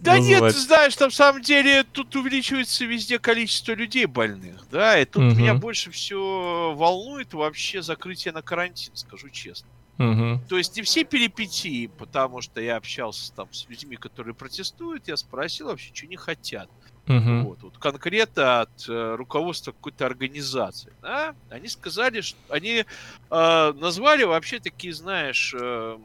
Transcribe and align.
Да 0.00 0.18
нет, 0.18 0.40
ты 0.40 0.58
знаешь, 0.58 0.98
на 0.98 1.10
самом 1.10 1.42
деле 1.42 1.84
тут 1.84 2.14
увеличивается 2.16 2.84
везде 2.84 3.18
количество 3.18 3.72
людей 3.72 4.06
больных, 4.06 4.66
да, 4.70 4.98
и 4.98 5.04
тут 5.04 5.22
угу. 5.22 5.34
меня 5.38 5.54
больше 5.54 5.90
всего 5.90 6.74
волнует 6.74 7.34
вообще 7.34 7.82
закрытие 7.82 8.32
на 8.32 8.42
карантин, 8.42 8.94
скажу 8.94 9.28
честно. 9.30 9.68
Угу. 9.98 10.40
То 10.48 10.58
есть 10.58 10.76
не 10.76 10.82
все 10.82 11.04
перипетии, 11.04 11.86
потому 11.86 12.42
что 12.42 12.60
я 12.60 12.76
общался 12.76 13.32
там 13.32 13.52
с 13.52 13.66
людьми, 13.68 13.96
которые 13.96 14.34
протестуют, 14.34 15.08
я 15.08 15.16
спросил 15.16 15.68
вообще, 15.68 15.90
что 15.94 16.06
не 16.06 16.16
хотят. 16.16 16.68
Угу. 17.08 17.48
Вот, 17.48 17.62
вот 17.62 17.78
конкретно 17.78 18.62
от 18.62 18.88
э, 18.88 19.14
руководства 19.14 19.70
какой-то 19.70 20.06
организации. 20.06 20.92
Да? 21.02 21.36
Они 21.50 21.68
сказали, 21.68 22.20
что 22.20 22.38
они 22.48 22.84
э, 23.30 23.72
назвали 23.76 24.24
вообще 24.24 24.58
такие, 24.58 24.92
знаешь, 24.92 25.54
э, 25.58 25.98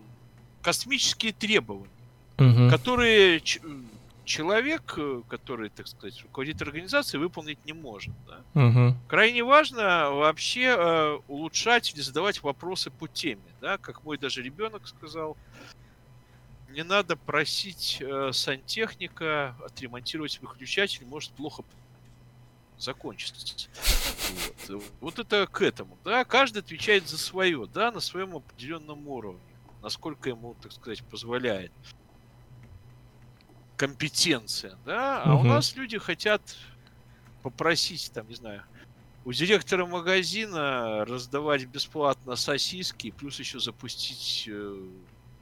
космические 0.62 1.34
требования, 1.34 1.90
угу. 2.42 2.70
которые 2.70 3.42
человек, 4.32 4.94
э, 4.98 5.22
который, 5.28 5.70
так 5.70 5.88
сказать, 5.88 6.22
руководит 6.24 6.62
организацией, 6.62 7.22
выполнить 7.22 7.64
не 7.66 7.74
может. 7.74 8.14
Да? 8.28 8.62
Угу. 8.66 8.96
Крайне 9.08 9.44
важно 9.44 10.12
вообще 10.12 10.76
э, 10.78 11.20
улучшать 11.28 11.94
или 11.94 12.02
задавать 12.02 12.42
вопросы 12.44 12.92
по 12.92 13.08
теме. 13.08 13.42
Да? 13.60 13.78
Как 13.78 14.04
мой 14.04 14.18
даже 14.18 14.42
ребенок 14.42 14.88
сказал, 14.88 15.38
не 16.70 16.84
надо 16.84 17.18
просить 17.18 17.98
э, 18.00 18.32
сантехника 18.34 19.56
отремонтировать 19.66 20.40
выключатель, 20.42 21.06
может 21.06 21.32
плохо 21.32 21.64
закончится. 22.78 23.68
Вот. 24.70 24.84
вот 25.02 25.20
это 25.20 25.46
к 25.46 25.62
этому, 25.62 25.98
да, 26.04 26.24
каждый 26.24 26.60
отвечает 26.60 27.08
за 27.08 27.18
свое, 27.18 27.68
да, 27.72 27.92
на 27.92 28.00
своем 28.00 28.36
определенном 28.38 29.08
уровне, 29.08 29.42
насколько 29.84 30.30
ему, 30.30 30.56
так 30.62 30.72
сказать, 30.72 31.04
позволяет 31.04 31.72
компетенция, 33.82 34.78
да, 34.86 35.24
а 35.24 35.34
угу. 35.34 35.42
у 35.42 35.44
нас 35.48 35.76
люди 35.76 35.98
хотят 35.98 36.40
попросить, 37.42 38.12
там, 38.14 38.30
не 38.30 38.36
знаю, 38.36 38.62
у 39.26 39.34
директора 39.34 39.88
магазина 39.88 41.04
раздавать 41.06 41.66
бесплатно 41.66 42.36
сосиски, 42.36 43.10
плюс 43.10 43.40
еще 43.40 43.60
запустить 43.60 44.48
э, 44.48 44.78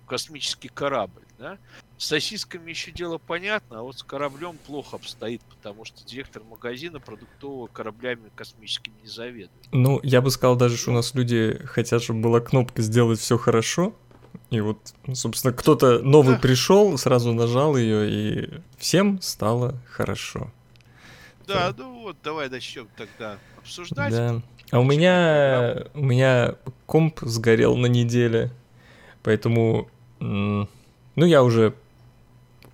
космический 0.07 0.69
корабль, 0.69 1.25
да? 1.37 1.57
С 1.97 2.05
сосисками 2.05 2.69
еще 2.69 2.91
дело 2.91 3.17
понятно, 3.17 3.79
а 3.79 3.81
вот 3.81 3.99
с 3.99 4.03
кораблем 4.03 4.57
плохо 4.65 4.95
обстоит, 4.95 5.41
потому 5.41 5.83
что 5.83 6.05
директор 6.05 6.41
магазина 6.49 7.01
продуктового 7.01 7.67
кораблями 7.67 8.31
космическими 8.35 8.93
не 9.01 9.09
заведует. 9.09 9.51
Ну, 9.73 9.99
я 10.01 10.21
бы 10.21 10.31
сказал 10.31 10.55
даже, 10.55 10.77
что 10.77 10.91
у 10.91 10.93
нас 10.93 11.13
люди 11.13 11.59
хотят, 11.65 12.01
чтобы 12.01 12.21
была 12.21 12.39
кнопка 12.39 12.81
«Сделать 12.81 13.19
все 13.19 13.37
хорошо», 13.37 13.93
и 14.49 14.61
вот, 14.61 14.93
собственно, 15.13 15.53
кто-то 15.53 15.99
новый 15.99 16.35
да. 16.35 16.41
пришел, 16.41 16.97
сразу 16.97 17.33
нажал 17.33 17.77
ее, 17.77 18.09
и 18.09 18.49
всем 18.77 19.21
стало 19.21 19.75
хорошо. 19.89 20.51
Да, 21.47 21.71
да. 21.71 21.75
ну 21.77 22.01
вот, 22.01 22.17
давай 22.23 22.49
начнем 22.49 22.87
тогда 22.97 23.37
обсуждать. 23.57 24.11
Да. 24.11 24.41
А 24.71 24.79
у 24.79 24.83
меня, 24.83 25.85
у 25.93 26.03
меня 26.03 26.55
комп 26.85 27.19
сгорел 27.21 27.75
на 27.75 27.87
неделе, 27.87 28.51
поэтому 29.23 29.89
ну, 30.19 30.67
я 31.15 31.43
уже 31.43 31.73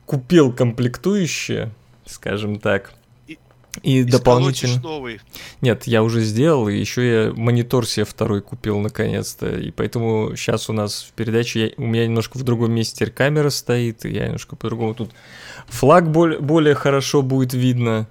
купил 0.05 0.51
комплектующие, 0.51 1.71
скажем 2.05 2.59
так. 2.59 2.93
И, 3.83 3.99
и 3.99 4.03
дополнительно... 4.03 4.81
новый. 4.81 5.19
Нет, 5.61 5.87
я 5.87 6.03
уже 6.03 6.21
сделал, 6.21 6.67
и 6.69 6.77
еще 6.77 7.25
я 7.25 7.33
монитор 7.33 7.85
себе 7.87 8.05
второй 8.05 8.41
купил 8.41 8.79
наконец-то. 8.79 9.55
И 9.55 9.71
поэтому 9.71 10.35
сейчас 10.35 10.69
у 10.69 10.73
нас 10.73 11.03
в 11.03 11.11
передаче 11.13 11.67
я, 11.67 11.71
у 11.77 11.87
меня 11.87 12.05
немножко 12.05 12.37
в 12.37 12.43
другом 12.43 12.71
месте 12.71 13.05
камера 13.07 13.49
стоит, 13.49 14.05
и 14.05 14.11
я 14.11 14.25
немножко 14.25 14.55
по-другому 14.55 14.93
тут 14.93 15.11
флаг 15.67 16.09
более, 16.09 16.39
более 16.39 16.75
хорошо 16.75 17.21
будет 17.21 17.53
видно. 17.53 18.07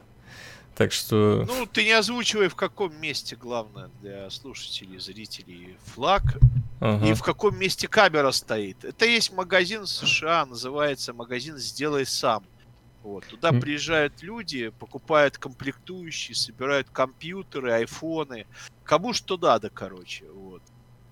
Так 0.76 0.92
что... 0.92 1.44
Ну, 1.46 1.66
ты 1.66 1.84
не 1.84 1.92
озвучивай, 1.92 2.48
в 2.48 2.56
каком 2.56 2.92
месте, 3.00 3.36
главное, 3.36 3.90
для 4.02 4.28
слушателей, 4.30 4.98
зрителей, 4.98 5.76
флаг 5.94 6.22
ага. 6.80 7.06
и 7.06 7.14
в 7.14 7.22
каком 7.22 7.56
месте 7.56 7.86
камера 7.86 8.32
стоит. 8.32 8.84
Это 8.84 9.06
есть 9.06 9.32
магазин 9.32 9.82
в 9.82 9.88
США, 9.88 10.46
называется 10.46 11.12
магазин 11.12 11.58
«Сделай 11.58 12.04
сам». 12.06 12.44
Вот. 13.04 13.26
Туда 13.26 13.50
mm. 13.50 13.60
приезжают 13.60 14.22
люди, 14.22 14.70
покупают 14.70 15.36
комплектующие, 15.36 16.34
собирают 16.34 16.88
компьютеры, 16.88 17.72
айфоны. 17.72 18.46
Кому 18.82 19.12
что 19.12 19.36
надо, 19.36 19.68
короче. 19.68 20.24
Вот. 20.32 20.62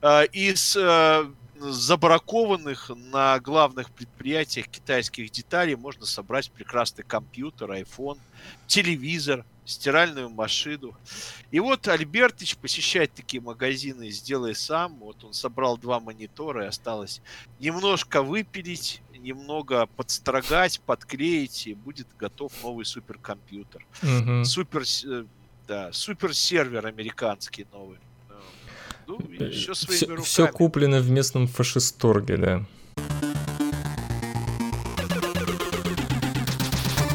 А, 0.01 0.23
из 0.23 0.75
э, 0.75 1.31
забракованных 1.61 2.91
на 3.13 3.39
главных 3.41 3.91
предприятиях 3.91 4.69
китайских 4.69 5.31
деталей 5.31 5.77
можно 5.77 6.07
собрать 6.07 6.51
прекрасный 6.51 7.05
компьютер, 7.05 7.71
iPhone, 7.71 8.19
телевизор, 8.67 9.45
стиральную 9.65 10.31
машину. 10.31 10.95
И 11.51 11.61
вот 11.61 11.87
Альбертыч 11.89 12.57
посещает 12.57 13.13
такие 13.13 13.43
магазины 13.43 14.11
«Сделай 14.11 14.55
сам». 14.55 14.97
Вот 14.99 15.23
он 15.25 15.35
собрал 15.35 15.77
два 15.77 16.01
монитора, 16.01 16.65
и 16.65 16.69
осталось 16.69 17.21
немножко 17.61 18.23
выпилить, 18.23 19.03
немного 19.23 19.87
подстрогать, 19.87 20.81
подклеить, 20.81 21.67
и 21.67 21.75
будет 21.75 22.09
готов 22.19 22.53
новый 22.63 22.85
суперкомпьютер. 22.85 23.87
Угу. 24.03 24.45
Супер, 24.45 24.83
э, 25.07 25.25
да, 25.67 25.93
суперсервер 25.93 26.87
американский 26.87 27.67
новый. 27.73 27.99
Ну, 29.07 29.19
еще 29.39 29.75
своими 29.75 29.97
все, 29.97 30.07
руками. 30.07 30.25
Все 30.25 30.49
куплено 30.49 31.01
в 31.01 31.11
местном 31.11 31.47
фашисторге, 31.47 32.37
да. 32.37 32.65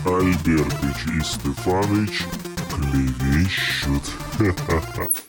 Альбертыч 0.05 1.05
и 1.13 1.23
Стефаныч 1.23 2.25
клевещут. 2.71 4.03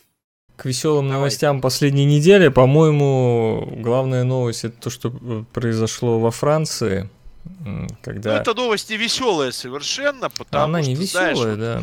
К 0.59 0.65
веселым 0.65 1.07
Давай. 1.07 1.21
новостям 1.21 1.61
последней 1.61 2.05
недели, 2.05 2.49
по-моему, 2.49 3.77
главная 3.77 4.25
новость 4.25 4.65
это 4.65 4.77
то, 4.77 4.91
что 4.91 5.17
э, 5.21 5.45
произошло 5.53 6.19
во 6.19 6.33
Франции, 6.33 7.09
когда... 8.03 8.35
Ну, 8.35 8.41
это 8.41 8.55
новость 8.55 8.91
не 8.91 8.97
веселая 8.97 9.53
совершенно, 9.53 10.29
потому 10.29 10.65
Она 10.65 10.83
что, 10.83 10.91
не 10.91 10.97
веселая, 10.97 11.35
знаешь, 11.37 11.59
да. 11.59 11.83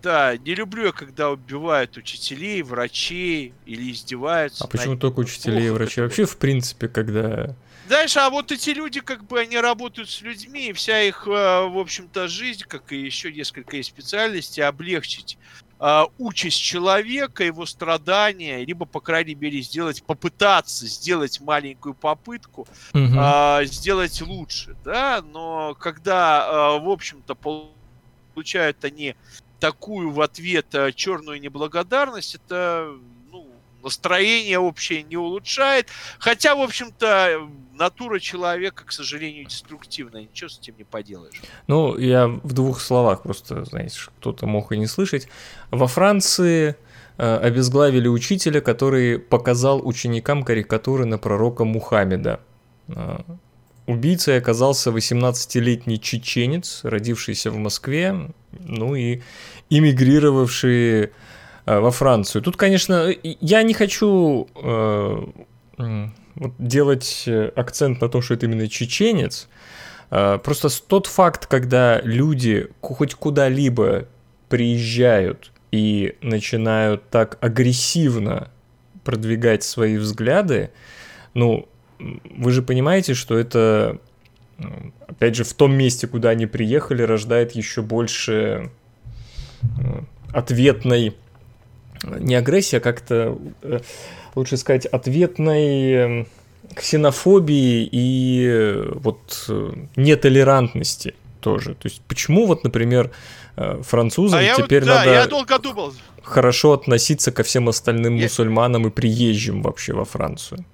Да, 0.00 0.36
не 0.36 0.54
люблю 0.54 0.84
я, 0.84 0.92
когда 0.92 1.30
убивают 1.30 1.96
учителей, 1.96 2.62
врачей 2.62 3.52
или 3.66 3.90
издеваются. 3.90 4.62
А 4.62 4.68
почему 4.68 4.96
только 4.96 5.18
учителей 5.18 5.66
и 5.66 5.70
врачей? 5.70 6.04
Вообще, 6.04 6.24
в 6.24 6.36
принципе, 6.36 6.86
когда 6.86 7.56
знаешь, 7.86 8.16
а 8.16 8.30
вот 8.30 8.50
эти 8.50 8.70
люди, 8.70 9.00
как 9.00 9.26
бы, 9.26 9.40
они 9.40 9.58
работают 9.58 10.08
с 10.08 10.22
людьми, 10.22 10.68
и 10.68 10.72
вся 10.72 11.02
их, 11.02 11.26
э, 11.26 11.30
в 11.30 11.78
общем-то, 11.78 12.28
жизнь, 12.28 12.62
как 12.66 12.92
и 12.92 12.96
еще 12.96 13.30
несколько 13.30 13.76
из 13.76 13.86
специальностей, 13.86 14.62
облегчить 14.62 15.36
э, 15.80 16.02
участь 16.18 16.60
человека, 16.60 17.44
его 17.44 17.66
страдания, 17.66 18.64
либо, 18.64 18.86
по 18.86 19.00
крайней 19.00 19.34
мере, 19.34 19.60
сделать, 19.60 20.02
попытаться 20.02 20.86
сделать 20.86 21.40
маленькую 21.40 21.94
попытку, 21.94 22.62
угу. 22.92 23.14
э, 23.16 23.64
сделать 23.66 24.20
лучше, 24.22 24.76
да, 24.84 25.22
но 25.22 25.74
когда, 25.78 26.78
в 26.78 26.88
общем-то, 26.88 27.34
получают 28.34 28.84
они 28.84 29.14
такую 29.60 30.10
в 30.10 30.20
ответ 30.20 30.66
черную 30.94 31.40
неблагодарность, 31.40 32.34
это 32.34 32.94
настроение 33.84 34.58
общее 34.58 35.02
не 35.02 35.16
улучшает. 35.16 35.88
Хотя, 36.18 36.56
в 36.56 36.60
общем-то, 36.60 37.48
натура 37.74 38.18
человека, 38.20 38.84
к 38.84 38.92
сожалению, 38.92 39.46
деструктивная. 39.46 40.22
Ничего 40.22 40.48
с 40.48 40.58
этим 40.58 40.74
не 40.78 40.84
поделаешь. 40.84 41.40
Ну, 41.66 41.96
я 41.96 42.28
в 42.28 42.52
двух 42.52 42.80
словах 42.80 43.22
просто, 43.22 43.64
знаете, 43.64 43.98
кто-то 44.18 44.46
мог 44.46 44.72
и 44.72 44.78
не 44.78 44.86
слышать. 44.86 45.28
Во 45.70 45.86
Франции 45.86 46.76
э, 47.18 47.36
обезглавили 47.36 48.08
учителя, 48.08 48.60
который 48.60 49.18
показал 49.18 49.86
ученикам 49.86 50.42
карикатуры 50.42 51.04
на 51.04 51.18
пророка 51.18 51.64
Мухаммеда. 51.64 52.40
Э, 52.88 53.18
убийцей 53.86 54.38
оказался 54.38 54.90
18-летний 54.90 56.00
чеченец, 56.00 56.80
родившийся 56.84 57.50
в 57.50 57.56
Москве, 57.56 58.30
ну 58.52 58.94
и 58.94 59.20
эмигрировавший 59.70 61.10
Э, 61.66 61.80
во 61.80 61.90
Францию. 61.90 62.42
Тут, 62.42 62.56
конечно, 62.56 63.10
я 63.22 63.62
не 63.62 63.74
хочу 63.74 64.48
вот 66.36 66.52
делать 66.58 67.28
акцент 67.56 68.00
на 68.00 68.08
то, 68.08 68.20
что 68.20 68.34
это 68.34 68.46
именно 68.46 68.68
чеченец. 68.68 69.48
Э, 70.10 70.38
просто 70.42 70.68
тот 70.86 71.06
факт, 71.06 71.46
когда 71.46 72.00
люди 72.00 72.68
хоть 72.80 73.14
куда-либо 73.14 74.06
приезжают 74.48 75.52
и 75.70 76.16
начинают 76.22 77.08
так 77.10 77.38
агрессивно 77.40 78.50
продвигать 79.02 79.62
свои 79.64 79.96
взгляды, 79.96 80.70
ну, 81.34 81.68
вы 81.98 82.52
же 82.52 82.62
понимаете, 82.62 83.14
что 83.14 83.36
это, 83.36 83.98
опять 85.06 85.34
же, 85.36 85.44
в 85.44 85.52
том 85.52 85.74
месте, 85.74 86.06
куда 86.06 86.30
они 86.30 86.46
приехали, 86.46 87.02
рождает 87.02 87.52
еще 87.52 87.82
больше 87.82 88.70
ответной 90.32 91.16
не 92.18 92.34
агрессия, 92.34 92.78
а 92.78 92.80
как-то, 92.80 93.38
э, 93.62 93.80
лучше 94.34 94.56
сказать, 94.56 94.86
ответной 94.86 95.92
эм, 95.92 96.26
ксенофобии 96.74 97.88
и 97.90 98.46
э, 98.48 98.92
вот 98.94 99.46
э, 99.48 99.72
нетолерантности. 99.96 101.14
тоже. 101.40 101.74
То 101.74 101.88
есть 101.88 102.00
почему 102.08 102.46
вот, 102.46 102.64
например, 102.64 103.10
э, 103.56 103.82
французам 103.82 104.40
а 104.40 104.54
теперь 104.56 104.80
вот, 104.80 104.88
да, 104.88 104.98
надо 105.00 105.12
я 105.12 105.26
долго 105.26 105.58
думал. 105.58 105.92
хорошо 106.22 106.72
относиться 106.72 107.32
ко 107.32 107.42
всем 107.42 107.68
остальным 107.68 108.16
я... 108.16 108.24
мусульманам 108.24 108.86
и 108.86 108.90
приезжим 108.90 109.62
вообще 109.62 109.92
во 109.92 110.04
Францию? 110.04 110.64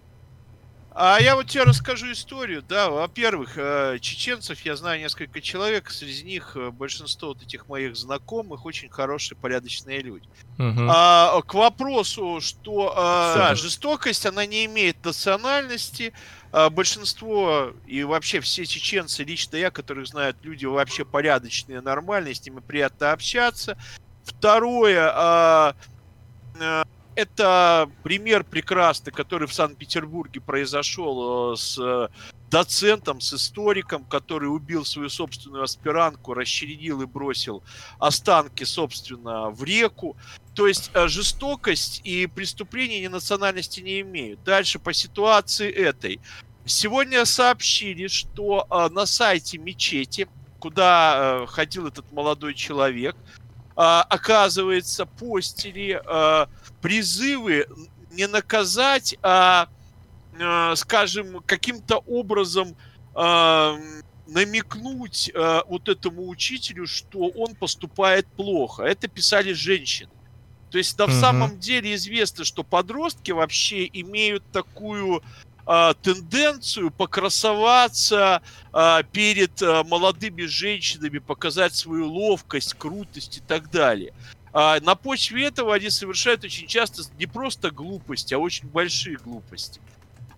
А 0.93 1.19
я 1.21 1.37
вот 1.37 1.47
тебе 1.47 1.63
расскажу 1.63 2.11
историю, 2.11 2.63
да, 2.63 2.91
во-первых, 2.91 3.53
э, 3.57 3.99
чеченцев 4.01 4.61
я 4.63 4.75
знаю 4.75 4.99
несколько 4.99 5.41
человек, 5.41 5.89
среди 5.91 6.25
них 6.25 6.57
э, 6.57 6.71
большинство 6.71 7.29
вот 7.29 7.43
этих 7.43 7.69
моих 7.69 7.97
знакомых 7.97 8.67
очень 8.67 8.89
хорошие, 8.89 9.39
порядочные 9.39 10.01
люди. 10.01 10.29
Угу. 10.59 10.89
А, 10.89 11.41
к 11.43 11.55
вопросу, 11.55 12.41
что 12.41 12.93
а, 12.97 13.37
да, 13.37 13.55
жестокость, 13.55 14.27
она 14.27 14.47
не 14.47 14.65
имеет 14.65 15.05
национальности, 15.05 16.13
а, 16.51 16.71
большинство 16.71 17.73
и 17.87 18.03
вообще 18.03 18.41
все 18.41 18.67
чеченцы, 18.67 19.23
лично 19.23 19.57
я, 19.57 19.71
которых 19.71 20.09
знают 20.09 20.39
люди 20.43 20.65
вообще 20.65 21.05
порядочные, 21.05 21.81
нормальные, 21.81 22.35
с 22.35 22.45
ними 22.45 22.61
приятно 22.61 23.13
общаться. 23.13 23.79
Второе, 24.25 25.11
а, 25.15 25.77
а, 26.61 26.85
это 27.15 27.91
пример 28.03 28.45
прекрасный, 28.45 29.13
который 29.13 29.49
в 29.49 29.55
Санкт-Петербурге 29.55 30.41
произошел 30.41 31.53
э, 31.53 31.57
с 31.57 31.79
э, 31.79 32.09
доцентом, 32.51 33.21
с 33.21 33.35
историком, 33.35 34.05
который 34.05 34.47
убил 34.47 34.85
свою 34.85 35.09
собственную 35.09 35.65
аспирантку, 35.65 36.35
расчленил 36.35 37.03
и 37.03 37.07
бросил 37.07 37.63
останки, 37.99 38.65
собственно, 38.65 39.51
в 39.51 39.65
реку. 39.65 40.17
То 40.55 40.67
есть 40.67 40.91
э, 40.95 41.09
жестокость 41.09 42.01
и 42.05 42.27
преступления 42.27 43.01
ни 43.01 43.09
национальности 43.09 43.81
не 43.81 44.01
имеют. 44.01 44.43
Дальше 44.45 44.79
по 44.79 44.93
ситуации 44.93 45.71
этой. 45.71 46.21
Сегодня 46.65 47.25
сообщили, 47.25 48.07
что 48.07 48.67
на 48.93 49.07
сайте 49.07 49.59
мечети, 49.59 50.29
куда 50.61 51.47
ходил 51.49 51.89
этот 51.89 52.13
молодой 52.13 52.55
человек, 52.55 53.17
оказывается, 53.75 55.07
постили 55.07 56.01
призывы 56.81 57.67
не 58.13 58.27
наказать, 58.27 59.17
а, 59.23 59.69
а 60.39 60.77
скажем, 60.77 61.43
каким-то 61.47 61.99
образом 62.07 62.77
а, 63.15 63.77
намекнуть 64.27 65.31
а, 65.35 65.65
вот 65.67 65.89
этому 65.89 66.29
учителю, 66.29 66.87
что 66.87 67.29
он 67.29 67.55
поступает 67.55 68.27
плохо. 68.27 68.83
Это 68.83 69.09
писали 69.09 69.53
женщины. 69.53 70.11
То 70.71 70.79
есть 70.79 70.97
да, 70.97 71.05
угу. 71.05 71.13
в 71.13 71.21
самом 71.21 71.59
деле 71.59 71.95
известно, 71.95 72.45
что 72.45 72.63
подростки 72.63 73.33
вообще 73.33 73.89
имеют 73.93 74.45
такую 74.53 75.23
а, 75.73 75.95
тенденцию 75.95 76.91
покрасоваться 76.91 78.43
а, 78.73 79.05
перед 79.05 79.63
а, 79.63 79.85
молодыми 79.85 80.47
женщинами, 80.47 81.19
показать 81.19 81.77
свою 81.77 82.07
ловкость, 82.09 82.75
крутость 82.75 83.37
и 83.37 83.41
так 83.41 83.71
далее. 83.71 84.13
На 84.53 84.97
почве 84.97 85.45
этого 85.45 85.73
они 85.73 85.91
совершают 85.91 86.43
очень 86.43 86.67
часто 86.67 87.05
не 87.21 87.27
просто 87.27 87.71
глупости, 87.71 88.35
а 88.35 88.39
очень 88.41 88.67
большие 88.67 89.17
глупости. 89.17 89.81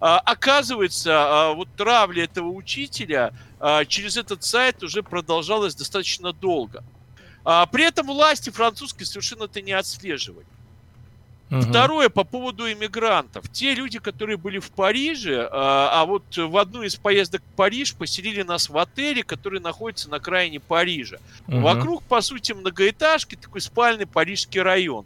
Оказывается, 0.01 1.53
вот 1.57 1.69
травля 1.79 2.25
этого 2.25 2.49
учителя 2.49 3.33
через 3.89 4.19
этот 4.19 4.45
сайт 4.45 4.83
уже 4.83 5.03
продолжалась 5.03 5.75
достаточно 5.75 6.35
долго. 6.35 6.85
При 7.43 7.87
этом 7.87 8.09
власти 8.09 8.51
французские 8.51 9.07
совершенно 9.07 9.45
это 9.45 9.63
не 9.63 9.73
отслеживали. 9.73 10.45
Угу. 11.53 11.61
Второе, 11.61 12.09
по 12.09 12.25
поводу 12.25 12.73
иммигрантов. 12.73 13.47
Те 13.53 13.75
люди, 13.75 13.99
которые 13.99 14.39
были 14.39 14.59
в 14.59 14.71
Париже, 14.71 15.47
а, 15.53 16.01
а 16.01 16.07
вот 16.07 16.25
в 16.35 16.57
одну 16.57 16.83
из 16.83 16.97
поездок 16.97 17.43
в 17.43 17.57
Париж 17.57 17.95
поселили 17.95 18.41
нас 18.41 18.71
в 18.71 18.79
отеле, 18.79 19.23
который 19.23 19.61
находится 19.61 20.09
на 20.09 20.17
окраине 20.17 20.61
Парижа. 20.61 21.19
Угу. 21.49 21.61
Вокруг, 21.61 22.03
по 22.05 22.23
сути, 22.23 22.53
многоэтажки, 22.53 23.35
такой 23.35 23.61
спальный 23.61 24.07
парижский 24.07 24.63
район. 24.63 25.05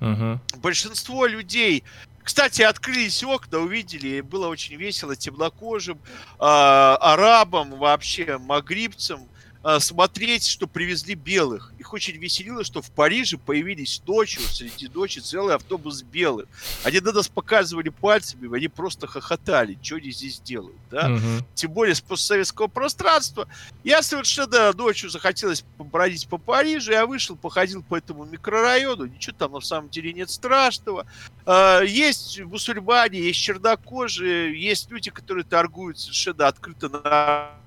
Угу. 0.00 0.40
Большинство 0.58 1.24
людей 1.24 1.82
кстати, 2.22 2.62
открылись 2.62 3.22
окна, 3.22 3.60
увидели, 3.60 4.20
было 4.20 4.48
очень 4.48 4.74
весело 4.74 5.14
темнокожим, 5.14 5.96
э, 5.96 5.98
арабам, 6.40 7.78
вообще 7.78 8.36
магрибцам. 8.38 9.28
А, 9.68 9.80
смотреть, 9.80 10.46
что 10.46 10.68
привезли 10.68 11.16
белых. 11.16 11.72
Их 11.80 11.92
очень 11.92 12.16
веселило, 12.18 12.62
что 12.62 12.80
в 12.82 12.92
Париже 12.92 13.36
появились 13.36 14.00
ночью, 14.06 14.42
среди 14.42 14.86
ночи, 14.86 15.18
целый 15.18 15.56
автобус 15.56 16.04
белых. 16.04 16.46
Они 16.84 17.00
на 17.00 17.10
нас 17.10 17.26
показывали 17.26 17.88
пальцами, 17.88 18.56
они 18.56 18.68
просто 18.68 19.08
хохотали, 19.08 19.76
что 19.82 19.96
они 19.96 20.12
здесь 20.12 20.38
делают, 20.38 20.76
да? 20.88 21.10
Угу. 21.10 21.46
Тем 21.54 21.72
более 21.72 21.96
с 21.96 22.00
постсоветского 22.00 22.68
пространства. 22.68 23.48
Я 23.82 24.02
совершенно 24.02 24.72
ночью 24.72 25.10
захотелось 25.10 25.64
побродить 25.76 26.28
по 26.28 26.38
Парижу, 26.38 26.92
я 26.92 27.04
вышел, 27.04 27.34
походил 27.34 27.82
по 27.82 27.96
этому 27.96 28.24
микрорайону, 28.24 29.06
ничего 29.06 29.34
там 29.36 29.50
на 29.50 29.60
самом 29.60 29.90
деле 29.90 30.12
нет 30.12 30.30
страшного. 30.30 31.08
А, 31.44 31.80
есть 31.80 32.38
мусульмане, 32.38 33.18
есть 33.18 33.40
чернокожие, 33.40 34.56
есть 34.62 34.88
люди, 34.92 35.10
которые 35.10 35.42
торгуют 35.42 35.98
совершенно 35.98 36.46
открыто 36.46 36.88
на 36.88 37.65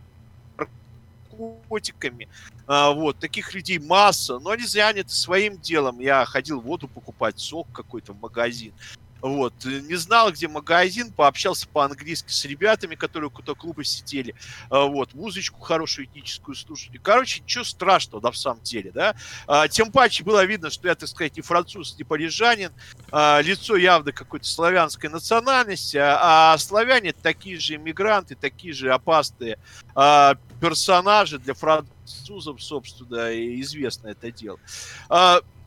наркотиками. 1.40 2.28
А, 2.68 2.92
вот, 2.92 3.18
таких 3.20 3.54
людей 3.54 3.80
масса, 3.80 4.40
но 4.40 4.52
они 4.52 4.64
заняты 4.66 5.10
своим 5.10 5.58
делом. 5.58 6.00
Я 6.00 6.26
ходил 6.26 6.62
воду 6.62 6.88
покупать, 6.88 7.40
сок 7.40 7.68
какой-то 7.72 8.14
в 8.14 8.20
магазин. 8.20 8.74
Вот, 9.22 9.54
не 9.66 9.96
знал, 9.96 10.32
где 10.32 10.48
магазин, 10.48 11.12
пообщался 11.12 11.68
по-английски 11.68 12.32
с 12.32 12.46
ребятами, 12.46 12.96
которые 12.96 13.30
у 13.30 13.56
клуба 13.56 13.84
сидели. 13.84 14.36
А, 14.70 14.86
вот, 14.86 15.14
музычку 15.14 15.60
хорошую 15.60 16.06
этническую 16.06 16.56
слушали. 16.56 16.98
Короче, 16.98 17.42
ничего 17.42 17.64
страшного, 17.64 18.22
да, 18.22 18.32
в 18.32 18.38
самом 18.38 18.62
деле, 18.62 18.92
да. 18.92 19.16
А, 19.48 19.68
тем 19.68 19.92
паче 19.92 20.24
было 20.24 20.46
видно, 20.46 20.70
что 20.70 20.88
я, 20.88 20.96
так 20.96 21.10
сказать, 21.10 21.36
не 21.36 21.42
француз, 21.42 21.98
не 21.98 22.04
парижанин. 22.04 22.72
А, 23.12 23.42
лицо 23.42 23.76
явно 23.76 24.12
какой-то 24.12 24.46
славянской 24.46 25.10
национальности, 25.10 25.98
а 26.00 26.58
славяне 26.58 27.14
такие 27.14 27.60
же 27.60 27.76
иммигранты, 27.76 28.36
такие 28.36 28.74
же 28.74 28.92
опасные 28.92 29.58
персонажи 30.62 31.40
для 31.40 31.54
французов, 31.54 32.62
собственно, 32.62 33.34
известно 33.60 34.10
это 34.10 34.32
дело. 34.32 34.60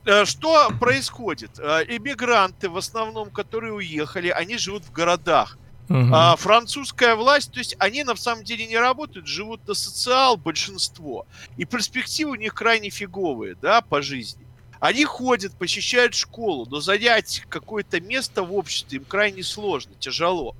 Э, 0.05 0.25
что 0.25 0.71
происходит? 0.81 1.59
Э, 1.59 1.85
иммигранты, 1.89 2.69
в 2.69 2.77
основном, 2.77 3.31
которые 3.31 3.73
уехали, 3.73 4.29
они 4.29 4.59
живут 4.59 4.85
в 4.85 4.93
городах. 4.93 5.59
Угу. 5.89 6.11
А 6.13 6.37
французская 6.37 7.15
власть, 7.17 7.53
то 7.53 7.59
есть 7.59 7.77
они 7.79 8.03
на 8.05 8.17
самом 8.17 8.45
деле 8.45 8.67
не 8.67 8.79
работают, 8.79 9.27
живут 9.27 9.67
на 9.69 9.75
социал 9.75 10.37
большинство. 10.37 11.27
И 11.57 11.65
перспективы 11.65 12.33
у 12.33 12.35
них 12.37 12.55
крайне 12.55 12.91
фиговые, 12.91 13.57
да, 13.61 13.81
по 13.81 14.01
жизни. 14.01 14.47
Они 14.81 15.05
ходят, 15.05 15.53
посещают 15.55 16.15
школу, 16.15 16.67
но 16.69 16.81
занять 16.81 17.45
какое-то 17.49 18.01
место 18.01 18.43
в 18.43 18.53
обществе 18.53 18.99
им 18.99 19.05
крайне 19.05 19.45
сложно, 19.45 19.93
тяжело. 19.99 20.57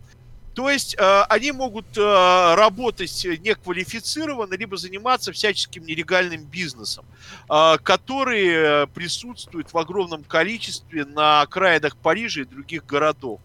То 0.55 0.69
есть 0.69 0.95
э, 0.99 1.23
они 1.29 1.51
могут 1.53 1.97
э, 1.97 2.55
работать 2.55 3.27
неквалифицированно, 3.41 4.55
либо 4.55 4.77
заниматься 4.77 5.33
всяческим 5.33 5.87
нелегальным 5.87 6.45
бизнесом, 6.45 7.05
э, 7.49 7.79
который 7.83 8.87
присутствует 8.89 9.73
в 9.73 9.79
огромном 9.79 10.25
количестве 10.25 11.05
на 11.05 11.41
окраинах 11.41 11.97
Парижа 11.97 12.43
и 12.43 12.45
других 12.45 12.85
городов. 12.85 13.41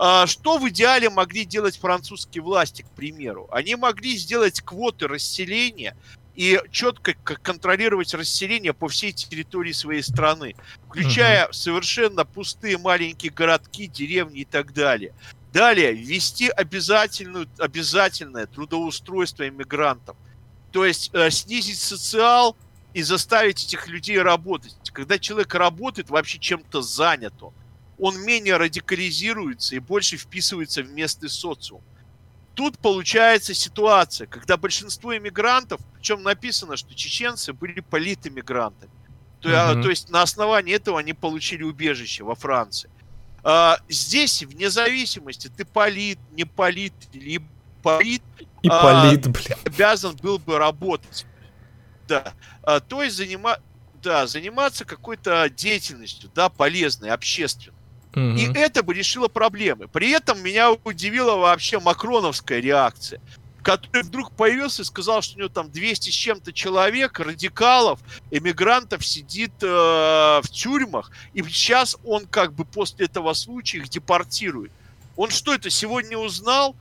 Э, 0.00 0.24
что 0.26 0.58
в 0.58 0.68
идеале 0.70 1.10
могли 1.10 1.44
делать 1.44 1.78
французские 1.78 2.42
власти, 2.42 2.82
к 2.82 2.90
примеру? 2.96 3.48
Они 3.52 3.76
могли 3.76 4.16
сделать 4.16 4.60
квоты 4.62 5.06
расселения 5.06 5.94
и 6.34 6.58
четко 6.70 7.12
контролировать 7.14 8.14
расселение 8.14 8.72
по 8.72 8.88
всей 8.88 9.12
территории 9.12 9.72
своей 9.72 10.02
страны, 10.02 10.54
включая 10.88 11.48
uh-huh. 11.48 11.52
совершенно 11.52 12.24
пустые 12.24 12.78
маленькие 12.78 13.30
городки, 13.30 13.86
деревни 13.86 14.40
и 14.40 14.44
так 14.46 14.72
далее. 14.72 15.12
Далее, 15.52 15.92
ввести 15.92 16.48
обязательную, 16.48 17.48
обязательное 17.58 18.46
трудоустройство 18.46 19.48
иммигрантов. 19.48 20.16
То 20.70 20.84
есть 20.84 21.10
э, 21.12 21.30
снизить 21.30 21.78
социал 21.78 22.56
и 22.94 23.02
заставить 23.02 23.64
этих 23.64 23.88
людей 23.88 24.20
работать. 24.20 24.76
Когда 24.92 25.18
человек 25.18 25.54
работает, 25.54 26.10
вообще 26.10 26.38
чем-то 26.38 26.82
занят 26.82 27.34
он, 27.98 28.20
менее 28.22 28.56
радикализируется 28.56 29.74
и 29.74 29.78
больше 29.78 30.16
вписывается 30.16 30.82
в 30.82 30.90
местный 30.90 31.28
социум. 31.28 31.82
Тут 32.54 32.78
получается 32.78 33.54
ситуация, 33.54 34.26
когда 34.26 34.56
большинство 34.56 35.16
иммигрантов, 35.16 35.80
причем 35.94 36.22
написано, 36.22 36.76
что 36.76 36.94
чеченцы 36.94 37.52
были 37.52 37.80
политэмигрантами. 37.80 38.90
То, 39.40 39.48
mm-hmm. 39.48 39.82
то 39.82 39.90
есть 39.90 40.10
на 40.10 40.22
основании 40.22 40.74
этого 40.74 40.98
они 40.98 41.12
получили 41.12 41.62
убежище 41.62 42.24
во 42.24 42.34
Франции. 42.34 42.90
А, 43.42 43.78
здесь, 43.88 44.42
вне 44.42 44.70
зависимости, 44.70 45.48
ты 45.48 45.64
полит, 45.64 46.18
не 46.32 46.44
полит, 46.44 46.94
или 47.12 47.42
полит, 47.82 48.22
и 48.62 48.68
а, 48.68 48.82
полит, 48.82 49.28
блин. 49.28 49.58
обязан 49.64 50.16
был 50.16 50.38
бы 50.38 50.58
работать. 50.58 51.26
Да. 52.06 52.34
А, 52.62 52.80
то 52.80 53.02
есть 53.02 53.16
занима... 53.16 53.58
да, 54.02 54.26
заниматься 54.26 54.84
какой-то 54.84 55.48
деятельностью, 55.48 56.30
да, 56.34 56.48
полезной, 56.48 57.10
общественной. 57.10 57.76
Угу. 58.12 58.20
И 58.20 58.52
это 58.54 58.82
бы 58.82 58.92
решило 58.92 59.28
проблемы. 59.28 59.86
При 59.86 60.10
этом 60.10 60.42
меня 60.42 60.72
удивила 60.72 61.36
вообще 61.36 61.78
макроновская 61.78 62.60
реакция. 62.60 63.20
Который 63.62 64.02
вдруг 64.02 64.32
появился 64.32 64.82
и 64.82 64.84
сказал, 64.84 65.22
что 65.22 65.36
у 65.36 65.38
него 65.38 65.48
там 65.48 65.70
200 65.70 66.10
с 66.10 66.14
чем-то 66.14 66.52
человек, 66.52 67.18
радикалов, 67.18 68.00
эмигрантов 68.30 69.04
сидит 69.06 69.52
э, 69.62 69.66
в 69.66 70.48
тюрьмах, 70.50 71.10
и 71.34 71.42
сейчас 71.42 71.96
он 72.04 72.26
как 72.26 72.54
бы 72.54 72.64
после 72.64 73.06
этого 73.06 73.32
случая 73.34 73.78
их 73.78 73.88
депортирует. 73.88 74.72
Он 75.16 75.30
что 75.30 75.54
это 75.54 75.70
сегодня 75.70 76.16
узнал? 76.16 76.76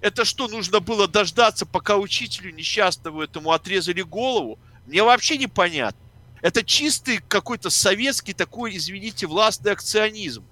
Это 0.00 0.24
что, 0.24 0.48
нужно 0.48 0.80
было 0.80 1.06
дождаться, 1.06 1.64
пока 1.64 1.96
учителю 1.96 2.52
несчастному 2.52 3.22
этому 3.22 3.52
отрезали 3.52 4.02
голову? 4.02 4.58
Мне 4.86 5.02
вообще 5.02 5.38
непонятно. 5.38 6.00
Это 6.40 6.64
чистый 6.64 7.18
какой-то 7.28 7.70
советский 7.70 8.32
такой, 8.32 8.76
извините, 8.76 9.28
властный 9.28 9.70
акционизм 9.72 10.44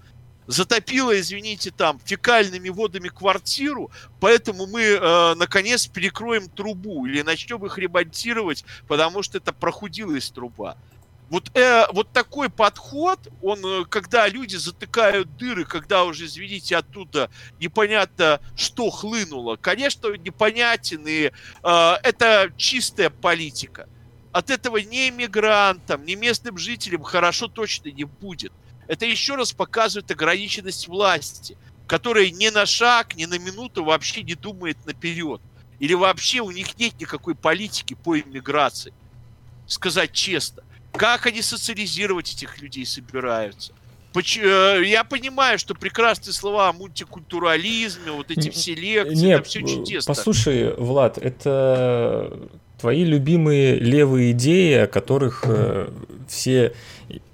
затопило, 0.51 1.19
извините, 1.19 1.71
там 1.71 1.99
фекальными 2.03 2.69
водами 2.69 3.07
квартиру, 3.07 3.91
поэтому 4.19 4.67
мы, 4.67 4.81
э, 4.81 5.33
наконец, 5.35 5.87
перекроем 5.87 6.49
трубу 6.49 7.05
или 7.05 7.21
начнем 7.21 7.65
их 7.65 7.77
ремонтировать, 7.77 8.63
потому 8.87 9.23
что 9.23 9.37
это 9.37 9.53
прохудилась 9.53 10.29
труба. 10.29 10.77
Вот, 11.29 11.49
э, 11.55 11.85
вот 11.93 12.11
такой 12.11 12.49
подход, 12.49 13.19
он, 13.41 13.65
э, 13.65 13.85
когда 13.85 14.27
люди 14.27 14.57
затыкают 14.57 15.37
дыры, 15.37 15.63
когда 15.63 16.03
уже, 16.03 16.25
извините, 16.25 16.75
оттуда 16.75 17.29
непонятно, 17.57 18.41
что 18.57 18.89
хлынуло, 18.89 19.55
конечно, 19.55 20.13
непонятен, 20.17 21.07
и 21.07 21.31
э, 21.63 21.93
это 22.03 22.51
чистая 22.57 23.09
политика. 23.09 23.87
От 24.33 24.49
этого 24.49 24.77
ни 24.77 25.07
иммигрантам, 25.07 26.05
ни 26.05 26.15
местным 26.15 26.57
жителям 26.57 27.03
хорошо 27.03 27.47
точно 27.47 27.89
не 27.89 28.03
будет 28.03 28.51
это 28.91 29.05
еще 29.05 29.35
раз 29.35 29.53
показывает 29.53 30.11
ограниченность 30.11 30.89
власти, 30.89 31.57
которая 31.87 32.29
ни 32.29 32.49
на 32.49 32.65
шаг, 32.65 33.15
ни 33.15 33.23
на 33.23 33.39
минуту 33.39 33.85
вообще 33.85 34.21
не 34.21 34.35
думает 34.35 34.85
наперед. 34.85 35.39
Или 35.79 35.93
вообще 35.93 36.41
у 36.41 36.51
них 36.51 36.77
нет 36.77 36.99
никакой 36.99 37.33
политики 37.33 37.93
по 37.93 38.19
иммиграции. 38.19 38.93
Сказать 39.65 40.11
честно. 40.11 40.63
Как 40.91 41.25
они 41.25 41.41
социализировать 41.41 42.33
этих 42.33 42.61
людей 42.61 42.85
собираются? 42.85 43.71
Э, 44.13 44.81
я 44.83 45.05
понимаю, 45.05 45.57
что 45.57 45.73
прекрасные 45.73 46.33
слова 46.33 46.67
о 46.67 46.73
мультикультурализме, 46.73 48.11
вот 48.11 48.29
эти 48.29 48.49
все 48.49 48.75
лекции, 48.75 49.25
Нет, 49.25 49.39
это 49.39 49.49
все 49.49 49.61
чудесно. 49.61 50.13
Послушай, 50.13 50.73
Влад, 50.75 51.17
это 51.17 52.37
твои 52.81 53.05
любимые 53.05 53.75
левые 53.75 54.31
идеи, 54.31 54.73
о 54.73 54.87
которых 54.87 55.43
э, 55.45 55.89
все 56.27 56.73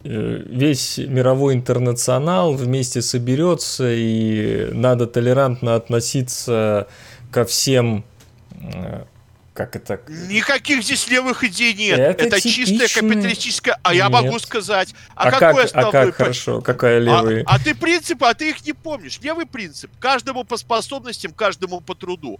Э, 0.03 0.43
весь 0.45 0.97
мировой 0.99 1.53
интернационал 1.53 2.53
вместе 2.53 3.01
соберется, 3.01 3.91
и 3.91 4.69
надо 4.71 5.05
толерантно 5.05 5.75
относиться 5.75 6.87
ко 7.29 7.43
всем 7.43 8.05
э, 8.53 9.03
как 9.53 9.75
это? 9.75 9.99
Никаких 10.29 10.83
здесь 10.83 11.07
левых 11.07 11.43
идей 11.43 11.73
нет. 11.73 11.97
Это, 11.97 12.25
это 12.25 12.39
типичный... 12.39 12.77
чистая 12.77 13.01
капиталистическая. 13.01 13.79
А 13.81 13.89
нет. 13.89 14.03
я 14.03 14.09
могу 14.09 14.37
сказать. 14.37 14.93
А, 15.15 15.27
а 15.27 15.31
какой 15.31 15.63
как, 15.63 15.75
а 15.75 15.91
как 15.91 16.15
хорошо? 16.15 16.61
Какая 16.61 16.99
левые? 16.99 17.43
А, 17.47 17.55
а 17.55 17.59
ты 17.59 17.73
принципы, 17.73 18.27
а 18.27 18.35
ты 18.35 18.51
их 18.51 18.63
не 18.65 18.73
помнишь. 18.73 19.19
Левый 19.19 19.47
принцип. 19.47 19.89
Каждому 19.99 20.43
по 20.43 20.57
способностям, 20.57 21.33
каждому 21.33 21.81
по 21.81 21.95
труду. 21.95 22.39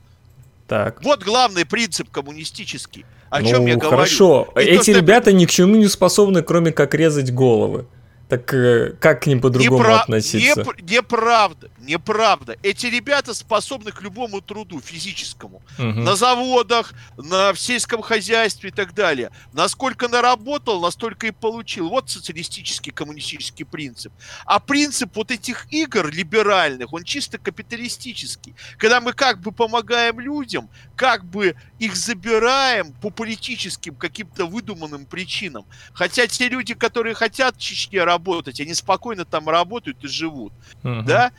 Так. 0.68 1.04
Вот 1.04 1.24
главный 1.24 1.66
принцип 1.66 2.10
коммунистический. 2.10 3.06
О 3.30 3.40
ну, 3.42 3.48
чем 3.48 3.66
я 3.66 3.76
говорю. 3.76 3.90
Хорошо. 3.90 4.50
И 4.56 4.60
Эти 4.60 4.92
то, 4.92 5.00
ребята 5.00 5.30
что... 5.30 5.34
ни 5.34 5.46
к 5.46 5.52
чему 5.52 5.76
не 5.76 5.88
способны, 5.88 6.44
кроме 6.44 6.72
как 6.72 6.94
резать 6.94 7.34
головы. 7.34 7.86
Так 8.30 8.54
э, 8.54 8.94
как 9.00 9.24
к 9.24 9.28
ним 9.28 9.40
по-другому 9.40 9.80
Непра... 9.80 10.02
относиться? 10.02 10.66
Не, 10.82 10.96
неправда, 10.98 11.70
неправда. 11.88 12.58
Эти 12.62 12.88
ребята 12.88 13.34
способны 13.34 13.92
к 13.92 14.02
любому 14.02 14.42
труду 14.42 14.80
физическому. 14.82 15.62
Угу. 15.80 15.86
На 15.86 16.16
заводах, 16.16 16.94
на 17.18 17.54
в 17.54 17.60
сельском 17.60 18.02
хозяйстве 18.02 18.70
и 18.70 18.74
так 18.74 18.94
далее. 18.94 19.32
Насколько 19.54 20.08
наработал, 20.08 20.82
настолько 20.82 21.28
и 21.28 21.32
получил. 21.32 21.90
Вот 21.90 22.10
социалистический 22.10 22.92
коммунистический 22.92 23.64
принцип. 23.64 24.14
А 24.46 24.60
принцип 24.60 25.16
вот 25.16 25.32
этих 25.32 25.72
игр 25.72 26.10
либеральных, 26.10 26.94
он 26.94 27.04
чисто 27.04 27.38
капиталистический. 27.38 28.54
Когда 28.78 29.00
мы 29.00 29.14
как 29.14 29.40
бы 29.40 29.52
помогаем 29.52 30.20
людям, 30.20 30.70
как 30.96 31.24
бы 31.26 31.56
их 31.80 31.96
забираем 31.96 32.92
по 32.94 33.10
политическим 33.10 33.96
каким-то 33.96 34.46
выдуманным 34.46 35.06
причинам. 35.06 35.66
Хотя 35.94 36.28
те 36.28 36.50
люди, 36.50 36.74
которые 36.74 37.16
хотят 37.16 37.56
в 37.56 37.60
Чечне 37.60 38.04
работать, 38.04 38.60
они 38.60 38.74
спокойно 38.74 39.24
там 39.24 39.48
работают 39.48 40.04
и 40.04 40.08
живут. 40.08 40.54
Uh-huh. 40.84 41.04
Да? 41.04 41.32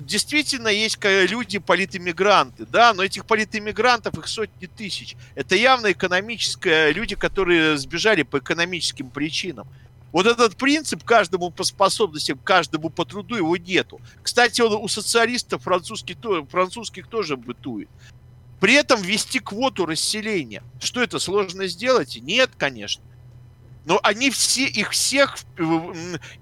Действительно, 0.00 0.68
есть 0.68 0.98
люди, 1.02 1.58
политэмигранты, 1.58 2.66
да, 2.66 2.94
но 2.94 3.02
этих 3.02 3.24
политэмигрантов 3.26 4.18
их 4.18 4.28
сотни 4.28 4.66
тысяч. 4.66 5.16
Это 5.34 5.56
явно 5.56 5.92
экономические 5.92 6.92
люди, 6.92 7.14
которые 7.14 7.76
сбежали 7.78 8.22
по 8.22 8.38
экономическим 8.38 9.10
причинам. 9.10 9.66
Вот 10.12 10.26
этот 10.26 10.56
принцип 10.56 11.04
каждому 11.04 11.50
по 11.50 11.64
способностям, 11.64 12.38
каждому 12.38 12.90
по 12.90 13.04
труду 13.04 13.36
его 13.36 13.56
нету. 13.56 14.00
Кстати, 14.22 14.60
он 14.62 14.72
у 14.74 14.88
социалистов 14.88 15.62
французских, 15.62 16.16
французских 16.50 17.08
тоже 17.08 17.36
бытует. 17.36 17.88
При 18.60 18.72
этом 18.74 19.02
ввести 19.02 19.40
квоту 19.40 19.84
расселения. 19.84 20.62
Что 20.80 21.02
это 21.02 21.18
сложно 21.18 21.66
сделать? 21.66 22.18
Нет, 22.22 22.50
конечно. 22.56 23.02
Но 23.84 24.00
они 24.02 24.30
все, 24.30 24.64
их 24.64 24.90
всех, 24.90 25.36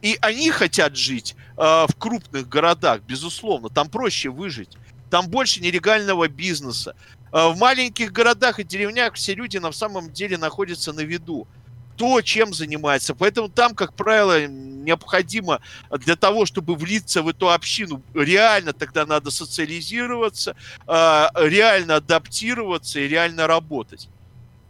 и 0.00 0.16
они 0.20 0.50
хотят 0.50 0.96
жить 0.96 1.34
в 1.56 1.94
крупных 1.98 2.48
городах, 2.48 3.00
безусловно. 3.02 3.68
Там 3.68 3.88
проще 3.88 4.28
выжить. 4.28 4.76
Там 5.10 5.28
больше 5.28 5.60
нелегального 5.60 6.28
бизнеса. 6.28 6.96
Э, 7.32 7.48
в 7.48 7.58
маленьких 7.58 8.12
городах 8.12 8.58
и 8.58 8.64
деревнях 8.64 9.14
все 9.14 9.34
люди 9.34 9.58
на 9.58 9.72
самом 9.72 10.12
деле 10.12 10.38
находятся 10.38 10.92
на 10.92 11.00
виду 11.00 11.46
кто 11.94 12.20
чем 12.22 12.52
занимается. 12.52 13.14
Поэтому 13.14 13.48
там, 13.48 13.74
как 13.74 13.94
правило, 13.94 14.46
необходимо 14.46 15.60
для 15.90 16.16
того, 16.16 16.44
чтобы 16.44 16.74
влиться 16.74 17.22
в 17.22 17.28
эту 17.28 17.50
общину, 17.50 18.02
реально 18.14 18.72
тогда 18.72 19.06
надо 19.06 19.30
социализироваться, 19.30 20.56
а, 20.86 21.30
реально 21.36 21.96
адаптироваться 21.96 22.98
и 22.98 23.08
реально 23.08 23.46
работать. 23.46 24.08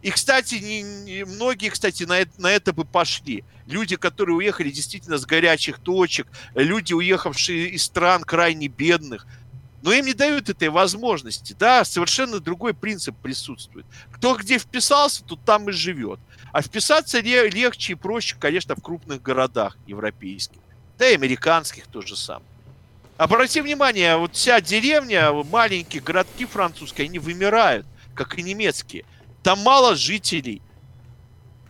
И, 0.05 0.11
кстати, 0.11 0.53
не, 0.55 0.83
не, 0.83 1.25
многие, 1.25 1.69
кстати, 1.69 2.03
на 2.03 2.19
это, 2.19 2.39
на 2.39 2.51
это 2.51 2.73
бы 2.73 2.85
пошли. 2.85 3.43
Люди, 3.65 3.95
которые 3.95 4.35
уехали 4.35 4.69
действительно 4.69 5.17
с 5.17 5.25
горячих 5.25 5.79
точек, 5.79 6.27
люди, 6.53 6.93
уехавшие 6.93 7.69
из 7.69 7.85
стран 7.85 8.23
крайне 8.23 8.67
бедных, 8.67 9.25
но 9.81 9.91
им 9.91 10.05
не 10.05 10.13
дают 10.13 10.47
этой 10.47 10.69
возможности. 10.69 11.55
Да, 11.57 11.83
совершенно 11.83 12.39
другой 12.39 12.75
принцип 12.75 13.15
присутствует. 13.15 13.87
Кто 14.11 14.35
где 14.35 14.59
вписался, 14.59 15.23
тут 15.23 15.43
там 15.43 15.69
и 15.69 15.71
живет. 15.71 16.19
А 16.51 16.61
вписаться 16.61 17.19
легче 17.19 17.93
и 17.93 17.95
проще, 17.95 18.35
конечно, 18.39 18.75
в 18.75 18.83
крупных 18.83 19.23
городах 19.23 19.75
европейских. 19.87 20.59
Да 20.99 21.09
и 21.09 21.15
американских 21.15 21.87
тоже 21.87 22.15
самое. 22.15 22.45
Обрати 23.17 23.59
внимание, 23.59 24.17
вот 24.17 24.35
вся 24.35 24.61
деревня, 24.61 25.31
маленькие 25.31 26.03
городки 26.03 26.45
французские, 26.45 27.05
они 27.05 27.17
вымирают, 27.17 27.87
как 28.13 28.37
и 28.37 28.43
немецкие. 28.43 29.03
Там 29.45 29.59
мало 29.59 29.95
жителей, 29.95 30.63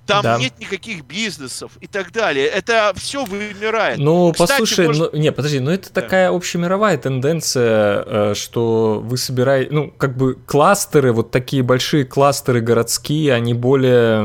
там 0.05 0.23
да. 0.23 0.37
нет 0.37 0.53
никаких 0.59 1.03
бизнесов 1.03 1.73
и 1.81 1.87
так 1.87 2.13
далее. 2.13 2.45
Это 2.45 2.93
все 2.95 3.25
вымирает. 3.25 3.97
Ну, 3.97 4.31
Кстати, 4.31 4.49
послушай, 4.51 4.87
может... 4.87 5.11
ну, 5.11 5.19
не, 5.19 5.29
подожди, 5.33 5.59
ну 5.59 5.71
это 5.71 5.91
да. 5.91 6.01
такая 6.01 6.31
общемировая 6.31 6.97
тенденция, 6.97 8.03
э, 8.05 8.33
что 8.33 9.01
вы 9.03 9.17
собираете, 9.17 9.73
ну, 9.73 9.91
как 9.91 10.15
бы 10.15 10.35
кластеры, 10.35 11.11
вот 11.11 11.31
такие 11.31 11.63
большие 11.63 12.05
кластеры 12.05 12.61
городские, 12.61 13.33
они 13.33 13.53
более 13.53 14.23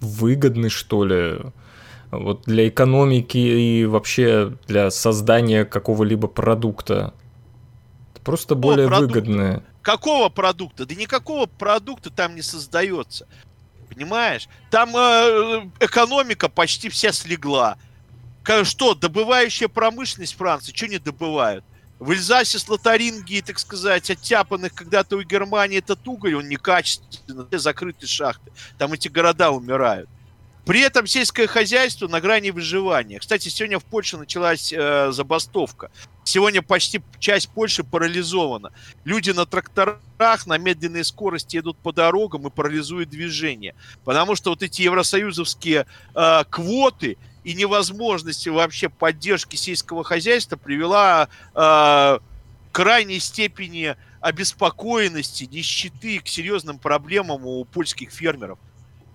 выгодны, 0.00 0.70
что 0.70 1.04
ли, 1.04 1.38
вот 2.10 2.44
для 2.46 2.66
экономики 2.66 3.36
и 3.36 3.84
вообще 3.84 4.54
для 4.66 4.90
создания 4.90 5.66
какого-либо 5.66 6.28
продукта. 6.28 7.12
Просто 8.24 8.54
более 8.54 8.88
выгодные. 8.88 9.62
Какого 9.82 10.28
продукта? 10.28 10.86
Да 10.86 10.94
никакого 10.94 11.46
продукта 11.46 12.10
там 12.10 12.34
не 12.34 12.42
создается. 12.42 13.26
Понимаешь? 13.88 14.48
Там 14.70 14.94
э, 14.96 15.70
экономика 15.80 16.48
почти 16.48 16.88
вся 16.88 17.12
слегла. 17.12 17.76
Что, 18.64 18.94
добывающая 18.94 19.68
промышленность 19.68 20.36
Франции, 20.36 20.72
что 20.74 20.88
не 20.88 20.98
добывают? 20.98 21.64
В 21.98 22.10
Эльзасе 22.10 22.58
с 22.58 22.68
Лотарингии, 22.68 23.42
так 23.42 23.58
сказать, 23.58 24.10
оттяпанных 24.10 24.74
когда-то 24.74 25.16
у 25.16 25.22
Германии 25.22 25.78
этот 25.78 26.06
уголь, 26.08 26.34
он 26.34 26.48
некачественный, 26.48 27.58
закрытые 27.58 28.08
шахты. 28.08 28.50
Там 28.78 28.94
эти 28.94 29.08
города 29.08 29.50
умирают. 29.50 30.08
При 30.70 30.82
этом 30.82 31.04
сельское 31.08 31.48
хозяйство 31.48 32.06
на 32.06 32.20
грани 32.20 32.50
выживания. 32.50 33.18
Кстати, 33.18 33.48
сегодня 33.48 33.80
в 33.80 33.84
Польше 33.84 34.18
началась 34.18 34.72
э, 34.72 35.10
забастовка. 35.10 35.90
Сегодня 36.22 36.62
почти 36.62 37.02
часть 37.18 37.48
Польши 37.48 37.82
парализована. 37.82 38.70
Люди 39.02 39.32
на 39.32 39.46
тракторах 39.46 40.46
на 40.46 40.58
медленной 40.58 41.04
скорости 41.04 41.56
едут 41.56 41.76
по 41.78 41.92
дорогам 41.92 42.46
и 42.46 42.50
парализуют 42.50 43.10
движение. 43.10 43.74
Потому 44.04 44.36
что 44.36 44.50
вот 44.50 44.62
эти 44.62 44.82
евросоюзовские 44.82 45.86
э, 46.14 46.44
квоты 46.48 47.18
и 47.42 47.54
невозможность 47.54 48.46
вообще 48.46 48.88
поддержки 48.88 49.56
сельского 49.56 50.04
хозяйства 50.04 50.54
привела 50.54 51.26
э, 51.26 51.48
к 51.52 52.20
крайней 52.70 53.18
степени 53.18 53.96
обеспокоенности, 54.20 55.48
нищеты 55.50 56.20
к 56.20 56.28
серьезным 56.28 56.78
проблемам 56.78 57.44
у 57.44 57.64
польских 57.64 58.12
фермеров, 58.12 58.60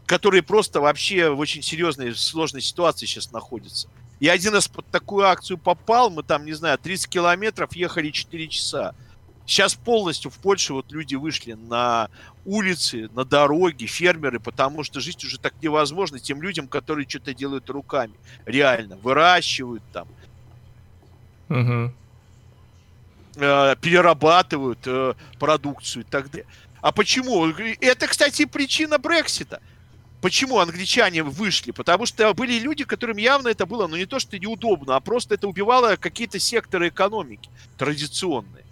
которые 0.06 0.44
просто 0.44 0.82
вообще 0.82 1.30
в 1.30 1.40
очень 1.40 1.62
серьезной, 1.62 2.16
сложной 2.16 2.62
ситуации 2.62 3.06
сейчас 3.06 3.32
находятся. 3.32 3.88
Я 4.20 4.34
один 4.34 4.54
раз 4.54 4.68
под 4.68 4.86
такую 4.88 5.26
акцию 5.26 5.58
попал, 5.58 6.10
мы 6.10 6.24
там, 6.24 6.46
не 6.46 6.54
знаю, 6.54 6.78
30 6.78 7.10
километров 7.10 7.76
ехали 7.76 8.12
4 8.12 8.48
часа. 8.48 8.96
Сейчас 9.46 9.76
полностью 9.76 10.32
в 10.32 10.40
Польше 10.40 10.74
вот 10.74 10.92
люди 10.92 11.16
вышли 11.16 11.54
на 11.54 12.10
улицы, 12.46 13.10
на 13.14 13.26
дороги, 13.26 13.86
фермеры, 13.86 14.40
потому 14.40 14.84
что 14.84 15.00
жить 15.00 15.24
уже 15.24 15.40
так 15.40 15.54
невозможно 15.62 16.20
тем 16.20 16.42
людям, 16.42 16.68
которые 16.68 17.08
что-то 17.08 17.34
делают 17.34 17.70
руками. 17.70 18.14
Реально, 18.46 18.96
выращивают 18.98 19.84
там. 19.94 20.08
Угу. 21.50 21.94
Э, 23.38 23.76
перерабатывают 23.82 24.80
э, 24.86 25.14
продукцию 25.38 26.04
и 26.04 26.08
так 26.10 26.32
далее. 26.32 26.48
А 26.82 26.92
почему? 26.92 27.48
Это, 27.48 28.08
кстати, 28.08 28.46
причина 28.46 28.98
Брексита. 28.98 29.62
Почему 30.22 30.60
англичане 30.60 31.24
вышли? 31.24 31.72
Потому 31.72 32.06
что 32.06 32.34
были 32.34 32.58
люди, 32.60 32.84
которым 32.84 33.18
явно 33.18 33.50
это 33.50 33.66
было, 33.66 33.88
ну 33.88 33.96
не 33.96 34.06
то, 34.06 34.20
что 34.20 34.40
неудобно, 34.40 34.96
а 34.96 35.00
просто 35.00 35.36
это 35.36 35.48
убивало 35.48 35.96
какие-то 35.98 36.40
секторы 36.40 36.90
экономики 36.90 37.50
традиционные. 37.78 38.64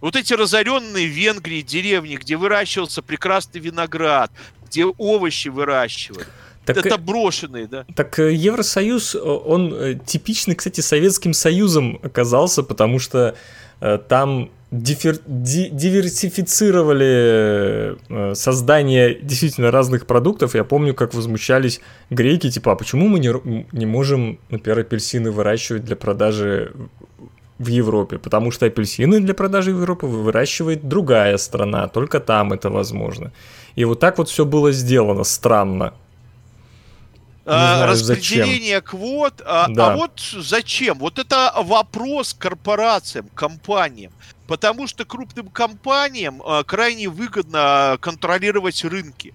Вот 0.00 0.14
эти 0.14 0.34
разоренные 0.34 1.06
в 1.06 1.10
Венгрии 1.10 1.62
деревни, 1.62 2.16
где 2.16 2.36
выращивался 2.36 3.02
прекрасный 3.02 3.60
виноград, 3.60 4.30
где 4.66 4.84
овощи 4.84 5.48
выращивали. 5.48 6.26
Так, 6.66 6.78
это 6.78 6.98
брошенные, 6.98 7.68
да. 7.68 7.86
Так 7.94 8.18
э, 8.18 8.34
Евросоюз, 8.34 9.14
он 9.14 9.72
э, 9.72 9.94
типичный, 10.04 10.56
кстати, 10.56 10.80
Советским 10.80 11.32
Союзом 11.32 12.00
оказался, 12.02 12.64
потому 12.64 12.98
что 12.98 13.18
э, 13.18 13.34
там 13.80 14.50
дифер, 14.70 15.18
ди, 15.26 15.70
диверсифицировали 15.70 17.96
создание 18.34 19.14
действительно 19.14 19.70
разных 19.70 20.06
продуктов. 20.06 20.54
Я 20.54 20.64
помню, 20.64 20.94
как 20.94 21.14
возмущались 21.14 21.80
греки, 22.10 22.50
типа, 22.50 22.72
а 22.72 22.76
почему 22.76 23.08
мы 23.08 23.20
не, 23.20 23.66
не 23.72 23.86
можем, 23.86 24.38
например, 24.50 24.80
апельсины 24.80 25.30
выращивать 25.30 25.84
для 25.84 25.96
продажи 25.96 26.72
в 27.58 27.68
Европе, 27.68 28.18
потому 28.18 28.50
что 28.50 28.66
апельсины 28.66 29.20
для 29.20 29.34
продажи 29.34 29.72
в 29.72 29.80
Европе 29.80 30.06
выращивает 30.06 30.88
другая 30.88 31.38
страна, 31.38 31.88
только 31.88 32.20
там 32.20 32.52
это 32.52 32.68
возможно. 32.68 33.32
И 33.76 33.84
вот 33.84 34.00
так 34.00 34.18
вот 34.18 34.28
все 34.28 34.44
было 34.44 34.72
сделано 34.72 35.24
странно. 35.24 35.94
А, 37.46 37.76
знаю, 37.76 37.92
распределение 37.92 38.76
зачем. 38.76 38.82
квот. 38.82 39.40
А, 39.44 39.68
да. 39.68 39.92
а 39.92 39.96
вот 39.96 40.20
зачем? 40.20 40.98
Вот 40.98 41.18
это 41.18 41.52
вопрос 41.56 42.34
корпорациям, 42.34 43.28
компаниям. 43.34 44.12
Потому 44.48 44.86
что 44.88 45.04
крупным 45.04 45.48
компаниям 45.48 46.42
а, 46.44 46.64
крайне 46.64 47.08
выгодно 47.08 47.98
контролировать 48.00 48.84
рынки. 48.84 49.32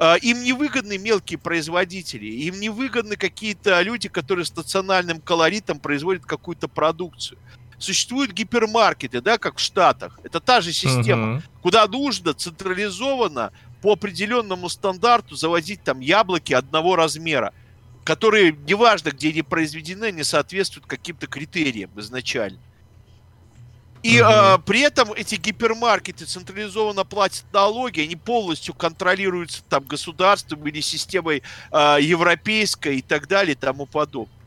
А, 0.00 0.16
им 0.16 0.42
не 0.42 0.52
выгодны 0.52 0.98
мелкие 0.98 1.38
производители, 1.38 2.26
им 2.26 2.58
не 2.58 2.70
выгодны 2.70 3.14
какие-то 3.14 3.80
люди, 3.82 4.08
которые 4.08 4.44
с 4.44 4.56
национальным 4.56 5.20
колоритом 5.20 5.78
производят 5.78 6.26
какую-то 6.26 6.66
продукцию. 6.66 7.38
Существуют 7.78 8.32
гипермаркеты, 8.32 9.20
да, 9.20 9.38
как 9.38 9.58
в 9.58 9.60
Штатах. 9.60 10.18
Это 10.24 10.40
та 10.40 10.60
же 10.60 10.72
система, 10.72 11.36
uh-huh. 11.36 11.42
куда 11.62 11.86
нужно 11.86 12.32
централизованно 12.32 13.52
по 13.82 13.92
определенному 13.92 14.68
стандарту 14.68 15.34
завозить 15.34 15.82
там 15.82 16.00
яблоки 16.00 16.52
одного 16.52 16.94
размера, 16.96 17.52
которые, 18.04 18.56
неважно, 18.66 19.10
где 19.10 19.30
они 19.30 19.42
произведены, 19.42 20.12
не 20.12 20.22
соответствуют 20.22 20.86
каким-то 20.86 21.26
критериям 21.26 21.90
изначально. 21.96 22.60
И 24.02 24.20
угу. 24.20 24.30
э, 24.30 24.58
при 24.64 24.80
этом 24.80 25.12
эти 25.12 25.36
гипермаркеты 25.36 26.24
централизованно 26.24 27.04
платят 27.04 27.44
налоги, 27.52 28.00
они 28.00 28.16
полностью 28.16 28.74
контролируются 28.74 29.62
там 29.68 29.84
государством 29.84 30.66
или 30.66 30.80
системой 30.80 31.42
э, 31.70 31.98
европейской 32.00 32.96
и 32.98 33.02
так 33.02 33.28
далее 33.28 33.52
и 33.52 33.56
тому 33.58 33.86
подобное. 33.86 34.41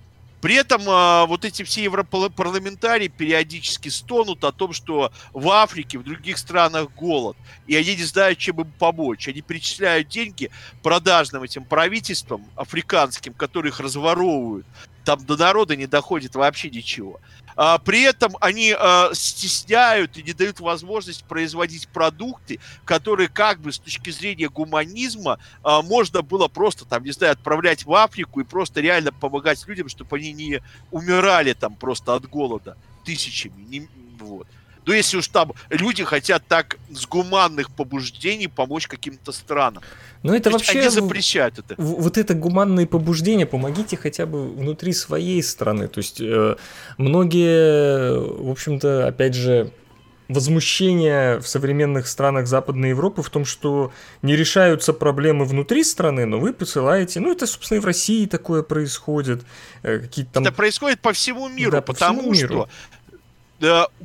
При 0.46 0.54
этом 0.54 0.88
э, 0.88 1.26
вот 1.26 1.44
эти 1.44 1.64
все 1.64 1.82
европарламентарии 1.86 3.08
периодически 3.08 3.90
стонут 3.90 4.44
о 4.44 4.52
том, 4.52 4.74
что 4.74 5.12
в 5.34 5.50
Африке, 5.50 5.98
в 5.98 6.04
других 6.04 6.38
странах 6.38 6.92
голод, 6.92 7.36
и 7.66 7.76
они 7.76 7.96
не 7.96 8.04
знают, 8.04 8.38
чем 8.38 8.62
им 8.62 8.72
помочь. 8.78 9.28
Они 9.28 9.42
перечисляют 9.42 10.08
деньги 10.08 10.52
продажным 10.84 11.42
этим 11.42 11.66
правительствам 11.66 12.46
африканским, 12.56 13.34
которые 13.34 13.72
их 13.72 13.80
разворовывают. 13.80 14.68
Там 15.04 15.26
до 15.26 15.36
народа 15.36 15.76
не 15.76 15.88
доходит 15.88 16.36
вообще 16.36 16.70
ничего. 16.70 17.20
А, 17.56 17.78
при 17.78 18.04
этом 18.04 18.36
они 18.42 18.76
а, 18.78 19.10
стесняют 19.14 20.18
и 20.18 20.24
не 20.24 20.34
дают 20.34 20.60
возможность 20.60 21.24
производить 21.26 21.88
продукты, 21.88 22.60
которые 22.84 23.30
как 23.30 23.60
бы 23.62 23.72
с 23.72 23.80
точки 23.80 24.10
зрения 24.10 24.50
гуманизма 24.50 25.40
а, 25.64 25.82
можно 25.82 26.22
было 26.22 26.48
просто 26.48 26.86
там, 26.86 27.04
не 27.04 27.12
знаю, 27.12 27.34
отправлять 27.34 27.86
в 27.86 27.94
Африку 27.94 28.42
и 28.42 28.44
просто 28.44 28.82
реально 28.82 29.12
помогать 29.12 29.66
людям, 29.68 29.88
чтобы 29.88 30.18
они 30.18 30.34
не 30.34 30.62
умирали 30.92 31.54
там 31.54 31.76
просто 31.76 32.14
от 32.16 32.28
голода 32.28 32.78
тысячами. 33.06 33.88
Вот. 34.20 34.48
Но 34.86 34.94
если 34.94 35.18
уж 35.18 35.28
там 35.28 35.54
люди 35.70 36.04
хотят 36.04 36.44
так 36.48 36.78
с 36.92 37.06
гуманных 37.08 37.72
побуждений 37.72 38.48
помочь 38.48 38.88
каким-то 38.88 39.32
странам. 39.32 39.84
Ну 40.24 40.34
это 40.34 40.50
То 40.50 40.58
вообще... 40.58 40.80
Они 40.80 40.90
запрещают 40.90 41.60
это. 41.60 41.76
Вот 41.78 42.18
это 42.18 42.34
гуманные 42.34 42.88
побуждения, 42.88 43.46
помогите 43.46 43.98
хотя 43.98 44.26
бы 44.26 44.50
внутри 44.50 44.94
своей 44.94 45.42
страны. 45.44 45.88
То 45.88 46.00
есть 46.00 46.20
э, 46.22 46.56
многие, 46.98 48.20
в 48.20 48.50
общем-то, 48.50 49.08
опять 49.08 49.36
же, 49.36 49.72
возмущение 50.28 51.40
в 51.40 51.48
современных 51.48 52.08
странах 52.08 52.48
Западной 52.48 52.90
Европы 52.90 53.22
в 53.22 53.30
том, 53.30 53.46
что 53.46 53.92
не 54.22 54.36
решаются 54.36 54.94
проблемы 54.94 55.46
внутри 55.46 55.84
страны, 55.84 56.26
но 56.26 56.40
вы 56.40 56.54
посылаете, 56.54 57.20
ну 57.20 57.32
это, 57.32 57.46
собственно, 57.46 57.78
и 57.78 57.82
в 57.82 57.86
России 57.86 58.26
такое 58.26 58.64
происходит. 58.64 59.44
Э, 59.84 60.00
какие-то 60.00 60.34
там... 60.34 60.44
Это 60.44 60.52
происходит 60.52 61.00
по 61.00 61.14
всему 61.14 61.48
миру, 61.48 61.72
да, 61.72 61.82
по 61.82 61.94
потому 61.94 62.22
всему 62.22 62.34
миру. 62.34 62.48
что 62.48 62.70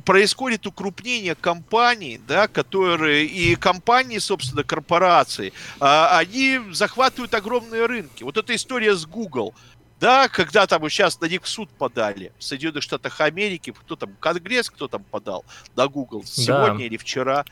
происходит 0.05 0.65
укрупнение 0.65 1.35
компаний, 1.35 2.19
да, 2.27 2.47
которые 2.47 3.25
и 3.25 3.55
компании, 3.55 4.17
собственно, 4.17 4.63
корпорации, 4.63 5.53
а, 5.79 6.17
они 6.17 6.59
захватывают 6.71 7.33
огромные 7.33 7.85
рынки. 7.85 8.23
Вот 8.23 8.37
эта 8.37 8.55
история 8.55 8.95
с 8.95 9.05
Google, 9.05 9.53
да, 9.99 10.29
когда 10.29 10.65
там 10.67 10.87
сейчас 10.89 11.19
на 11.19 11.25
них 11.25 11.43
в 11.43 11.47
суд 11.47 11.69
подали 11.69 12.31
в 12.39 12.43
Соединенных 12.43 12.81
Штатах 12.83 13.19
Америки, 13.21 13.71
кто 13.71 13.95
там, 13.95 14.15
Конгресс, 14.19 14.69
кто 14.69 14.87
там 14.87 15.03
подал 15.03 15.45
на 15.75 15.87
Google 15.87 16.23
сегодня 16.25 16.79
да. 16.79 16.83
или 16.85 16.97
вчера. 16.97 17.45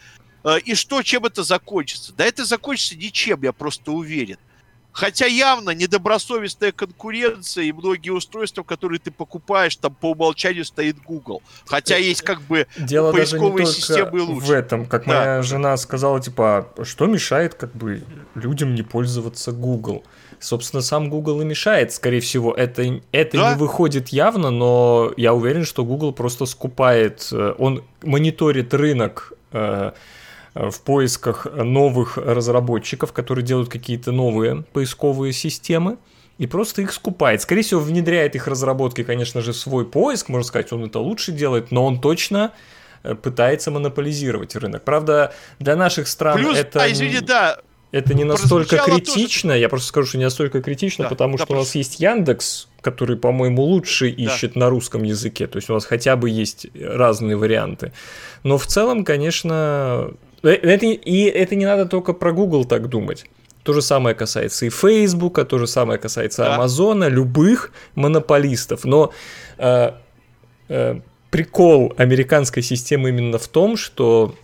А, 0.44 0.56
и 0.58 0.76
что, 0.76 1.04
чем 1.04 1.26
это 1.26 1.44
закончится? 1.44 2.14
Да 2.14 2.26
это 2.26 2.46
закончится 2.46 2.96
ничем, 2.96 3.44
я 3.44 3.52
просто 3.52 3.92
уверен. 3.92 4.38
Хотя 4.92 5.26
явно 5.26 5.72
недобросовестная 5.72 6.72
конкуренция 6.72 7.66
и 7.66 7.72
многие 7.72 8.10
устройства, 8.10 8.64
которые 8.64 9.00
ты 9.00 9.12
покупаешь, 9.12 9.76
там 9.76 9.94
по 9.94 10.12
умолчанию 10.12 10.66
стоит 10.66 10.98
Google. 11.04 11.42
Хотя 11.66 11.98
э, 11.98 12.02
есть 12.02 12.22
как 12.22 12.42
бы 12.42 12.68
Дело 12.78 13.12
поисковые 13.12 13.66
даже 13.66 13.78
не 13.78 13.82
системы 13.82 14.22
лучше. 14.22 14.48
В 14.48 14.52
этом, 14.52 14.86
как 14.86 15.06
да. 15.06 15.20
моя 15.20 15.42
жена 15.42 15.78
сказала, 15.78 16.20
типа, 16.20 16.70
что 16.84 17.06
мешает 17.06 17.54
как 17.54 17.74
бы 17.76 18.04
людям 18.36 18.76
не 18.76 18.82
пользоваться 18.82 19.52
Google? 19.52 20.04
Собственно, 20.40 20.82
сам 20.82 21.10
Google 21.10 21.42
и 21.42 21.46
мешает, 21.46 21.92
скорее 21.92 22.22
всего. 22.22 22.54
Это, 22.54 23.02
это 23.12 23.38
да? 23.38 23.54
не 23.54 23.60
выходит 23.60 24.10
явно, 24.10 24.52
но 24.52 25.14
я 25.18 25.34
уверен, 25.34 25.66
что 25.66 25.84
Google 25.84 26.14
просто 26.14 26.46
скупает, 26.46 27.28
э, 27.32 27.54
он 27.58 27.84
мониторит 28.02 28.74
рынок 28.74 29.34
Э, 29.52 29.92
в 30.54 30.82
поисках 30.82 31.48
новых 31.54 32.18
разработчиков, 32.18 33.14
которые 33.14 33.46
делают 33.46 33.70
какие-то 33.70 34.12
новые 34.12 34.64
поисковые 34.74 35.34
системы, 35.34 35.98
и 36.40 36.48
просто 36.48 36.82
их 36.82 36.94
скупает. 36.94 37.42
Скорее 37.42 37.62
всего, 37.62 37.82
внедряет 37.82 38.36
их 38.36 38.48
разработки, 38.48 39.04
конечно 39.04 39.42
же, 39.42 39.54
свой 39.54 39.86
поиск, 39.86 40.30
можно 40.30 40.48
сказать, 40.48 40.72
он 40.72 40.86
это 40.86 41.00
лучше 41.00 41.32
делает, 41.32 41.72
но 41.72 41.86
он 41.86 42.00
точно 42.00 42.54
э, 43.04 43.14
пытается 43.14 43.72
монополизировать 43.72 44.56
рынок. 44.56 44.84
Правда, 44.84 45.34
для 45.60 45.76
наших 45.76 46.08
стран 46.08 46.38
Плюс, 46.38 46.58
это... 46.58 46.82
А, 46.82 46.92
извини, 46.92 47.20
да, 47.20 47.60
это 47.92 48.14
не 48.14 48.24
настолько 48.24 48.78
критично, 48.78 49.50
тоже... 49.50 49.60
я 49.60 49.70
просто 49.70 49.88
скажу, 49.88 50.08
что 50.08 50.18
не 50.18 50.24
настолько 50.24 50.62
критично, 50.62 51.04
да, 51.04 51.10
потому 51.10 51.34
да, 51.34 51.44
что 51.44 51.48
прошу. 51.48 51.60
у 51.60 51.64
нас 51.64 51.76
есть 51.76 52.00
Яндекс, 52.00 52.68
который, 52.82 53.18
по-моему, 53.18 53.64
лучше 53.64 54.10
ищет 54.10 54.54
да. 54.54 54.62
на 54.62 54.70
русском 54.70 55.04
языке, 55.04 55.48
то 55.48 55.58
есть 55.58 55.70
у 55.70 55.74
нас 55.74 55.86
хотя 55.86 56.16
бы 56.16 56.30
есть 56.30 56.68
разные 56.80 57.36
варианты. 57.36 57.92
Но 58.44 58.58
в 58.58 58.68
целом, 58.68 59.04
конечно, 59.04 60.12
это, 60.44 60.86
и 60.86 61.24
это 61.24 61.56
не 61.56 61.66
надо 61.66 61.86
только 61.86 62.14
про 62.14 62.32
Google 62.32 62.66
так 62.66 62.88
думать. 62.88 63.26
То 63.64 63.74
же 63.74 63.82
самое 63.82 64.16
касается 64.16 64.66
и 64.66 64.70
Facebook, 64.70 65.46
то 65.48 65.58
же 65.58 65.68
самое 65.68 66.00
касается 66.00 66.44
да. 66.44 66.56
Амазона, 66.56 67.08
любых 67.08 67.72
монополистов. 67.96 68.86
Но 68.86 69.12
э, 69.58 69.92
э, 70.70 71.00
прикол 71.30 71.94
американской 71.98 72.64
системы 72.64 73.10
именно 73.10 73.38
в 73.38 73.48
том, 73.48 73.76
что 73.76 74.36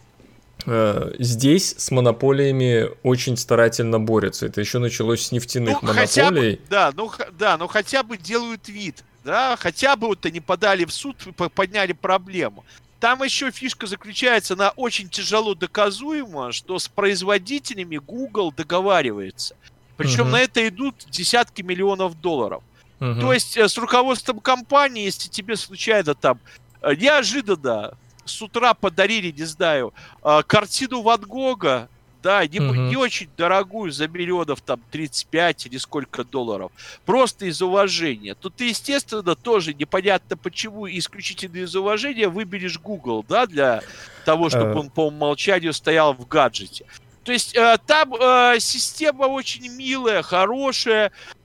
э, 0.65 1.13
здесь 1.17 1.75
с 1.77 1.91
монополиями 1.91 2.89
очень 3.03 3.37
старательно 3.37 3.99
борются. 3.99 4.47
Это 4.47 4.59
еще 4.59 4.79
началось 4.79 5.21
с 5.21 5.31
нефтяных 5.31 5.81
ну, 5.81 5.87
монополий. 5.87 6.55
Бы, 6.55 6.59
да, 6.69 6.91
ну, 6.95 7.11
да, 7.39 7.57
но 7.57 7.67
хотя 7.67 8.03
бы 8.03 8.17
делают 8.17 8.67
вид. 8.67 9.03
Да, 9.23 9.57
хотя 9.57 9.95
бы 9.95 10.05
вот 10.05 10.23
они 10.27 10.39
подали 10.39 10.85
в 10.85 10.93
суд, 10.93 11.15
подняли 11.55 11.93
проблему. 11.93 12.63
Там 12.99 13.23
еще 13.23 13.51
фишка 13.51 13.87
заключается, 13.87 14.53
она 14.53 14.69
очень 14.69 15.09
тяжело 15.09 15.53
доказуема, 15.55 16.51
что 16.51 16.79
с 16.79 16.87
производителями 16.87 17.97
Google 17.97 18.51
договаривается. 18.51 19.55
Причем 19.97 20.23
угу. 20.23 20.31
на 20.31 20.41
это 20.41 20.67
идут 20.67 21.05
десятки 21.09 21.61
миллионов 21.61 22.19
долларов. 22.19 22.63
Угу. 22.99 23.19
То 23.19 23.33
есть 23.33 23.57
э, 23.57 23.67
с 23.67 23.77
руководством 23.77 24.39
компании, 24.39 25.03
если 25.03 25.29
тебе 25.29 25.55
случайно 25.55 26.15
там 26.15 26.39
э, 26.81 26.95
неожиданно 26.95 27.93
с 28.23 28.41
утра 28.41 28.73
подарили, 28.73 29.31
не 29.31 29.43
знаю, 29.43 29.93
э, 30.23 30.41
картину 30.47 31.01
Ван 31.01 31.21
Гога, 31.21 31.89
да, 32.25 32.47
не, 32.47 32.59
угу. 32.59 32.73
не 32.73 32.95
очень 32.95 33.29
дорогую, 33.37 33.91
за 33.91 34.07
миллионов 34.07 34.59
там 34.59 34.81
35 34.89 35.67
или 35.67 35.77
сколько 35.77 36.23
долларов, 36.23 36.71
просто 37.05 37.45
из 37.45 37.61
уважения, 37.61 38.33
то 38.33 38.49
ты, 38.49 38.69
естественно, 38.69 39.35
тоже 39.35 39.75
непонятно 39.75 40.35
почему, 40.35 40.89
исключительно 40.89 41.57
из 41.57 41.75
уважения 41.75 42.27
выберешь 42.27 42.79
Google, 42.79 43.23
да, 43.29 43.45
для 43.45 43.83
того, 44.25 44.49
чтобы 44.49 44.73
он 44.73 44.89
по 44.89 45.05
умолчанию 45.05 45.71
стоял 45.71 46.15
в 46.15 46.27
гаджете. 46.27 46.87
То 47.23 47.31
есть 47.31 47.55
э, 47.55 47.77
там 47.85 48.15
э, 48.15 48.55
система 48.59 49.25
очень 49.25 49.69
милая, 49.69 50.23
хорошая, 50.23 51.11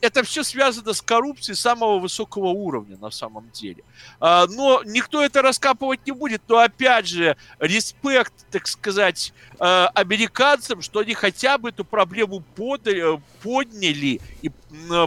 это 0.00 0.22
все 0.22 0.44
связано 0.44 0.92
с 0.92 1.02
коррупцией 1.02 1.56
самого 1.56 1.98
высокого 1.98 2.46
уровня 2.48 2.96
на 3.00 3.10
самом 3.10 3.50
деле. 3.52 3.82
Э, 4.20 4.46
но 4.48 4.82
никто 4.84 5.24
это 5.24 5.42
раскапывать 5.42 6.06
не 6.06 6.12
будет. 6.12 6.42
Но 6.48 6.58
опять 6.58 7.08
же, 7.08 7.36
респект, 7.58 8.32
так 8.50 8.68
сказать, 8.68 9.32
э, 9.58 9.86
американцам, 9.94 10.80
что 10.80 11.00
они 11.00 11.14
хотя 11.14 11.58
бы 11.58 11.70
эту 11.70 11.84
проблему 11.84 12.40
подали, 12.54 13.20
подняли 13.42 14.20
и 14.42 14.50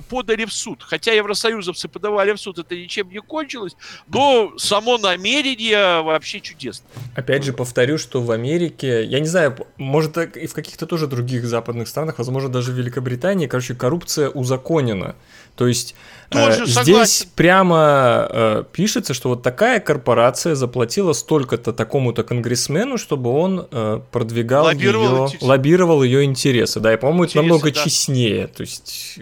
подали 0.09 0.45
в 0.45 0.53
суд. 0.53 0.83
Хотя 0.83 1.13
евросоюзовцы 1.13 1.87
подавали 1.87 2.31
в 2.33 2.37
суд, 2.37 2.59
это 2.59 2.75
ничем 2.75 3.09
не 3.09 3.21
кончилось, 3.21 3.75
но 4.07 4.53
само 4.57 4.97
намерение 4.97 6.01
вообще 6.01 6.41
чудесно. 6.41 6.85
Опять 7.15 7.43
же, 7.43 7.53
повторю, 7.53 7.97
что 7.97 8.21
в 8.21 8.31
Америке, 8.31 9.03
я 9.05 9.19
не 9.19 9.27
знаю, 9.27 9.55
может 9.77 10.17
и 10.17 10.47
в 10.47 10.53
каких-то 10.53 10.85
тоже 10.85 11.07
других 11.07 11.45
западных 11.45 11.87
странах, 11.87 12.17
возможно, 12.17 12.49
даже 12.49 12.71
в 12.71 12.75
Великобритании, 12.75 13.47
короче, 13.47 13.75
коррупция 13.75 14.29
узаконена. 14.41 15.15
То 15.55 15.67
есть 15.67 15.95
Тоже 16.29 16.63
э, 16.63 16.65
здесь 16.65 17.27
прямо 17.35 18.27
э, 18.29 18.63
пишется, 18.71 19.13
что 19.13 19.29
вот 19.29 19.43
такая 19.43 19.79
корпорация 19.79 20.55
заплатила 20.55 21.13
столько-то 21.13 21.73
такому-то 21.73 22.23
конгрессмену, 22.23 22.97
чтобы 22.97 23.31
он 23.31 23.67
э, 23.71 24.01
продвигал 24.11 24.65
лоббировал 24.65 25.27
ее, 25.27 25.37
лоббировал 25.41 26.03
ее 26.03 26.23
интересы. 26.23 26.79
Да, 26.79 26.93
и, 26.93 26.97
по-моему, 26.97 27.25
это 27.25 27.37
намного 27.37 27.71
да. 27.71 27.83
честнее. 27.83 28.47
То 28.47 28.61
есть 28.61 29.19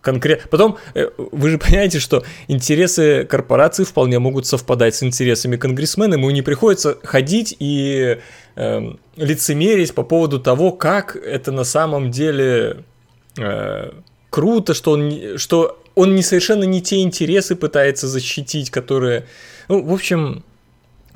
конкретно. 0.00 0.48
Потом 0.50 0.78
э, 0.94 1.10
вы 1.16 1.50
же 1.50 1.58
понимаете, 1.58 1.98
что 1.98 2.24
интересы 2.48 3.24
корпорации 3.24 3.84
вполне 3.84 4.18
могут 4.18 4.46
совпадать 4.46 4.94
с 4.94 5.02
интересами 5.02 5.56
конгрессмена, 5.56 6.14
ему 6.14 6.30
не 6.30 6.42
приходится 6.42 6.98
ходить 7.02 7.56
и 7.58 8.18
э, 8.56 8.80
лицемерить 9.16 9.94
по 9.94 10.02
поводу 10.02 10.40
того, 10.40 10.72
как 10.72 11.16
это 11.16 11.52
на 11.52 11.64
самом 11.64 12.10
деле 12.10 12.84
э, 13.38 13.90
круто, 14.34 14.74
что 14.74 14.90
он, 14.90 15.38
что 15.38 15.80
он 15.94 16.16
не 16.16 16.22
совершенно 16.24 16.64
не 16.64 16.82
те 16.82 17.02
интересы 17.02 17.54
пытается 17.54 18.08
защитить, 18.08 18.68
которые... 18.68 19.28
Ну, 19.68 19.80
в 19.80 19.92
общем, 19.92 20.42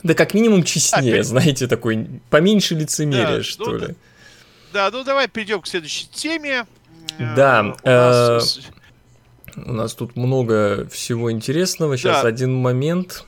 да 0.04 0.14
как 0.14 0.34
минимум 0.34 0.62
честнее, 0.62 1.14
Опять... 1.14 1.26
знаете, 1.26 1.66
такой, 1.66 2.06
поменьше 2.30 2.76
лицемерия, 2.76 3.38
да, 3.38 3.42
что 3.42 3.72
ну, 3.72 3.78
ли. 3.78 3.96
Да, 4.72 4.88
ну 4.92 5.02
давай 5.02 5.26
перейдем 5.26 5.62
к 5.62 5.66
следующей 5.66 6.06
теме. 6.06 6.64
Да, 7.18 7.74
у 7.82 7.88
нас, 7.88 8.60
э, 9.56 9.62
у 9.66 9.72
нас 9.72 9.94
тут 9.94 10.14
много 10.14 10.86
всего 10.88 11.32
интересного. 11.32 11.96
Сейчас 11.96 12.22
да. 12.22 12.28
один 12.28 12.54
момент. 12.54 13.24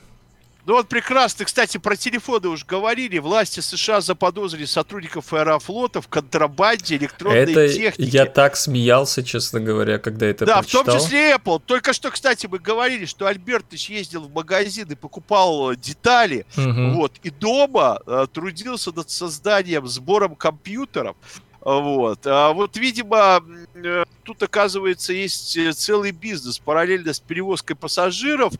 Ну 0.65 0.73
вот 0.73 0.87
прекрасно, 0.87 1.45
кстати, 1.45 1.77
про 1.77 1.95
телефоны 1.95 2.49
уже 2.49 2.65
говорили. 2.65 3.17
Власти 3.17 3.59
США 3.59 4.01
заподозрили 4.01 4.65
сотрудников 4.65 5.33
аэрофлота 5.33 6.01
в 6.01 6.07
контрабанде 6.07 6.97
электронной 6.97 7.51
это 7.51 7.67
техники. 7.73 8.09
Я 8.09 8.25
так 8.25 8.55
смеялся, 8.55 9.23
честно 9.23 9.59
говоря, 9.59 9.97
когда 9.97 10.27
это 10.27 10.45
Да, 10.45 10.59
прочитал. 10.59 10.83
в 10.83 10.85
том 10.85 10.99
числе 10.99 11.35
Apple. 11.35 11.61
Только 11.65 11.93
что, 11.93 12.11
кстати, 12.11 12.45
мы 12.45 12.59
говорили, 12.59 13.05
что 13.05 13.25
Альбертович 13.25 13.89
ездил 13.89 14.21
в 14.23 14.31
магазин 14.31 14.87
и 14.91 14.95
покупал 14.95 15.73
детали. 15.75 16.45
Угу. 16.55 16.91
Вот, 16.93 17.13
и 17.23 17.31
дома 17.31 17.99
э, 18.05 18.27
трудился 18.31 18.91
над 18.91 19.09
созданием, 19.09 19.87
сбором 19.87 20.35
компьютеров. 20.35 21.15
Вот. 21.61 22.25
А 22.25 22.53
вот, 22.53 22.75
видимо, 22.77 23.43
э, 23.75 24.03
тут, 24.23 24.41
оказывается, 24.41 25.13
есть 25.13 25.55
э, 25.57 25.73
целый 25.73 26.11
бизнес 26.11 26.57
параллельно 26.57 27.13
с 27.13 27.19
перевозкой 27.19 27.75
пассажиров. 27.75 28.53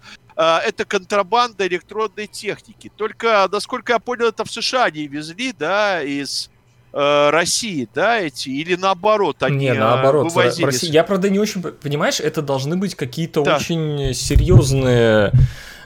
А, 0.44 0.60
это 0.60 0.86
контрабанда 0.86 1.68
электронной 1.68 2.26
техники. 2.26 2.92
Только, 2.96 3.48
насколько 3.52 3.94
я 3.94 4.00
понял, 4.00 4.30
это 4.30 4.44
в 4.44 4.50
США 4.50 4.86
они 4.86 5.06
везли, 5.06 5.54
да, 5.54 6.02
из 6.02 6.50
э, 6.94 7.30
России, 7.30 7.88
да, 7.94 8.20
эти, 8.20 8.50
или 8.50 8.74
наоборот, 8.74 9.44
они 9.44 9.66
Не, 9.66 9.74
наоборот, 9.76 10.34
вывозили. 10.34 10.66
России. 10.66 10.90
Я, 10.90 11.04
правда, 11.04 11.30
не 11.30 11.38
очень... 11.38 11.62
Понимаешь, 11.62 12.20
это 12.20 12.42
должны 12.42 12.76
быть 12.76 12.96
какие-то 12.96 13.44
да. 13.44 13.58
очень 13.58 14.16
серьезные 14.16 15.32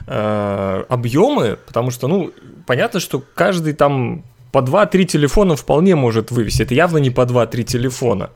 э, 0.06 0.84
объемы, 0.88 1.58
потому 1.66 1.90
что, 1.90 2.08
ну, 2.08 2.32
понятно, 2.66 2.98
что 2.98 3.22
каждый 3.34 3.74
там 3.74 4.24
по 4.52 4.60
2-3 4.60 5.04
телефона 5.04 5.56
вполне 5.56 5.96
может 5.96 6.30
вывести. 6.30 6.62
Это 6.62 6.72
явно 6.72 6.96
не 6.96 7.10
по 7.10 7.26
2-3 7.26 7.62
телефона 7.64 8.30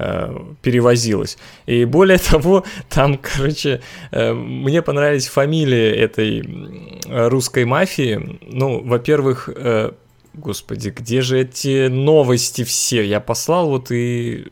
э, 0.00 0.36
перевозилось. 0.62 1.38
И 1.66 1.84
более 1.84 2.18
того, 2.32 2.64
там, 2.88 3.18
короче, 3.18 3.80
э, 4.10 4.32
мне 4.32 4.82
понравились 4.82 5.28
фамилии 5.28 5.90
этой 5.90 7.28
русской 7.28 7.64
мафии. 7.64 8.38
Ну, 8.42 8.82
во-первых, 8.82 9.48
э, 9.54 9.92
господи, 10.34 10.90
где 10.90 11.20
же 11.20 11.40
эти 11.40 11.88
новости 11.88 12.64
все? 12.64 13.04
Я 13.04 13.20
послал 13.20 13.68
вот 13.68 13.90
и 13.90 14.46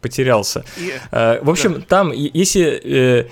потерялся. 0.00 0.64
В 1.10 1.50
общем, 1.50 1.82
там, 1.82 2.12
если 2.12 3.28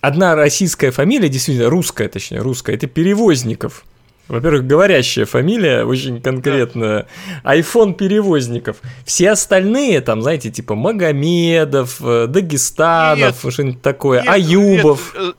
одна 0.00 0.34
российская 0.34 0.90
фамилия, 0.90 1.28
действительно 1.28 1.70
русская, 1.70 2.08
точнее, 2.08 2.40
русская, 2.40 2.74
это 2.74 2.86
Перевозников. 2.86 3.84
Во-первых, 4.28 4.66
говорящая 4.66 5.26
фамилия, 5.26 5.84
очень 5.84 6.20
конкретная. 6.20 7.06
Айфон 7.42 7.94
перевозников. 7.94 8.80
Все 9.04 9.30
остальные, 9.30 10.00
там, 10.00 10.22
знаете, 10.22 10.50
типа 10.50 10.74
Магомедов, 10.74 12.00
э, 12.00 12.26
Дагестанов, 12.28 13.44
что-нибудь 13.48 13.82
такое, 13.82 14.22
нет, 14.22 14.30
Аюбов. 14.30 15.14
Нет, 15.14 15.36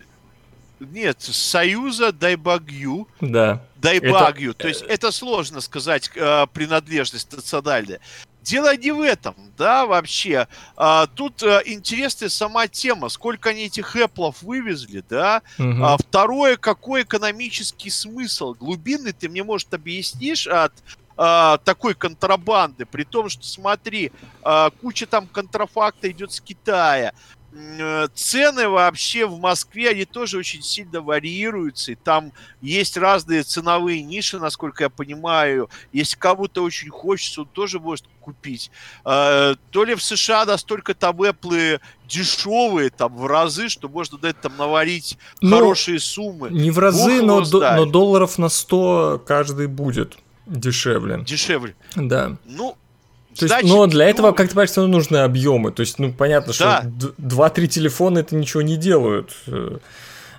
э, 0.82 0.86
нет, 0.92 1.18
Союза 1.22 2.12
Дайбагью. 2.12 3.08
Да. 3.22 3.64
Дайбагью. 3.78 4.52
Это... 4.52 4.60
То 4.60 4.68
есть 4.68 4.84
это 4.88 5.12
сложно 5.12 5.62
сказать 5.62 6.12
э, 6.16 6.46
принадлежность 6.54 7.32
национальная. 7.32 8.00
Дело 8.44 8.76
не 8.76 8.92
в 8.92 9.02
этом, 9.02 9.36
да, 9.58 9.86
вообще. 9.86 10.48
А, 10.76 11.08
тут 11.08 11.42
а, 11.44 11.62
интересная 11.66 12.28
сама 12.28 12.68
тема, 12.68 13.08
сколько 13.08 13.50
они 13.50 13.64
этих 13.64 13.96
Apple 13.96 14.36
вывезли, 14.42 15.04
да. 15.10 15.42
Угу. 15.58 15.84
А, 15.84 15.98
второе, 15.98 16.58
какой 16.58 17.04
экономический 17.04 17.90
смысл 17.90 18.54
глубинный 18.54 19.14
ты 19.14 19.30
мне, 19.30 19.44
может, 19.44 19.74
объяснишь 19.74 20.48
от 20.48 20.74
а, 21.16 21.58
такой 21.60 21.94
контрабанды, 21.94 22.86
при 22.86 23.04
том, 23.04 23.30
что, 23.30 23.46
смотри, 23.46 24.12
а, 24.42 24.72
куча 24.72 25.06
там 25.06 25.28
контрафакта 25.28 26.12
идет 26.12 26.34
с 26.34 26.42
Китая, 26.42 27.14
цены 28.14 28.68
вообще 28.68 29.26
в 29.26 29.40
Москве, 29.40 29.90
они 29.90 30.06
тоже 30.06 30.38
очень 30.38 30.62
сильно 30.62 31.02
варьируются, 31.02 31.92
и 31.92 31.96
там 31.96 32.32
есть 32.62 32.98
разные 32.98 33.44
ценовые 33.44 34.02
ниши, 34.02 34.40
насколько 34.40 34.84
я 34.84 34.90
понимаю. 34.90 35.70
Если 35.92 36.18
кому-то 36.18 36.64
очень 36.64 36.90
хочется, 36.90 37.42
он 37.42 37.48
тоже 37.48 37.80
может 37.80 38.06
купить. 38.20 38.72
Э, 39.06 39.56
то 39.72 39.84
ли 39.84 39.96
в 39.96 40.02
США 40.02 40.46
настолько 40.46 40.94
там 40.94 41.22
Apple 41.22 41.80
дешевые, 42.08 42.90
там 42.90 43.16
в 43.16 43.26
разы, 43.26 43.70
что 43.70 43.90
можно 43.90 44.18
на 44.22 44.28
этом 44.28 44.56
наварить 44.58 45.18
ну, 45.42 45.58
хорошие 45.58 46.00
суммы. 46.00 46.50
Не 46.50 46.72
в 46.72 46.80
разы, 46.80 47.22
но, 47.22 47.42
до, 47.42 47.76
но 47.76 47.86
долларов 47.86 48.38
на 48.38 48.50
100 48.50 49.24
каждый 49.26 49.68
будет 49.68 50.18
дешевле. 50.46 51.24
Дешевле. 51.24 51.76
Да. 51.96 52.38
Ну, 52.46 52.78
то 53.36 53.46
есть, 53.46 53.64
но 53.64 53.88
для 53.88 54.06
этого, 54.06 54.32
как 54.32 54.50
ты 54.50 54.56
понимаешь, 54.56 54.76
нужны 54.76 55.18
объемы. 55.18 55.72
То 55.72 55.82
есть, 55.82 56.00
ну, 56.00 56.12
понятно, 56.14 56.54
да. 56.58 56.82
что 56.82 57.14
2-3 57.20 57.68
телефона 57.68 58.20
это 58.20 58.36
ничего 58.36 58.62
не 58.62 58.78
делают. 58.78 59.36
Э, 59.48 59.80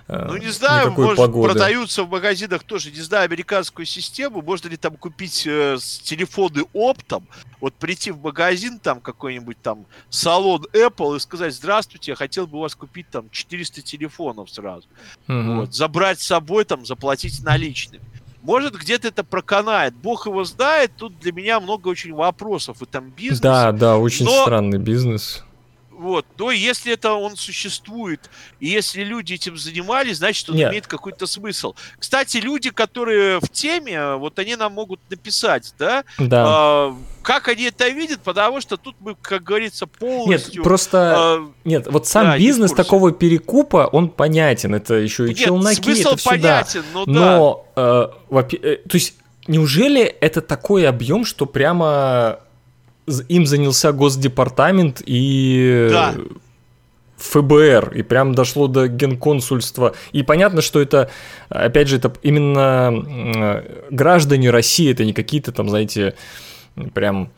э, 0.07 0.25
ну, 0.29 0.37
не 0.37 0.51
знаю, 0.51 0.91
может, 0.91 1.17
погоды. 1.17 1.53
продаются 1.53 2.03
в 2.03 2.09
магазинах 2.09 2.63
тоже, 2.63 2.91
не 2.91 3.01
знаю, 3.01 3.25
американскую 3.25 3.85
систему. 3.85 4.41
Можно 4.41 4.69
ли 4.69 4.77
там 4.77 4.95
купить 4.97 5.45
э, 5.45 5.77
телефоны 6.03 6.63
оптом? 6.73 7.27
Вот 7.59 7.73
прийти 7.73 8.11
в 8.11 8.21
магазин, 8.21 8.79
там 8.79 9.01
какой-нибудь 9.01 9.57
там 9.61 9.85
салон 10.09 10.65
Apple 10.73 11.17
и 11.17 11.19
сказать, 11.19 11.53
здравствуйте, 11.53 12.11
я 12.11 12.15
хотел 12.15 12.47
бы 12.47 12.57
у 12.57 12.61
вас 12.61 12.75
купить 12.75 13.09
там 13.09 13.29
400 13.29 13.81
телефонов 13.81 14.49
сразу. 14.49 14.87
Угу. 15.27 15.53
Вот, 15.55 15.73
забрать 15.73 16.19
с 16.19 16.27
собой, 16.27 16.65
там, 16.65 16.85
заплатить 16.85 17.43
наличными. 17.43 18.03
Может, 18.45 18.75
где-то 18.75 19.07
это 19.07 19.23
проканает. 19.23 19.95
Бог 19.95 20.27
его 20.27 20.43
знает. 20.43 20.91
Тут 20.95 21.17
для 21.19 21.31
меня 21.31 21.59
много 21.59 21.87
очень 21.87 22.13
вопросов 22.13 22.77
в 22.77 22.83
этом 22.83 23.09
бизнесе. 23.09 23.41
Да, 23.41 23.71
да, 23.71 23.97
очень 23.97 24.25
но... 24.25 24.43
странный 24.43 24.77
бизнес. 24.77 25.43
Вот. 25.97 26.25
Но 26.37 26.51
если 26.51 26.93
это 26.93 27.13
он 27.13 27.37
существует, 27.37 28.29
и 28.59 28.67
если 28.67 29.03
люди 29.03 29.33
этим 29.33 29.57
занимались, 29.57 30.17
значит, 30.17 30.49
он 30.49 30.55
Нет. 30.57 30.71
имеет 30.71 30.87
какой-то 30.87 31.25
смысл. 31.25 31.73
Кстати, 31.97 32.37
люди, 32.37 32.69
которые 32.69 33.39
в 33.39 33.49
теме, 33.49 34.15
вот 34.15 34.37
они 34.39 34.55
нам 34.55 34.73
могут 34.73 34.99
написать, 35.09 35.73
да? 35.79 36.03
Да. 36.17 36.43
А, 36.47 36.97
как 37.21 37.47
они 37.47 37.63
это 37.63 37.87
видят, 37.89 38.21
потому 38.21 38.61
что 38.61 38.77
тут 38.77 38.95
мы, 38.99 39.15
как 39.21 39.43
говорится, 39.43 39.87
полностью... 39.87 40.55
Нет, 40.55 40.63
просто... 40.63 41.39
Э, 41.41 41.47
нет, 41.63 41.87
вот 41.87 42.07
сам 42.07 42.25
да, 42.25 42.37
бизнес 42.37 42.73
такого 42.73 43.11
перекупа, 43.11 43.89
он 43.91 44.09
понятен. 44.09 44.75
Это 44.75 44.95
еще 44.95 45.25
и 45.25 45.29
нет, 45.29 45.37
челноки, 45.37 45.81
смысл 45.81 46.09
это 46.13 46.23
понятен, 46.23 46.83
да. 46.93 46.99
но, 46.99 47.05
но 47.05 47.65
да. 47.75 48.09
Э, 48.29 48.43
э, 48.61 48.75
то 48.87 48.95
есть, 48.95 49.15
неужели 49.47 50.01
это 50.01 50.41
такой 50.41 50.87
объем, 50.87 51.25
что 51.25 51.45
прямо 51.45 52.39
им 53.27 53.45
занялся 53.45 53.91
Госдепартамент 53.91 55.01
и... 55.05 55.87
Да. 55.91 56.15
ФБР, 57.17 57.93
и 57.95 58.01
прям 58.01 58.35
дошло 58.35 58.67
до 58.67 58.87
генконсульства. 58.87 59.95
И 60.11 60.21
понятно, 60.21 60.61
что 60.61 60.81
это, 60.81 61.09
опять 61.49 61.87
же, 61.87 61.95
это 61.95 62.13
именно 62.23 63.63
граждане 63.89 64.49
России, 64.51 64.91
это 64.91 65.05
не 65.05 65.13
какие-то 65.13 65.51
там, 65.51 65.69
знаете, 65.69 66.15
прям... 66.93 67.31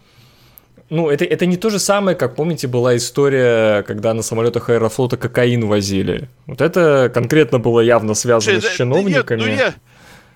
Ну, 0.90 1.10
это, 1.10 1.26
это 1.26 1.46
не 1.46 1.58
то 1.58 1.70
же 1.70 1.80
самое, 1.80 2.16
как, 2.18 2.36
помните, 2.36 2.68
была 2.68 2.96
история, 2.96 3.84
когда 3.84 4.14
на 4.14 4.24
самолетах 4.24 4.70
Аэрофлота 4.70 5.18
кокаин 5.18 5.68
возили. 5.68 6.30
Вот 6.46 6.62
это 6.62 7.12
конкретно 7.14 7.60
было 7.60 7.82
явно 7.82 8.14
связано 8.14 8.62
Слушай, 8.62 8.74
с 8.74 8.78
чиновниками. 8.78 9.42
Да 9.42 9.46
нет, 9.46 9.58
ну, 9.60 9.64
я... 9.64 9.74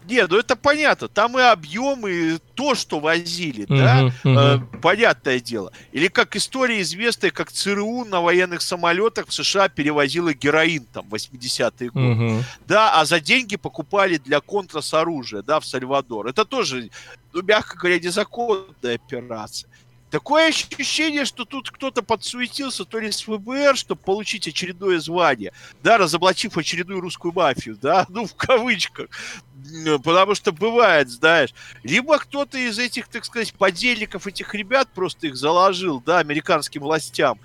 Нет, 0.07 0.29
ну 0.29 0.37
это 0.37 0.55
понятно. 0.55 1.07
Там 1.07 1.37
и 1.37 1.41
объемы, 1.41 2.11
и 2.11 2.37
то, 2.55 2.75
что 2.75 2.99
возили, 2.99 3.65
uh-huh, 3.65 4.11
да. 4.23 4.55
Э, 4.55 4.79
понятное 4.81 5.39
дело. 5.39 5.71
Или 5.91 6.07
как 6.07 6.35
история 6.35 6.81
известная, 6.81 7.31
как 7.31 7.51
ЦРУ 7.51 8.05
на 8.05 8.21
военных 8.21 8.61
самолетах 8.61 9.27
в 9.27 9.33
США 9.33 9.69
перевозила 9.69 10.33
героин 10.33 10.85
там 10.91 11.07
в 11.09 11.13
80-е 11.13 11.89
годы. 11.89 12.05
Uh-huh. 12.05 12.43
Да, 12.67 12.99
а 12.99 13.05
за 13.05 13.19
деньги 13.19 13.55
покупали 13.55 14.17
для 14.17 14.41
контрас 14.41 14.93
оружия, 14.93 15.43
да, 15.43 15.59
в 15.59 15.65
Сальвадор. 15.65 16.27
Это 16.27 16.45
тоже, 16.45 16.89
ну, 17.33 17.41
мягко 17.43 17.77
говоря, 17.77 17.99
незаконная 17.99 18.95
операция. 18.95 19.69
Такое 20.12 20.50
ощущение, 20.50 21.24
что 21.24 21.45
тут 21.45 21.71
кто-то 21.71 22.04
подсуетился 22.04 22.84
то 22.84 23.00
ли 23.00 23.12
с 23.12 23.21
ФБР, 23.21 23.78
чтобы 23.78 24.02
получить 24.02 24.45
очередное 24.45 25.00
звание, 25.00 25.54
да, 25.82 25.97
разоблачив 25.97 26.58
очередную 26.58 27.00
русскую 27.00 27.34
мафию, 27.34 27.78
да, 27.82 28.06
ну, 28.10 28.26
в 28.28 28.36
кавычках, 28.36 29.08
потому 30.04 30.36
что 30.36 30.52
бывает, 30.52 31.10
знаешь, 31.10 31.54
либо 31.84 32.19
кто-то 32.19 32.58
из 32.58 32.78
этих, 32.78 33.08
так 33.08 33.24
сказать, 33.24 33.54
подельников 33.54 34.28
этих 34.28 34.54
ребят 34.54 34.89
просто 34.93 35.28
их 35.28 35.38
заложил, 35.38 36.02
да, 36.06 36.19
американским 36.19 36.82
властям. 36.82 37.39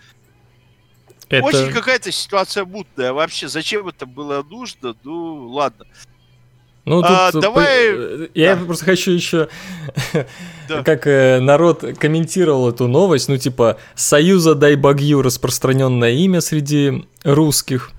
Это... 1.29 1.45
Очень 1.45 1.73
какая-то 1.73 2.11
ситуация 2.11 2.65
мутная 2.65 3.13
вообще. 3.13 3.49
Зачем 3.49 3.89
это 3.89 4.07
было 4.07 4.45
нужно? 4.45 4.95
Ну, 5.03 5.49
ладно. 5.49 5.87
Ну, 6.85 7.03
а, 7.05 7.33
тут, 7.33 7.43
давай... 7.43 8.31
Я 8.35 8.55
да. 8.55 8.65
просто 8.65 8.85
хочу 8.85 9.11
еще, 9.11 9.49
да. 10.69 10.83
как 10.83 11.07
э, 11.07 11.41
народ 11.41 11.85
комментировал 11.99 12.69
эту 12.69 12.89
новость, 12.89 13.29
ну, 13.29 13.37
типа, 13.37 13.79
Союза 13.95 14.55
дай 14.55 14.77
богью 14.77 15.23
распространенное 15.23 16.13
имя 16.13 16.41
среди 16.41 17.07
русских, 17.25 17.93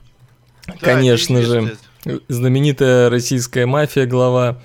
да, 0.67 0.73
конечно 0.79 1.41
же. 1.41 1.77
Знаменитая 2.27 3.09
российская 3.09 3.65
мафия 3.65 4.05
глава. 4.05 4.59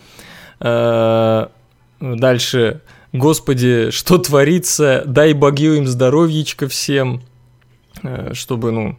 А, 0.60 1.50
дальше, 2.00 2.80
господи, 3.12 3.90
что 3.90 4.18
творится, 4.18 5.02
дай 5.06 5.32
богью 5.32 5.74
им 5.74 5.86
здоровьечко 5.86 6.68
всем, 6.68 7.22
э, 8.02 8.32
чтобы, 8.34 8.70
ну, 8.70 8.96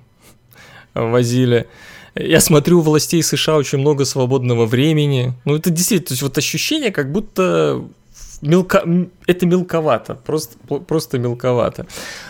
возили. 0.93 1.67
Я 2.15 2.41
смотрю, 2.41 2.79
у 2.79 2.81
властей 2.81 3.23
США 3.23 3.55
очень 3.55 3.79
много 3.79 4.05
свободного 4.05 4.65
времени. 4.65 5.33
Ну, 5.45 5.55
это 5.55 5.69
действительно, 5.69 6.07
то 6.07 6.13
есть 6.13 6.21
вот 6.21 6.37
ощущение, 6.37 6.91
как 6.91 7.11
будто 7.11 7.83
мелко... 8.43 8.83
это 9.25 9.45
мелковато, 9.45 10.15
просто, 10.15 10.57
просто 10.59 11.17
мелковато. 11.17 11.85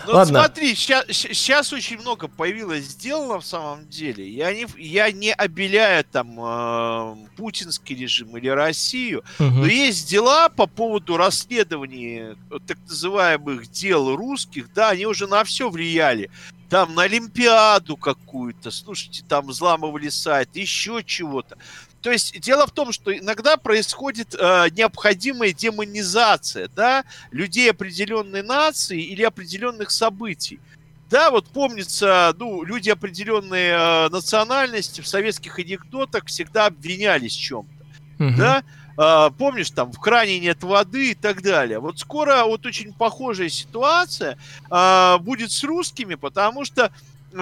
Ну, 0.08 0.14
Ладно. 0.14 0.42
смотри, 0.42 0.76
сейчас, 0.76 1.06
сейчас 1.10 1.74
очень 1.74 2.00
много 2.00 2.28
появилось 2.28 2.86
сделано 2.86 3.40
в 3.40 3.46
самом 3.46 3.88
деле. 3.90 4.28
Я 4.30 4.54
не, 4.54 4.68
я 4.78 5.12
не 5.12 5.34
обеляю 5.34 6.04
там 6.06 6.40
э, 6.40 7.16
путинский 7.36 7.96
режим 7.96 8.38
или 8.38 8.48
Россию, 8.48 9.24
угу. 9.40 9.50
но 9.50 9.66
есть 9.66 10.10
дела 10.10 10.50
по 10.50 10.68
поводу 10.68 11.18
расследований 11.18 12.36
так 12.68 12.78
называемых 12.88 13.70
дел 13.72 14.16
русских, 14.16 14.72
да, 14.74 14.90
они 14.90 15.06
уже 15.06 15.28
на 15.28 15.44
все 15.44 15.70
влияли 15.70 16.30
там 16.74 16.96
на 16.96 17.04
Олимпиаду 17.04 17.96
какую-то, 17.96 18.72
слушайте, 18.72 19.24
там 19.28 19.46
взламывали 19.46 20.10
сайт, 20.10 20.56
еще 20.56 21.04
чего-то. 21.06 21.56
То 22.04 22.12
есть 22.12 22.38
дело 22.42 22.68
в 22.68 22.72
том, 22.72 22.92
что 22.92 23.18
иногда 23.18 23.56
происходит 23.56 24.36
э, 24.38 24.68
необходимая 24.72 25.54
демонизация, 25.54 26.70
да, 26.76 27.06
людей 27.32 27.72
определенной 27.72 28.44
нации 28.44 29.02
или 29.02 29.24
определенных 29.24 29.90
событий. 29.90 30.60
Да, 31.10 31.32
вот 31.32 31.48
помнится, 31.48 32.36
ну, 32.38 32.64
люди 32.64 32.90
определенной 32.90 33.70
э, 33.70 34.10
национальности 34.10 35.00
в 35.00 35.08
советских 35.08 35.58
анекдотах 35.60 36.26
всегда 36.26 36.66
обвинялись 36.66 37.38
в 37.38 37.40
чем-то, 37.40 38.26
угу. 38.26 38.34
да. 38.38 38.64
Э, 38.98 39.32
помнишь, 39.38 39.72
там 39.72 39.94
в 39.94 40.00
кране 40.00 40.40
нет 40.40 40.62
воды 40.62 41.12
и 41.12 41.16
так 41.16 41.42
далее. 41.42 41.80
Вот 41.80 42.00
скоро 42.00 42.44
вот 42.44 42.66
очень 42.66 42.92
похожая 42.92 43.48
ситуация 43.48 44.38
э, 44.70 45.18
будет 45.20 45.54
с 45.54 45.64
русскими, 45.64 46.16
потому 46.16 46.66
что 46.66 46.92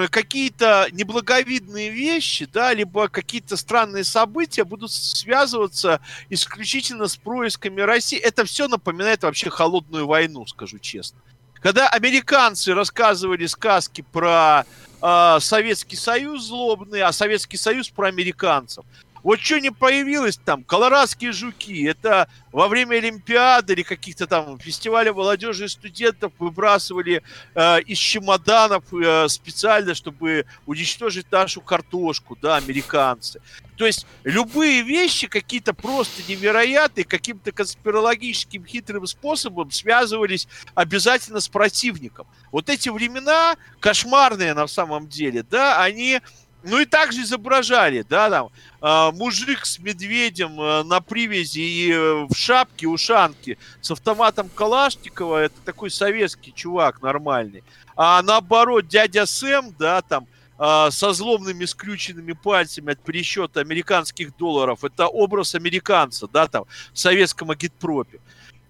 какие-то 0.09 0.87
неблаговидные 0.91 1.89
вещи, 1.89 2.47
да, 2.51 2.73
либо 2.73 3.07
какие-то 3.09 3.57
странные 3.57 4.03
события 4.03 4.63
будут 4.63 4.91
связываться 4.91 5.99
исключительно 6.29 7.07
с 7.07 7.17
происками 7.17 7.81
России. 7.81 8.17
Это 8.17 8.45
все 8.45 8.67
напоминает 8.67 9.23
вообще 9.23 9.49
холодную 9.49 10.07
войну, 10.07 10.45
скажу 10.45 10.79
честно. 10.79 11.19
Когда 11.61 11.87
американцы 11.87 12.73
рассказывали 12.73 13.45
сказки 13.45 14.03
про 14.11 14.65
э, 15.01 15.37
Советский 15.39 15.95
Союз 15.95 16.47
злобный, 16.47 17.01
а 17.01 17.11
Советский 17.11 17.57
Союз 17.57 17.89
про 17.89 18.07
американцев, 18.07 18.83
вот 19.23 19.39
что 19.39 19.59
не 19.59 19.71
появилось 19.71 20.37
там, 20.37 20.63
колорадские 20.63 21.31
жуки, 21.31 21.85
это 21.85 22.27
во 22.51 22.67
время 22.67 22.95
Олимпиады 22.95 23.73
или 23.73 23.83
каких-то 23.83 24.27
там 24.27 24.59
фестиваля 24.59 25.13
молодежи 25.13 25.65
и 25.65 25.67
студентов 25.67 26.33
выбрасывали 26.39 27.23
э, 27.55 27.81
из 27.81 27.97
чемоданов 27.97 28.83
э, 28.93 29.27
специально, 29.29 29.95
чтобы 29.95 30.45
уничтожить 30.65 31.31
нашу 31.31 31.61
картошку, 31.61 32.37
да, 32.41 32.57
американцы. 32.57 33.41
То 33.77 33.87
есть 33.87 34.05
любые 34.23 34.83
вещи 34.83 35.27
какие-то 35.27 35.73
просто 35.73 36.21
невероятные, 36.27 37.03
каким-то 37.03 37.51
конспирологическим 37.51 38.63
хитрым 38.65 39.07
способом 39.07 39.71
связывались 39.71 40.47
обязательно 40.75 41.39
с 41.39 41.47
противником. 41.47 42.27
Вот 42.51 42.69
эти 42.69 42.89
времена, 42.89 43.55
кошмарные 43.79 44.53
на 44.53 44.67
самом 44.67 45.07
деле, 45.07 45.43
да, 45.43 45.81
они 45.81 46.21
ну 46.63 46.79
и 46.79 46.85
также 46.85 47.21
изображали, 47.21 48.05
да, 48.07 48.29
там, 48.29 48.49
э, 48.81 49.11
мужик 49.17 49.65
с 49.65 49.79
медведем 49.79 50.59
э, 50.59 50.83
на 50.83 51.01
привязи 51.01 51.59
и 51.59 51.91
э, 51.91 52.25
в 52.29 52.35
шапке, 52.35 52.87
ушанке, 52.87 53.57
с 53.81 53.91
автоматом 53.91 54.49
Калашникова, 54.49 55.37
это 55.37 55.55
такой 55.65 55.89
советский 55.89 56.53
чувак 56.53 57.01
нормальный. 57.01 57.63
А 57.95 58.21
наоборот, 58.21 58.87
дядя 58.87 59.25
Сэм, 59.25 59.75
да, 59.77 60.01
там, 60.01 60.27
э, 60.59 60.91
со 60.91 61.13
злобными 61.13 61.65
скрюченными 61.65 62.33
пальцами 62.33 62.93
от 62.93 62.99
пересчета 62.99 63.59
американских 63.59 64.35
долларов, 64.37 64.83
это 64.83 65.07
образ 65.07 65.55
американца, 65.55 66.27
да, 66.27 66.47
там, 66.47 66.65
в 66.93 66.99
советском 66.99 67.51
агитпропе, 67.51 68.19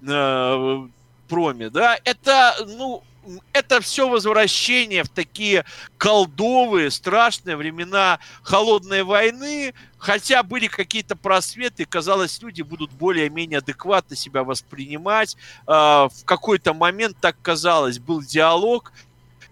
э, 0.07 0.87
проме, 1.27 1.69
да, 1.69 1.97
это, 2.03 2.55
ну, 2.67 3.03
это 3.53 3.81
все 3.81 4.09
возвращение 4.09 5.03
в 5.03 5.09
такие 5.09 5.65
колдовые, 5.97 6.91
страшные 6.91 7.55
времена 7.55 8.19
холодной 8.43 9.03
войны, 9.03 9.73
хотя 9.97 10.43
были 10.43 10.67
какие-то 10.67 11.15
просветы, 11.15 11.85
казалось, 11.85 12.41
люди 12.41 12.61
будут 12.61 12.91
более-менее 12.91 13.59
адекватно 13.59 14.15
себя 14.15 14.43
воспринимать. 14.43 15.37
А, 15.67 16.09
в 16.09 16.25
какой-то 16.25 16.73
момент 16.73 17.17
так 17.19 17.35
казалось, 17.41 17.99
был 17.99 18.21
диалог, 18.21 18.91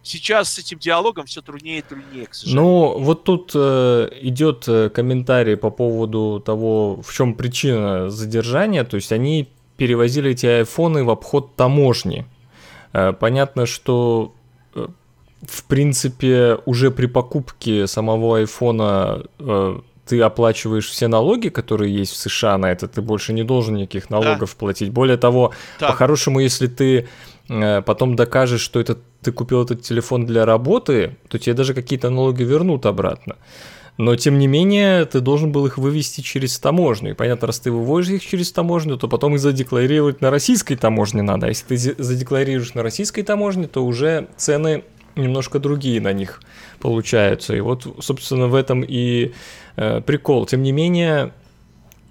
сейчас 0.04 0.54
с 0.54 0.60
этим 0.60 0.80
диалогом 0.80 1.26
все 1.26 1.42
труднее 1.42 1.80
и 1.80 1.82
труднее, 1.82 2.28
к 2.28 2.34
сожалению. 2.34 2.64
Ну, 2.64 3.00
вот 3.00 3.24
тут 3.24 3.52
э, 3.54 4.10
идет 4.22 4.68
э, 4.68 4.90
комментарий 4.90 5.58
по 5.58 5.70
поводу 5.70 6.42
того, 6.44 7.02
в 7.02 7.14
чем 7.14 7.36
причина 7.36 8.10
задержания. 8.10 8.84
То 8.84 8.96
есть 8.96 9.12
они 9.12 9.50
перевозили 9.78 10.32
эти 10.32 10.46
айфоны 10.46 11.04
в 11.04 11.10
обход 11.10 11.56
таможни. 11.56 12.26
Э, 12.94 13.14
понятно, 13.14 13.66
что 13.66 14.34
э, 14.76 14.88
в 15.42 15.64
принципе 15.66 16.58
уже 16.66 16.92
при 16.92 17.08
покупке 17.08 17.88
самого 17.88 18.38
айфона 18.38 19.24
э, 19.40 19.80
ты 20.06 20.22
оплачиваешь 20.22 20.90
все 20.90 21.08
налоги, 21.08 21.50
которые 21.50 21.94
есть 21.94 22.14
в 22.14 22.18
США 22.18 22.58
на 22.58 22.72
это, 22.72 22.88
ты 22.88 23.02
больше 23.02 23.34
не 23.34 23.44
должен 23.44 23.76
никаких 23.76 24.10
налогов 24.10 24.52
да. 24.52 24.60
платить. 24.60 24.92
Более 24.92 25.18
того, 25.18 25.54
по-хорошему, 25.80 26.40
если 26.40 26.68
ты 26.68 27.08
потом 27.48 28.16
докажешь, 28.16 28.62
что 28.62 28.80
это 28.80 28.98
ты 29.22 29.32
купил 29.32 29.64
этот 29.64 29.82
телефон 29.82 30.26
для 30.26 30.46
работы, 30.46 31.18
то 31.28 31.38
тебе 31.38 31.56
даже 31.56 31.74
какие-то 31.74 32.10
налоги 32.10 32.44
вернут 32.44 32.86
обратно. 32.86 33.36
Но, 34.00 34.16
тем 34.16 34.40
не 34.40 34.48
менее, 34.48 35.04
ты 35.04 35.20
должен 35.20 35.52
был 35.52 35.66
их 35.66 35.78
вывести 35.78 36.22
через 36.22 36.58
таможню. 36.58 37.12
И 37.12 37.14
понятно, 37.14 37.48
раз 37.48 37.60
ты 37.60 37.70
выводишь 37.70 38.12
их 38.12 38.26
через 38.26 38.50
таможню, 38.50 38.96
то 38.96 39.10
потом 39.10 39.36
их 39.36 39.42
задекларировать 39.42 40.22
на 40.22 40.32
российской 40.32 40.78
таможне 40.78 41.22
надо. 41.22 41.48
А 41.48 41.50
если 41.50 41.66
ты 41.66 42.02
задекларируешь 42.02 42.74
на 42.76 42.82
российской 42.82 43.24
таможне, 43.24 43.68
то 43.68 43.86
уже 43.86 44.30
цены 44.38 44.86
немножко 45.18 45.60
другие 45.60 46.00
на 46.00 46.14
них 46.14 46.42
получаются. 46.80 47.54
И 47.54 47.60
вот, 47.60 47.94
собственно, 48.00 48.48
в 48.48 48.56
этом 48.56 48.86
и 48.88 49.34
э, 49.76 50.00
прикол. 50.00 50.46
Тем 50.46 50.64
не 50.64 50.72
менее, 50.72 51.34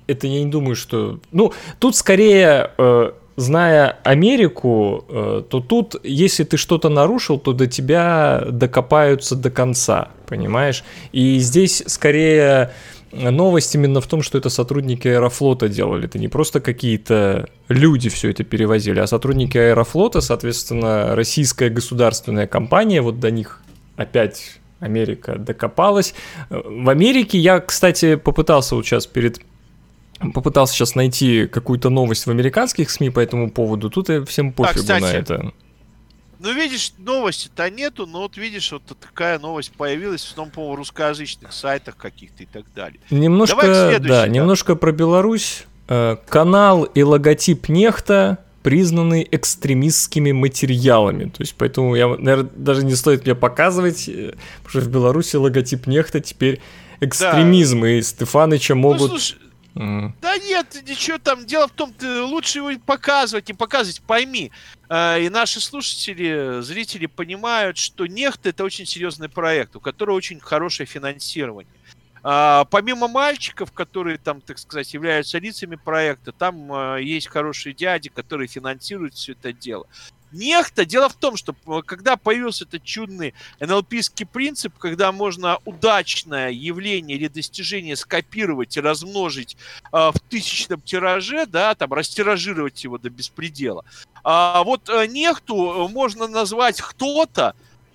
это 0.07 0.27
я 0.27 0.45
не 0.45 0.51
думаю, 0.51 0.77
что... 0.77 1.21
Ну, 1.33 1.55
тут 1.79 1.97
скорее... 1.97 2.71
Э, 2.77 3.13
зная 3.39 3.99
Америку, 4.03 5.05
э, 5.09 5.43
то 5.49 5.61
тут, 5.61 5.95
если 6.03 6.43
ты 6.43 6.57
что-то 6.57 6.89
нарушил, 6.89 7.39
то 7.39 7.53
до 7.53 7.69
тебя 7.69 8.45
докопаются 8.51 9.37
до 9.37 9.49
конца, 9.49 10.09
понимаешь? 10.27 10.83
И 11.13 11.39
здесь 11.39 11.85
скорее 11.87 12.73
новость 13.13 13.77
именно 13.77 14.01
в 14.01 14.09
том, 14.09 14.23
что 14.23 14.39
это 14.39 14.49
сотрудники 14.49 15.07
Аэрофлота 15.07 15.69
делали. 15.69 16.07
Это 16.07 16.19
не 16.19 16.27
просто 16.27 16.61
какие-то 16.61 17.49
люди 17.69 18.09
все 18.09 18.31
это 18.31 18.43
перевозили, 18.43 18.99
а 18.99 19.07
сотрудники 19.07 19.57
Аэрофлота, 19.57 20.21
соответственно, 20.21 21.15
российская 21.15 21.71
государственная 21.71 22.49
компания, 22.49 23.03
вот 23.03 23.21
до 23.21 23.31
них 23.31 23.63
опять 23.97 24.59
Америка 24.81 25.37
докопалась. 25.39 26.13
В 26.51 26.89
Америке 26.89 27.39
я, 27.39 27.61
кстати, 27.61 28.17
попытался 28.17 28.75
вот 28.75 28.85
сейчас 28.85 29.07
перед 29.07 29.41
попытался 30.35 30.75
сейчас 30.75 30.95
найти 30.95 31.47
какую-то 31.47 31.91
новость 31.91 32.27
в 32.27 32.31
американских 32.31 32.91
СМИ 32.91 33.11
по 33.11 33.21
этому 33.21 33.51
поводу. 33.51 33.91
Тут 33.91 34.09
я 34.09 34.25
всем 34.25 34.53
пофигу 34.53 34.81
а, 34.81 34.81
кстати, 34.81 35.03
на 35.03 35.07
это. 35.07 35.53
Ну, 36.41 36.53
видишь, 36.53 36.93
новости-то 36.99 37.69
нету, 37.69 38.07
но 38.07 38.21
вот 38.21 38.37
видишь, 38.37 38.71
вот 38.71 38.83
такая 39.01 39.39
новость 39.41 39.73
появилась 39.73 40.25
в 40.25 40.35
том, 40.35 40.51
по 40.51 40.77
русскоязычных 40.77 41.53
сайтах 41.53 41.97
каких-то 41.97 42.45
и 42.45 42.47
так 42.47 42.65
далее. 42.75 43.01
Немножко, 43.11 43.67
да, 43.67 43.99
да, 43.99 44.29
немножко 44.29 44.77
про 44.77 44.93
Беларусь. 44.93 45.65
Э, 45.89 46.17
канал 46.29 46.85
и 46.85 47.03
логотип 47.03 47.69
Нехта 47.69 48.39
признаны 48.63 49.27
экстремистскими 49.31 50.33
материалами. 50.33 51.25
То 51.25 51.41
есть, 51.41 51.55
поэтому 51.57 51.95
я, 51.97 52.07
наверное, 52.09 52.51
даже 52.55 52.85
не 52.85 52.95
стоит 52.95 53.25
мне 53.25 53.35
показывать, 53.35 54.09
э, 54.09 54.35
потому 54.63 54.71
что 54.71 54.81
в 54.81 54.93
Беларуси 54.93 55.37
логотип 55.37 55.87
Нехта 55.87 56.21
теперь 56.21 56.61
экстремизм, 57.01 57.81
да. 57.81 57.91
и 57.91 58.03
Стефаныча 58.03 58.75
ну, 58.75 58.81
могут... 58.83 59.01
Ну, 59.13 59.19
слушай, 59.19 59.39
Mm. 59.79 60.11
Да 60.21 60.37
нет, 60.39 60.83
ничего 60.89 61.19
там. 61.19 61.47
Дело 61.47 61.69
в 61.69 61.71
том, 61.71 61.93
ты 61.93 62.23
лучше 62.23 62.59
его 62.59 62.71
показывать, 62.85 63.47
не 63.47 63.55
показывать. 63.55 64.03
Пойми, 64.03 64.51
э, 64.89 65.23
и 65.23 65.29
наши 65.29 65.61
слушатели, 65.61 66.61
зрители 66.63 67.07
понимают, 67.07 67.77
что 67.77 68.07
Нехт 68.07 68.45
это 68.47 68.65
очень 68.65 68.87
серьезный 68.87 69.29
проект, 69.29 69.77
у 69.77 69.81
которого 69.81 70.17
очень 70.17 70.41
хорошее 70.41 70.89
финансирование. 70.89 71.73
А, 72.25 72.65
помимо 72.65 73.07
мальчиков, 73.07 73.71
которые 73.71 74.19
там, 74.19 74.41
так 74.41 74.59
сказать, 74.59 74.93
являются 74.93 75.39
лицами 75.39 75.77
проекта, 75.77 76.33
там 76.33 76.73
а, 76.73 76.97
есть 76.97 77.29
хорошие 77.29 77.73
дяди, 77.73 78.09
которые 78.09 78.49
финансируют 78.49 79.15
все 79.15 79.33
это 79.33 79.53
дело. 79.53 79.87
Нехта. 80.33 80.85
Дело 80.85 81.09
в 81.09 81.15
том, 81.15 81.37
что 81.37 81.55
э, 81.67 81.83
когда 81.85 82.17
появился 82.17 82.65
этот 82.65 82.85
чудный 82.85 83.35
НЛПский 83.61 84.27
принцип, 84.27 84.77
когда 84.79 85.11
можно 85.11 85.59
удачное 85.65 86.51
явление 86.51 87.17
или 87.17 87.29
достижение 87.29 87.97
скопировать 87.97 88.77
и 88.77 88.81
размножить 88.81 89.57
э, 89.93 90.11
в 90.13 90.21
тысячном 90.29 90.83
тираже, 90.83 91.47
да, 91.47 91.75
там 91.75 91.93
растиражировать 91.93 92.85
его 92.85 92.99
до 92.99 93.09
беспредела. 93.09 93.85
А 94.23 94.63
вот 94.65 94.89
э, 94.91 95.07
нехту 95.07 95.89
можно 95.89 96.27
назвать 96.27 96.81
кто-то, 96.81 97.55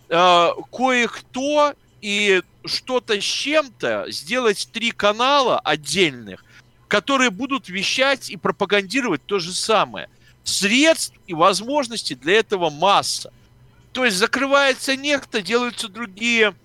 э, 0.09 0.49
кое-кто 0.71 1.73
и 2.01 2.41
что-то 2.65 3.19
с 3.19 3.23
чем-то, 3.23 4.07
сделать 4.09 4.69
три 4.71 4.91
канала 4.91 5.59
отдельных, 5.59 6.43
которые 6.87 7.29
будут 7.29 7.69
вещать 7.69 8.31
и 8.31 8.37
пропагандировать 8.37 9.23
то 9.25 9.37
же 9.37 9.53
самое– 9.53 10.09
Средств 10.43 11.13
и 11.27 11.33
возможностей 11.33 12.15
для 12.15 12.39
этого 12.39 12.69
масса. 12.69 13.31
То 13.91 14.05
есть 14.05 14.17
закрывается 14.17 14.95
нефть, 14.95 15.43
делаются 15.43 15.87
другие 15.87 16.55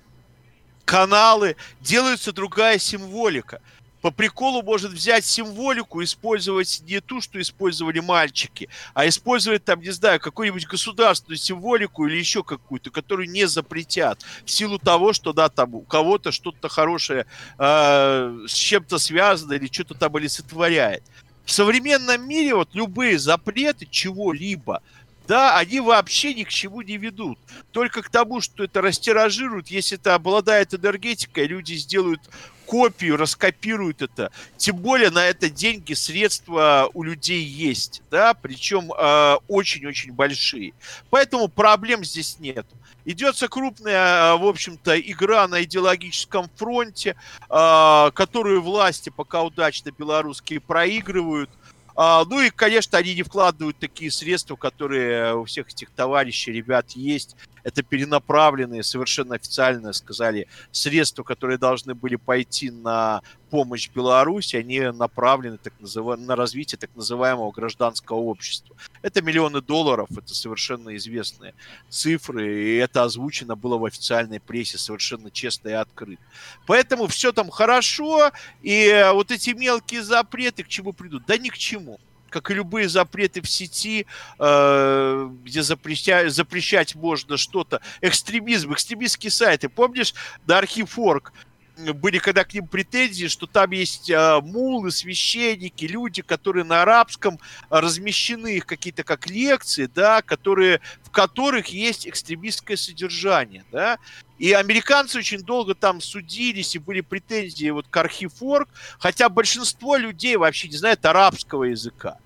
каналы, 0.85 1.57
делается 1.81 2.33
другая 2.33 2.79
символика. 2.79 3.61
По 4.01 4.13
приколу 4.13 4.63
может 4.63 4.93
взять 4.93 5.25
символику, 5.25 6.03
использовать 6.03 6.83
не 6.87 7.01
ту, 7.01 7.21
что 7.21 7.41
использовали 7.41 7.99
мальчики, 7.99 8.69
а 8.95 9.09
использовать 9.09 9.65
там, 9.65 9.81
не 9.81 9.91
знаю, 9.91 10.21
какую-нибудь 10.21 10.67
государственную 10.67 11.37
символику 11.37 12.07
или 12.07 12.17
еще 12.17 12.45
какую-то, 12.45 12.91
которую 12.91 13.29
не 13.29 13.47
запретят 13.47 14.25
в 14.45 14.51
силу 14.51 14.79
того, 14.79 15.13
что 15.13 15.33
да, 15.33 15.49
там 15.49 15.75
у 15.75 15.81
кого-то 15.83 16.31
что-то 16.31 16.69
хорошее 16.69 17.27
э, 17.59 18.39
с 18.47 18.53
чем-то 18.53 18.99
связано 18.99 19.55
или 19.55 19.67
что-то 19.67 19.95
там 19.95 20.15
олицетворяет. 20.15 21.03
В 21.49 21.51
современном 21.51 22.29
мире 22.29 22.55
вот 22.55 22.75
любые 22.75 23.19
запреты 23.19 23.89
чего-либо, 23.91 24.83
да, 25.27 25.57
они 25.57 25.81
вообще 25.81 26.35
ни 26.35 26.45
к 26.45 26.51
чему 26.51 26.83
не 26.83 26.99
ведут. 26.99 27.39
Только 27.73 28.03
к 28.03 28.11
тому, 28.11 28.43
что 28.43 28.65
это 28.65 28.83
растиражируют, 28.83 29.69
если 29.69 29.97
это 29.97 30.15
обладает 30.15 30.75
энергетикой, 30.75 31.47
люди 31.47 31.73
сделают 31.73 32.21
копию, 32.67 33.17
раскопируют 33.17 34.03
это. 34.03 34.31
Тем 34.59 34.77
более 34.77 35.09
на 35.09 35.25
это 35.25 35.49
деньги, 35.49 35.95
средства 35.95 36.91
у 36.93 37.03
людей 37.03 37.43
есть, 37.43 38.03
да, 38.11 38.35
причем 38.35 38.93
э, 38.93 39.37
очень-очень 39.49 40.13
большие. 40.13 40.75
Поэтому 41.09 41.49
проблем 41.49 42.05
здесь 42.05 42.39
нет. 42.39 42.67
Идется 43.09 43.49
крупная, 43.49 44.37
в 44.37 44.45
общем-то, 44.45 45.01
игра 45.01 45.49
на 45.49 45.63
идеологическом 45.63 46.51
фронте, 46.57 47.17
а, 47.49 48.11
которую 48.11 48.61
власти 48.61 49.09
пока 49.09 49.43
удачно 49.45 49.91
белорусские 49.91 50.61
проигрывают. 50.61 51.49
А, 51.97 52.27
ну 52.27 52.43
и, 52.43 52.51
конечно, 52.51 52.99
они 52.99 53.15
не 53.15 53.23
вкладывают 53.23 53.79
такие 53.79 54.11
средства, 54.11 54.57
которые 54.57 55.37
у 55.37 55.47
всех 55.47 55.69
этих 55.69 55.89
товарищей, 55.89 56.53
ребят 56.53 56.91
есть 56.91 57.35
это 57.69 57.83
перенаправленные, 57.83 58.83
совершенно 58.83 59.35
официально 59.35 59.93
сказали, 59.93 60.49
средства, 60.73 61.23
которые 61.23 61.59
должны 61.59 61.95
были 61.95 62.17
пойти 62.17 62.71
на 62.71 63.23
помощь 63.51 63.91
Беларуси, 63.95 64.57
они 64.57 64.81
направлены 64.81 65.59
так 65.59 65.73
назыв... 65.81 66.19
на 66.19 66.37
развитие 66.37 66.79
так 66.79 66.91
называемого 66.95 67.51
гражданского 67.51 68.19
общества. 68.19 68.77
Это 69.03 69.23
миллионы 69.23 69.61
долларов, 69.61 70.09
это 70.11 70.35
совершенно 70.35 70.97
известные 70.97 71.55
цифры, 71.89 72.63
и 72.63 72.77
это 72.77 73.05
озвучено 73.05 73.57
было 73.57 73.79
в 73.79 73.85
официальной 73.85 74.41
прессе 74.41 74.79
совершенно 74.79 75.31
честно 75.31 75.69
и 75.69 75.73
открыто. 75.73 76.23
Поэтому 76.67 77.07
все 77.07 77.33
там 77.33 77.51
хорошо, 77.51 78.31
и 78.63 79.11
вот 79.13 79.31
эти 79.31 79.51
мелкие 79.51 80.03
запреты 80.03 80.63
к 80.63 80.69
чему 80.69 80.93
придут? 80.93 81.25
Да 81.27 81.37
ни 81.39 81.49
к 81.49 81.59
чему 81.59 82.01
как 82.31 82.51
и 82.51 82.55
любые 82.55 82.89
запреты 82.89 83.41
в 83.41 83.49
сети, 83.49 84.07
э, 84.39 85.31
где 85.45 85.63
запрещать, 85.63 86.33
запрещать 86.33 86.95
можно 86.95 87.37
что-то. 87.37 87.81
Экстремизм, 88.01 88.73
экстремистские 88.73 89.31
сайты. 89.31 89.69
Помнишь, 89.69 90.15
на 90.47 90.59
архив.орг 90.59 91.33
были 91.79 92.19
когда 92.19 92.45
к 92.45 92.55
ним 92.55 92.67
претензии, 92.67 93.27
что 93.27 93.47
там 93.47 93.71
есть 93.71 94.11
э, 94.11 94.41
мулы, 94.43 94.91
священники, 94.91 95.85
люди, 95.85 96.23
которые 96.23 96.65
на 96.65 96.83
арабском 96.83 97.39
размещены 97.71 98.57
их 98.57 98.67
какие-то 98.67 99.05
как 99.05 99.29
лекции, 99.29 99.89
да, 99.93 100.23
которые, 100.23 100.81
в 101.05 101.11
которых 101.11 101.69
есть 101.69 102.07
экстремистское 102.07 102.77
содержание, 102.77 103.65
да. 103.71 103.99
И 104.39 104.53
американцы 104.53 105.19
очень 105.19 105.41
долго 105.41 105.75
там 105.75 106.01
судились, 106.01 106.75
и 106.75 106.79
были 106.79 107.01
претензии 107.01 107.71
вот 107.71 107.87
к 107.89 107.97
архив.орг, 107.97 108.69
хотя 108.99 109.29
большинство 109.29 109.97
людей 109.97 110.37
вообще 110.37 110.69
не 110.69 110.77
знает 110.77 111.05
арабского 111.05 111.65
языка 111.65 112.19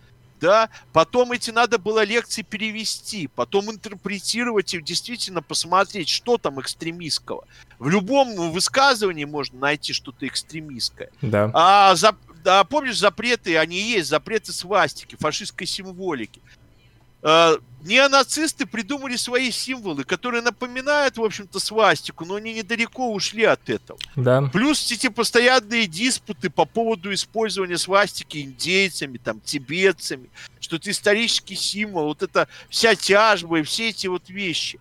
да, 0.43 0.71
потом 0.93 1.31
эти 1.31 1.53
надо 1.53 1.79
было 1.79 2.03
лекции 2.03 2.43
перевести, 2.43 3.29
потом 3.29 3.71
интерпретировать 3.71 4.75
и 4.75 4.83
действительно 4.83 5.41
посмотреть, 5.41 6.09
что 6.09 6.37
там 6.37 6.61
экстремистского. 6.61 7.45
В 7.79 7.89
любом 7.89 8.51
высказывании 8.51 9.25
можно 9.25 9.61
найти 9.61 9.93
что-то 9.93 10.27
экстремистское. 10.27 11.11
Да. 11.23 11.51
А, 11.55 11.95
за, 11.95 12.17
да, 12.43 12.65
помнишь, 12.65 12.99
запреты, 12.99 13.57
они 13.57 13.81
есть, 13.81 14.09
запреты 14.09 14.53
свастики, 14.53 15.17
фашистской 15.19 15.67
символики. 15.67 16.43
Э, 17.23 17.57
неонацисты 17.85 18.67
придумали 18.67 19.17
свои 19.17 19.51
символы, 19.51 20.05
которые 20.05 20.43
напоминают, 20.43 21.17
в 21.19 21.23
общем-то, 21.25 21.59
свастику, 21.61 22.25
но 22.25 22.35
они 22.37 22.53
недалеко 22.55 23.13
ушли 23.13 23.45
от 23.45 23.69
этого. 23.71 23.99
Да. 24.17 24.43
Плюс 24.53 24.91
эти 24.91 25.09
постоянные 25.09 25.87
диспуты 25.87 26.51
по 26.51 26.65
поводу 26.65 27.13
использования 27.13 27.79
свастики 27.79 28.39
индейцами, 28.39 29.19
там, 29.19 29.41
тибетцами, 29.41 30.31
что 30.61 30.77
это 30.77 30.91
исторический 30.91 31.57
символ, 31.57 32.07
вот 32.07 32.23
это 32.23 32.49
вся 32.69 32.95
тяжба 32.95 33.61
и 33.61 33.63
все 33.63 33.91
эти 33.91 34.07
вот 34.07 34.29
вещи. 34.29 34.81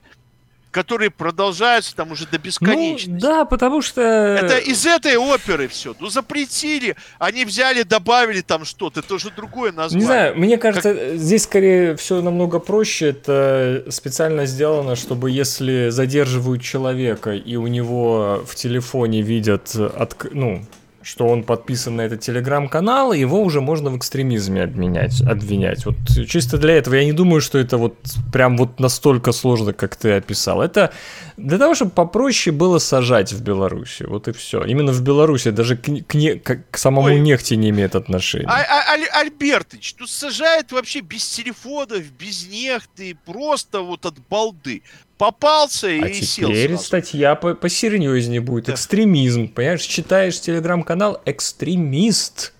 Которые 0.71 1.11
продолжаются 1.11 1.95
там 1.95 2.11
уже 2.11 2.25
до 2.25 2.37
ну, 2.37 2.43
бесконечности. 2.43 3.09
Ну, 3.09 3.19
да, 3.19 3.45
потому 3.45 3.81
что... 3.81 4.01
Это 4.01 4.57
из 4.57 4.85
этой 4.85 5.17
оперы 5.17 5.67
все. 5.67 5.95
Ну, 5.99 6.09
запретили, 6.09 6.95
они 7.19 7.45
взяли, 7.45 7.83
добавили 7.83 8.41
там 8.41 8.65
что-то, 8.65 9.01
это 9.01 9.13
уже 9.15 9.29
другое 9.29 9.71
название. 9.71 9.99
Не 9.99 10.05
знаю, 10.05 10.37
мне 10.37 10.57
кажется, 10.57 10.93
как... 10.93 11.17
здесь 11.17 11.43
скорее 11.43 11.95
все 11.95 12.21
намного 12.21 12.59
проще. 12.59 13.09
Это 13.09 13.85
специально 13.89 14.45
сделано, 14.45 14.95
чтобы 14.95 15.29
если 15.29 15.89
задерживают 15.89 16.63
человека, 16.63 17.33
и 17.33 17.55
у 17.57 17.67
него 17.67 18.43
в 18.47 18.55
телефоне 18.55 19.21
видят, 19.21 19.75
от, 19.75 20.15
ну, 20.33 20.65
что 21.03 21.27
он 21.27 21.43
подписан 21.43 21.95
на 21.95 22.01
этот 22.01 22.21
телеграм-канал, 22.21 23.13
его 23.13 23.41
уже 23.41 23.61
можно 23.61 23.89
в 23.89 23.97
экстремизме 23.97 24.63
обменять, 24.63 25.21
обвинять. 25.21 25.85
Вот 25.85 25.95
чисто 26.27 26.57
для 26.57 26.75
этого 26.75 26.95
я 26.95 27.05
не 27.05 27.13
думаю, 27.13 27.41
что 27.41 27.57
это 27.57 27.77
вот 27.77 27.95
прям 28.31 28.57
вот 28.57 28.79
настолько 28.79 29.31
сложно, 29.31 29.73
как 29.73 29.95
ты 29.95 30.11
описал. 30.13 30.61
Это 30.61 30.91
для 31.37 31.57
того, 31.57 31.75
чтобы 31.75 31.91
попроще 31.91 32.55
было 32.55 32.79
сажать 32.79 33.33
в 33.33 33.43
Беларуси. 33.43 34.03
Вот 34.03 34.27
и 34.27 34.31
все. 34.31 34.63
Именно 34.63 34.91
в 34.91 35.01
Беларуси 35.01 35.51
даже 35.51 35.75
к, 35.75 35.83
к, 35.83 36.13
не, 36.13 36.35
к, 36.35 36.63
к 36.69 36.77
самому 36.77 37.07
Ой, 37.07 37.19
нефти 37.19 37.55
не 37.55 37.69
имеет 37.69 37.95
отношения. 37.95 38.47
А, 38.47 38.61
а, 38.61 38.95
а, 38.95 39.19
Альбертыч, 39.21 39.93
тут 39.93 40.09
сажает 40.09 40.71
вообще 40.71 41.01
без 41.01 41.27
телефонов, 41.27 42.03
без 42.19 42.47
нефти, 42.47 43.17
просто 43.25 43.81
вот 43.81 44.05
от 44.05 44.19
балды 44.29 44.83
попался 45.21 45.87
и 45.87 46.01
а 46.01 46.13
сел 46.13 46.49
теперь 46.49 46.69
сразу. 46.69 46.83
статья 46.83 47.35
по 47.35 47.53
посерьезнее 47.53 48.41
будет. 48.41 48.65
Да. 48.65 48.73
Экстремизм. 48.73 49.49
Понимаешь, 49.49 49.83
читаешь 49.83 50.41
телеграм-канал 50.41 51.21
«Экстремист». 51.25 52.53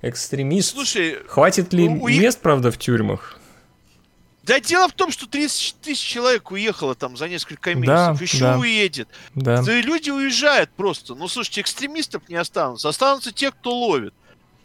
Экстремист. 0.00 0.70
Слушай, 0.70 1.18
хватит 1.26 1.74
ли 1.74 1.86
у... 1.86 2.08
мест, 2.08 2.40
правда, 2.40 2.70
в 2.70 2.78
тюрьмах? 2.78 3.38
Да 4.42 4.58
дело 4.58 4.88
в 4.88 4.92
том, 4.92 5.10
что 5.10 5.26
30 5.26 5.76
тысяч 5.82 6.02
человек 6.02 6.50
уехало 6.50 6.94
там 6.94 7.14
за 7.18 7.28
несколько 7.28 7.74
месяцев, 7.74 8.18
да, 8.18 8.24
еще 8.24 8.38
да, 8.38 8.58
уедет. 8.58 9.08
Да. 9.34 9.60
да. 9.60 9.80
люди 9.80 10.08
уезжают 10.08 10.70
просто. 10.70 11.14
Ну, 11.14 11.28
слушайте, 11.28 11.60
экстремистов 11.60 12.26
не 12.30 12.36
останутся. 12.36 12.88
Останутся 12.88 13.32
те, 13.32 13.50
кто 13.50 13.76
ловит. 13.76 14.14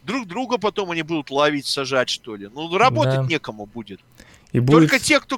Друг 0.04 0.28
друга 0.28 0.58
потом 0.58 0.91
они 0.91 1.02
будут 1.02 1.30
ловить, 1.30 1.66
сажать, 1.66 2.08
что 2.08 2.38
ли. 2.38 2.50
Ну, 2.54 2.78
работать 2.78 3.16
да. 3.16 3.26
некому 3.26 3.66
будет. 3.66 4.00
И 4.54 4.62
будет... 4.62 4.89
Только 4.89 5.00
те, 5.00 5.20
кто 5.20 5.38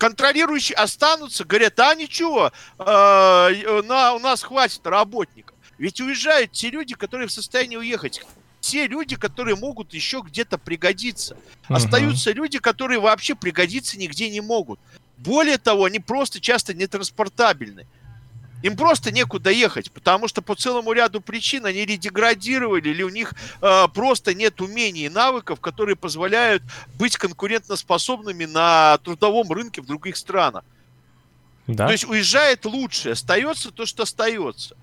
контролирующие 0.00 0.76
останутся, 0.76 1.44
говорят, 1.44 1.78
а 1.78 1.94
ничего, 1.94 2.52
э, 2.78 3.82
на, 3.84 4.14
у 4.14 4.18
нас 4.18 4.42
хватит 4.42 4.86
работников. 4.86 5.54
Ведь 5.76 6.00
уезжают 6.00 6.52
те 6.52 6.70
люди, 6.70 6.94
которые 6.94 7.28
в 7.28 7.32
состоянии 7.32 7.76
уехать. 7.76 8.22
Те 8.60 8.86
люди, 8.86 9.16
которые 9.16 9.56
могут 9.56 9.92
еще 9.92 10.22
где-то 10.24 10.56
пригодиться. 10.56 11.36
uh 11.68 11.76
Остаются 11.76 12.32
люди, 12.32 12.58
которые 12.58 12.98
вообще 12.98 13.34
пригодиться 13.34 13.98
нигде 13.98 14.30
не 14.30 14.40
могут. 14.40 14.80
Более 15.18 15.58
того, 15.58 15.84
они 15.84 15.98
просто 15.98 16.40
часто 16.40 16.72
нетранспортабельны. 16.72 17.86
Им 18.62 18.76
просто 18.76 19.10
некуда 19.10 19.50
ехать, 19.50 19.90
потому 19.90 20.28
что 20.28 20.42
по 20.42 20.54
целому 20.54 20.92
ряду 20.92 21.20
причин 21.20 21.64
они 21.64 21.80
или 21.80 21.96
деградировали, 21.96 22.90
или 22.90 23.02
у 23.02 23.08
них 23.08 23.34
э, 23.62 23.88
просто 23.94 24.34
нет 24.34 24.60
умений 24.60 25.06
и 25.06 25.08
навыков, 25.08 25.60
которые 25.60 25.96
позволяют 25.96 26.62
быть 26.98 27.16
конкурентоспособными 27.16 28.44
на 28.44 28.98
трудовом 28.98 29.50
рынке 29.50 29.80
в 29.80 29.86
других 29.86 30.16
странах. 30.16 30.64
Да. 31.66 31.86
То 31.86 31.92
есть 31.92 32.04
уезжает 32.04 32.64
лучше, 32.66 33.10
остается 33.10 33.70
то, 33.70 33.86
что 33.86 34.02
остается. 34.02 34.76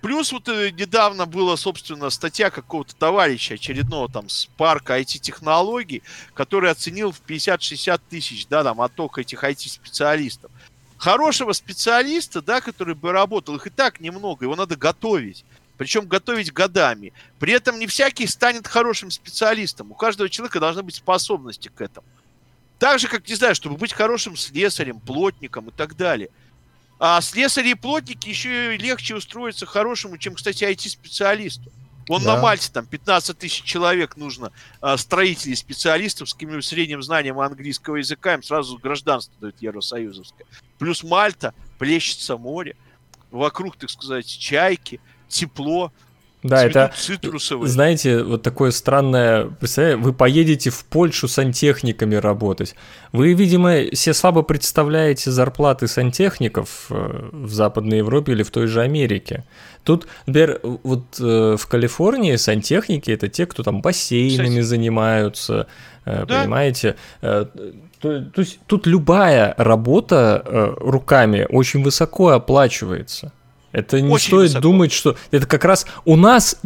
Плюс 0.00 0.30
вот 0.30 0.48
э, 0.48 0.70
недавно 0.70 1.26
была, 1.26 1.56
собственно, 1.56 2.10
статья 2.10 2.50
какого-то 2.50 2.94
товарища 2.94 3.54
очередного 3.54 4.08
там 4.08 4.28
с 4.28 4.46
парка 4.56 5.00
IT-технологий, 5.00 6.02
который 6.34 6.70
оценил 6.70 7.12
в 7.12 7.20
50-60 7.26 8.00
тысяч, 8.08 8.46
да, 8.46 8.62
там, 8.62 8.80
отток 8.80 9.18
этих 9.18 9.42
IT-специалистов 9.42 10.50
хорошего 10.98 11.52
специалиста, 11.52 12.42
да, 12.42 12.60
который 12.60 12.94
бы 12.94 13.12
работал, 13.12 13.56
их 13.56 13.66
и 13.66 13.70
так 13.70 14.00
немного, 14.00 14.44
его 14.44 14.56
надо 14.56 14.76
готовить. 14.76 15.44
Причем 15.78 16.06
готовить 16.06 16.52
годами. 16.52 17.12
При 17.38 17.52
этом 17.52 17.78
не 17.78 17.86
всякий 17.86 18.26
станет 18.26 18.66
хорошим 18.66 19.12
специалистом. 19.12 19.92
У 19.92 19.94
каждого 19.94 20.28
человека 20.28 20.58
должны 20.58 20.82
быть 20.82 20.96
способности 20.96 21.68
к 21.68 21.80
этому. 21.80 22.04
Так 22.80 22.98
же, 22.98 23.06
как, 23.06 23.28
не 23.28 23.34
знаю, 23.36 23.54
чтобы 23.54 23.76
быть 23.76 23.92
хорошим 23.92 24.36
слесарем, 24.36 24.98
плотником 24.98 25.68
и 25.68 25.72
так 25.72 25.96
далее. 25.96 26.30
А 26.98 27.20
слесари 27.20 27.70
и 27.70 27.74
плотники 27.74 28.28
еще 28.28 28.76
легче 28.76 29.14
устроиться 29.14 29.66
хорошему, 29.66 30.18
чем, 30.18 30.34
кстати, 30.34 30.64
IT-специалисту. 30.64 31.70
Он 32.08 32.22
да. 32.22 32.36
на 32.36 32.42
Мальте, 32.42 32.70
там 32.72 32.86
15 32.86 33.38
тысяч 33.38 33.62
человек 33.62 34.16
нужно, 34.16 34.52
а, 34.80 34.96
строителей, 34.96 35.56
специалистов 35.56 36.28
с 36.28 36.34
каким-нибудь 36.34 36.64
средним 36.64 37.02
знанием 37.02 37.38
английского 37.38 37.96
языка, 37.96 38.34
им 38.34 38.42
сразу 38.42 38.78
гражданство 38.78 39.34
дают 39.40 39.60
Евросоюзовское. 39.60 40.46
Плюс 40.78 41.02
Мальта, 41.02 41.54
плещется 41.78 42.36
море, 42.36 42.76
вокруг, 43.30 43.76
так 43.76 43.90
сказать, 43.90 44.26
чайки, 44.26 45.00
тепло, 45.28 45.92
да, 46.42 46.64
это, 46.64 46.92
цитрусовые. 46.96 47.68
знаете, 47.68 48.22
вот 48.22 48.42
такое 48.42 48.70
странное, 48.70 49.46
представляете, 49.58 50.00
вы 50.00 50.12
поедете 50.12 50.70
в 50.70 50.84
Польшу 50.84 51.26
сантехниками 51.26 52.14
работать. 52.14 52.76
Вы, 53.12 53.32
видимо, 53.32 53.90
все 53.92 54.14
слабо 54.14 54.42
представляете 54.42 55.32
зарплаты 55.32 55.88
сантехников 55.88 56.86
э, 56.90 57.30
в 57.32 57.52
Западной 57.52 57.98
Европе 57.98 58.32
или 58.32 58.44
в 58.44 58.50
той 58.52 58.68
же 58.68 58.82
Америке. 58.82 59.44
Тут, 59.82 60.06
например, 60.26 60.60
вот 60.62 61.18
э, 61.20 61.56
в 61.58 61.66
Калифорнии 61.66 62.36
сантехники 62.36 63.10
это 63.10 63.28
те, 63.28 63.44
кто 63.46 63.64
там 63.64 63.82
бассейнами 63.82 64.46
Кстати. 64.46 64.60
занимаются, 64.60 65.66
э, 66.04 66.24
да? 66.24 66.42
понимаете? 66.42 66.94
То, 67.20 67.46
то 68.00 68.40
есть 68.40 68.60
тут 68.66 68.86
любая 68.86 69.54
работа 69.58 70.76
руками 70.78 71.48
очень 71.50 71.82
высоко 71.82 72.28
оплачивается. 72.28 73.32
Это 73.72 74.00
не 74.00 74.10
Очень 74.10 74.26
стоит 74.28 74.48
высоко. 74.48 74.62
думать, 74.62 74.92
что 74.92 75.16
это 75.30 75.46
как 75.46 75.64
раз 75.64 75.86
у 76.04 76.16
нас 76.16 76.56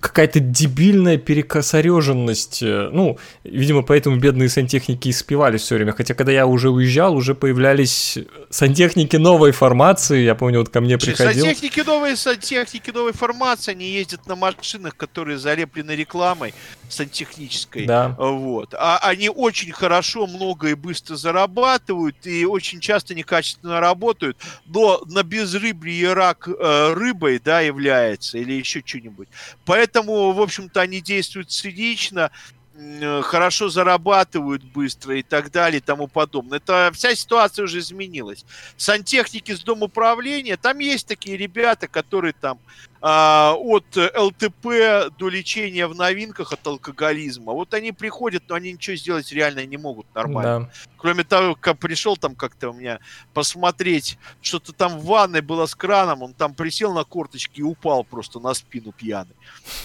какая-то 0.00 0.40
дебильная 0.40 1.16
перекосореженность. 1.16 2.62
Э, 2.62 2.90
ну, 2.92 3.18
видимо, 3.44 3.82
поэтому 3.82 4.16
бедные 4.16 4.48
сантехники 4.48 5.08
испевали 5.08 5.56
все 5.56 5.76
время. 5.76 5.92
Хотя, 5.92 6.14
когда 6.14 6.32
я 6.32 6.46
уже 6.46 6.70
уезжал, 6.70 7.14
уже 7.14 7.34
появлялись 7.34 8.18
сантехники 8.50 9.16
новой 9.16 9.52
формации. 9.52 10.24
Я 10.24 10.34
помню, 10.34 10.58
вот 10.58 10.68
ко 10.68 10.80
мне 10.80 10.98
приходил. 10.98 11.44
Сантехники 11.44 11.80
новые, 11.80 12.16
сантехники 12.16 12.90
новой 12.90 13.12
формации, 13.12 13.72
они 13.72 13.90
ездят 13.90 14.26
на 14.26 14.36
машинах, 14.36 14.96
которые 14.96 15.38
залеплены 15.38 15.92
рекламой 15.92 16.54
сантехнической. 16.88 17.86
Да. 17.86 18.14
Вот. 18.18 18.74
А 18.74 18.98
они 18.98 19.28
очень 19.28 19.72
хорошо, 19.72 20.26
много 20.26 20.68
и 20.68 20.74
быстро 20.74 21.16
зарабатывают, 21.16 22.16
и 22.26 22.44
очень 22.44 22.80
часто 22.80 23.14
некачественно 23.14 23.80
работают, 23.80 24.36
но 24.66 25.02
на 25.06 25.22
безрыбье 25.22 26.12
рак 26.12 26.48
э, 26.48 26.92
рыбой, 26.94 27.40
да, 27.42 27.60
является, 27.60 28.38
или 28.38 28.52
еще 28.52 28.82
что-нибудь. 28.84 29.28
Поэтому 29.64 29.83
Поэтому, 29.84 30.32
в 30.32 30.40
общем-то, 30.40 30.80
они 30.80 31.02
действуют 31.02 31.50
цинично, 31.50 32.30
э, 32.74 33.20
хорошо 33.20 33.68
зарабатывают 33.68 34.64
быстро 34.64 35.18
и 35.18 35.22
так 35.22 35.50
далее 35.50 35.76
и 35.76 35.84
тому 35.84 36.08
подобное. 36.08 36.56
Это 36.56 36.90
вся 36.94 37.14
ситуация 37.14 37.64
уже 37.64 37.80
изменилась. 37.80 38.46
Сантехники 38.78 39.52
с 39.52 39.62
дом 39.62 39.82
управления, 39.82 40.56
там 40.56 40.78
есть 40.78 41.06
такие 41.06 41.36
ребята, 41.36 41.86
которые 41.86 42.32
там 42.32 42.58
от 43.06 43.84
ЛТП 43.96 45.10
до 45.18 45.28
лечения 45.28 45.86
в 45.86 45.94
новинках 45.94 46.54
от 46.54 46.66
алкоголизма. 46.66 47.52
Вот 47.52 47.74
они 47.74 47.92
приходят, 47.92 48.44
но 48.48 48.54
они 48.54 48.72
ничего 48.72 48.96
сделать 48.96 49.30
реально 49.30 49.66
не 49.66 49.76
могут 49.76 50.06
нормально. 50.14 50.60
Да. 50.60 50.70
Кроме 50.96 51.22
того, 51.22 51.54
как 51.54 51.78
пришел 51.78 52.16
там 52.16 52.34
как-то 52.34 52.70
у 52.70 52.72
меня 52.72 53.00
посмотреть, 53.34 54.18
что-то 54.40 54.72
там 54.72 54.98
в 54.98 55.04
ванной 55.04 55.42
было 55.42 55.66
с 55.66 55.74
краном, 55.74 56.22
он 56.22 56.32
там 56.32 56.54
присел 56.54 56.94
на 56.94 57.04
корточки 57.04 57.60
и 57.60 57.62
упал 57.62 58.04
просто 58.04 58.40
на 58.40 58.54
спину 58.54 58.92
пьяный. 58.92 59.36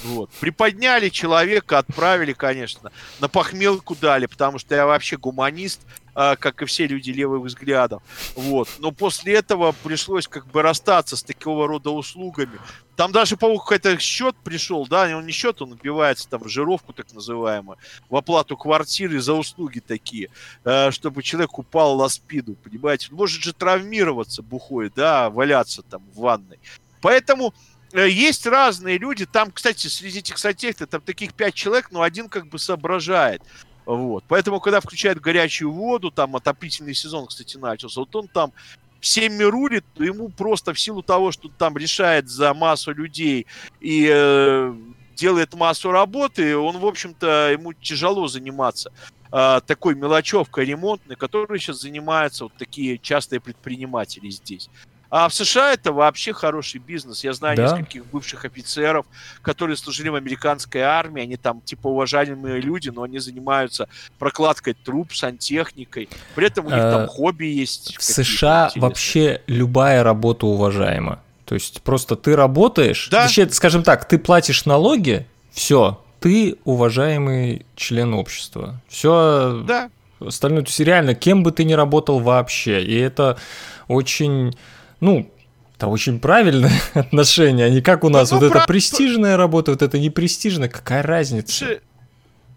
Вот. 0.04 0.30
Приподняли 0.40 1.10
человека, 1.10 1.78
отправили, 1.80 2.32
конечно, 2.32 2.90
на 3.20 3.28
похмелку 3.28 3.98
дали, 4.00 4.28
потому 4.28 4.60
что 4.60 4.76
я 4.76 4.86
вообще 4.86 5.18
гуманист, 5.18 5.82
а, 6.16 6.36
как 6.36 6.62
и 6.62 6.66
все 6.66 6.88
люди 6.88 7.12
левых 7.12 7.44
взглядов. 7.44 8.02
Вот. 8.36 8.70
Но 8.80 8.92
после 8.92 9.36
этого 9.36 9.74
пришлось 9.84 10.28
как 10.28 10.48
бы 10.48 10.62
расстаться 10.62 11.16
с 11.16 11.24
такого 11.24 11.68
рода 11.68 11.92
услугами. 11.92 12.60
Там 13.00 13.14
даже, 13.14 13.38
по-моему, 13.38 13.62
какой-то 13.62 13.98
счет 13.98 14.36
пришел, 14.44 14.86
да, 14.86 15.04
он 15.16 15.26
не 15.26 15.32
счет, 15.32 15.62
он 15.62 15.72
убивается 15.72 16.28
там 16.28 16.44
в 16.44 16.50
жировку 16.50 16.92
так 16.92 17.14
называемую, 17.14 17.78
в 18.10 18.16
оплату 18.18 18.58
квартиры 18.58 19.22
за 19.22 19.36
услуги 19.36 19.80
такие, 19.80 20.28
э, 20.66 20.92
чтобы 20.92 21.24
человек 21.24 21.58
упал 21.58 21.98
на 21.98 22.10
спину, 22.10 22.56
понимаете? 22.56 23.08
Он 23.12 23.16
может 23.16 23.42
же 23.42 23.54
травмироваться 23.54 24.44
бухой, 24.44 24.92
да, 24.94 25.30
валяться 25.30 25.82
там 25.82 26.04
в 26.14 26.20
ванной. 26.20 26.60
Поэтому 27.00 27.54
э, 27.94 28.10
есть 28.10 28.46
разные 28.46 28.98
люди. 28.98 29.26
Там, 29.26 29.54
кстати, 29.54 29.88
среди 29.88 30.20
этих 30.20 30.38
сантехников, 30.38 30.90
там 30.90 31.00
таких 31.00 31.34
пять 31.34 31.54
человек, 31.54 31.92
но 31.92 32.02
один 32.02 32.28
как 32.28 32.48
бы 32.48 32.60
соображает. 32.60 33.42
Вот. 33.86 34.26
Поэтому, 34.28 34.60
когда 34.60 34.82
включают 34.82 35.22
горячую 35.22 35.72
воду, 35.72 36.12
там 36.12 36.36
отопительный 36.36 36.94
сезон, 36.94 37.28
кстати, 37.28 37.56
начался, 37.56 38.02
вот 38.02 38.14
он 38.14 38.28
там 38.28 38.52
всеми 39.00 39.44
рулит, 39.44 39.86
ему 39.98 40.30
просто 40.30 40.74
в 40.74 40.80
силу 40.80 41.02
того, 41.02 41.32
что 41.32 41.50
там 41.50 41.78
решает 41.78 42.30
за 42.30 42.54
массу 42.54 42.94
людей 42.94 43.48
и 43.80 44.10
э, 44.12 44.74
делает 45.16 45.54
массу 45.54 45.92
работы, 45.92 46.58
он, 46.58 46.78
в 46.78 46.86
общем-то, 46.86 47.52
ему 47.52 47.74
тяжело 47.74 48.28
заниматься. 48.28 48.92
э, 49.32 49.62
такой 49.66 49.96
мелочевкой 49.96 50.66
ремонтной, 50.66 51.16
которой 51.16 51.60
сейчас 51.60 51.82
занимаются 51.82 52.46
вот 52.46 52.54
такие 52.58 52.98
частые 52.98 53.40
предприниматели 53.40 54.30
здесь. 54.30 54.70
А 55.10 55.28
в 55.28 55.34
США 55.34 55.74
это 55.74 55.92
вообще 55.92 56.34
хороший 56.34 56.80
бизнес. 56.80 57.24
Я 57.24 57.34
знаю 57.34 57.58
да. 57.58 57.64
нескольких 57.64 58.06
бывших 58.06 58.46
офицеров, 58.46 59.06
которые 59.42 59.76
служили 59.76 60.10
в 60.10 60.16
американской 60.16 60.82
армии. 60.82 61.24
Они 61.24 61.36
там 61.36 61.62
типа 61.62 61.88
уважаемые 61.88 62.62
люди, 62.62 62.90
но 62.90 63.04
они 63.04 63.20
занимаются 63.20 63.90
прокладкой 64.20 64.76
труб, 64.76 65.14
сантехникой. 65.14 66.10
При 66.36 66.48
этом 66.48 66.68
у 66.68 66.70
них 66.70 66.80
там 66.80 67.02
э, 67.02 67.08
хобби 67.08 67.46
есть. 67.46 67.98
В 67.98 68.04
США 68.04 68.72
вообще 68.76 69.42
любая 69.48 70.04
работа 70.04 70.46
уважаема. 70.46 71.20
То 71.46 71.56
есть 71.56 71.82
просто 71.82 72.16
ты 72.16 72.36
работаешь, 72.36 73.08
да? 73.10 73.24
Вообще, 73.24 73.50
скажем 73.50 73.82
так, 73.82 74.08
ты 74.08 74.20
платишь 74.20 74.66
налоги, 74.66 75.26
все, 75.52 76.00
ты 76.20 76.58
уважаемый 76.64 77.66
член 77.76 78.14
общества. 78.14 78.80
Все 78.88 79.64
да. 79.66 79.90
остальное, 80.20 80.62
то 80.62 80.70
есть 80.70 80.80
реально, 80.80 81.16
кем 81.16 81.42
бы 81.42 81.52
ты 81.52 81.64
ни 81.64 81.74
работал 81.74 82.20
вообще. 82.20 82.84
И 82.84 82.96
это 82.96 83.40
очень 83.88 84.56
ну, 85.00 85.32
это 85.76 85.88
очень 85.88 86.20
правильное 86.20 86.74
отношение, 86.94 87.68
а 87.68 87.70
не 87.70 87.82
как 87.82 88.04
у 88.04 88.10
нас. 88.10 88.32
Ну, 88.32 88.38
вот 88.38 88.44
ну, 88.44 88.50
это 88.50 88.66
престижная 88.68 89.38
работа, 89.38 89.72
вот 89.72 89.82
это 89.82 89.98
непрестижная. 89.98 90.68
Какая 90.68 91.04
разница? 91.04 91.54
Слушай, 91.54 91.82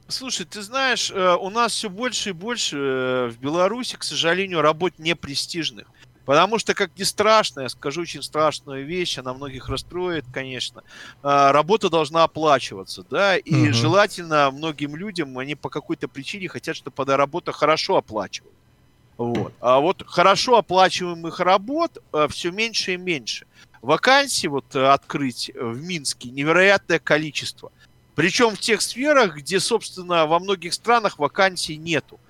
слушай, 0.09 0.47
ты 0.47 0.63
знаешь, 0.63 1.11
э, 1.11 1.37
у 1.41 1.51
нас 1.51 1.73
все 1.73 1.89
больше 1.89 2.31
и 2.31 2.33
больше 2.33 2.77
э, 2.77 3.29
в 3.29 3.39
Беларуси, 3.39 3.97
к 3.97 4.03
сожалению, 4.03 4.61
работ 4.61 4.95
непрестижных. 4.99 5.87
Потому 6.25 6.59
что, 6.59 6.75
как 6.75 6.97
ни 6.97 7.03
страшно, 7.03 7.63
я 7.63 7.69
скажу 7.69 8.03
очень 8.03 8.23
страшную 8.23 8.87
вещь, 8.87 9.19
она 9.19 9.35
многих 9.35 9.69
расстроит, 9.69 10.25
конечно. 10.33 10.83
Э, 11.23 11.51
работа 11.53 11.91
должна 11.91 12.25
оплачиваться, 12.25 13.05
да, 13.09 13.37
и 13.37 13.69
угу. 13.69 13.73
желательно 13.73 14.51
многим 14.51 14.97
людям, 14.97 15.39
они 15.39 15.55
по 15.55 15.69
какой-то 15.69 16.09
причине 16.09 16.49
хотят, 16.49 16.77
чтобы 16.77 17.03
эта 17.03 17.17
работа 17.17 17.53
хорошо 17.53 17.97
оплачивалась. 17.97 18.55
Вот. 19.17 19.53
А 19.61 19.81
вот 19.81 20.03
хорошо 20.07 20.57
оплачиваемых 20.57 21.41
работ 21.41 21.99
э, 22.13 22.27
все 22.31 22.51
меньше 22.51 22.95
и 22.95 22.97
меньше. 22.97 23.47
Вакансий 23.83 24.49
вот 24.49 24.75
э, 24.75 24.87
открыть 24.87 25.51
в 25.55 25.83
Минске 25.83 26.31
невероятное 26.31 26.99
количество. 26.99 27.73
Причем 28.15 28.55
в 28.55 28.59
тех 28.59 28.83
сферах, 28.83 29.37
где, 29.37 29.59
собственно, 29.61 30.27
во 30.27 30.39
многих 30.39 30.75
странах 30.75 31.19
вакансий 31.19 31.77
нету. 31.77 32.21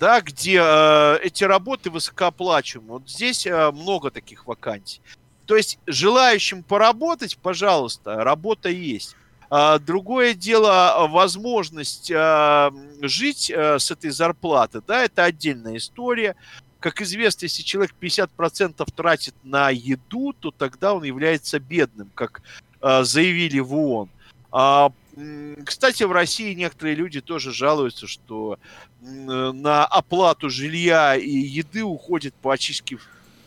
Да, 0.00 0.20
где 0.20 0.60
э, 0.62 1.18
эти 1.22 1.44
работы 1.44 1.90
высокооплачиваемы. 1.90 2.94
Вот 2.94 3.08
здесь 3.08 3.46
э, 3.46 3.70
много 3.72 4.10
таких 4.10 4.46
вакансий. 4.46 5.00
То 5.46 5.56
есть 5.56 5.78
желающим 5.86 6.62
поработать, 6.62 7.38
пожалуйста, 7.38 8.22
работа 8.22 8.68
есть. 8.68 9.16
А, 9.50 9.78
другое 9.78 10.34
дело, 10.34 10.94
а, 10.94 11.06
возможность 11.06 12.12
а, 12.14 12.72
жить 13.00 13.50
с 13.50 13.90
этой 13.90 14.10
зарплаты, 14.10 14.82
да, 14.86 15.04
это 15.04 15.24
отдельная 15.24 15.78
история. 15.78 16.36
Как 16.80 17.00
известно, 17.02 17.46
если 17.46 17.62
человек 17.62 17.94
50% 18.00 18.86
тратит 18.94 19.34
на 19.42 19.70
еду, 19.70 20.32
то 20.38 20.50
тогда 20.50 20.94
он 20.94 21.02
является 21.02 21.58
бедным, 21.58 22.08
как 22.14 22.40
заявили 22.80 23.58
в 23.58 23.74
ООН. 23.74 24.08
Кстати, 25.64 26.04
в 26.04 26.12
России 26.12 26.54
некоторые 26.54 26.94
люди 26.94 27.20
тоже 27.20 27.52
жалуются, 27.52 28.06
что 28.06 28.60
на 29.00 29.84
оплату 29.86 30.48
жилья 30.50 31.16
и 31.16 31.28
еды 31.28 31.82
уходит 31.82 32.32
по 32.34 32.52
очистке 32.52 32.98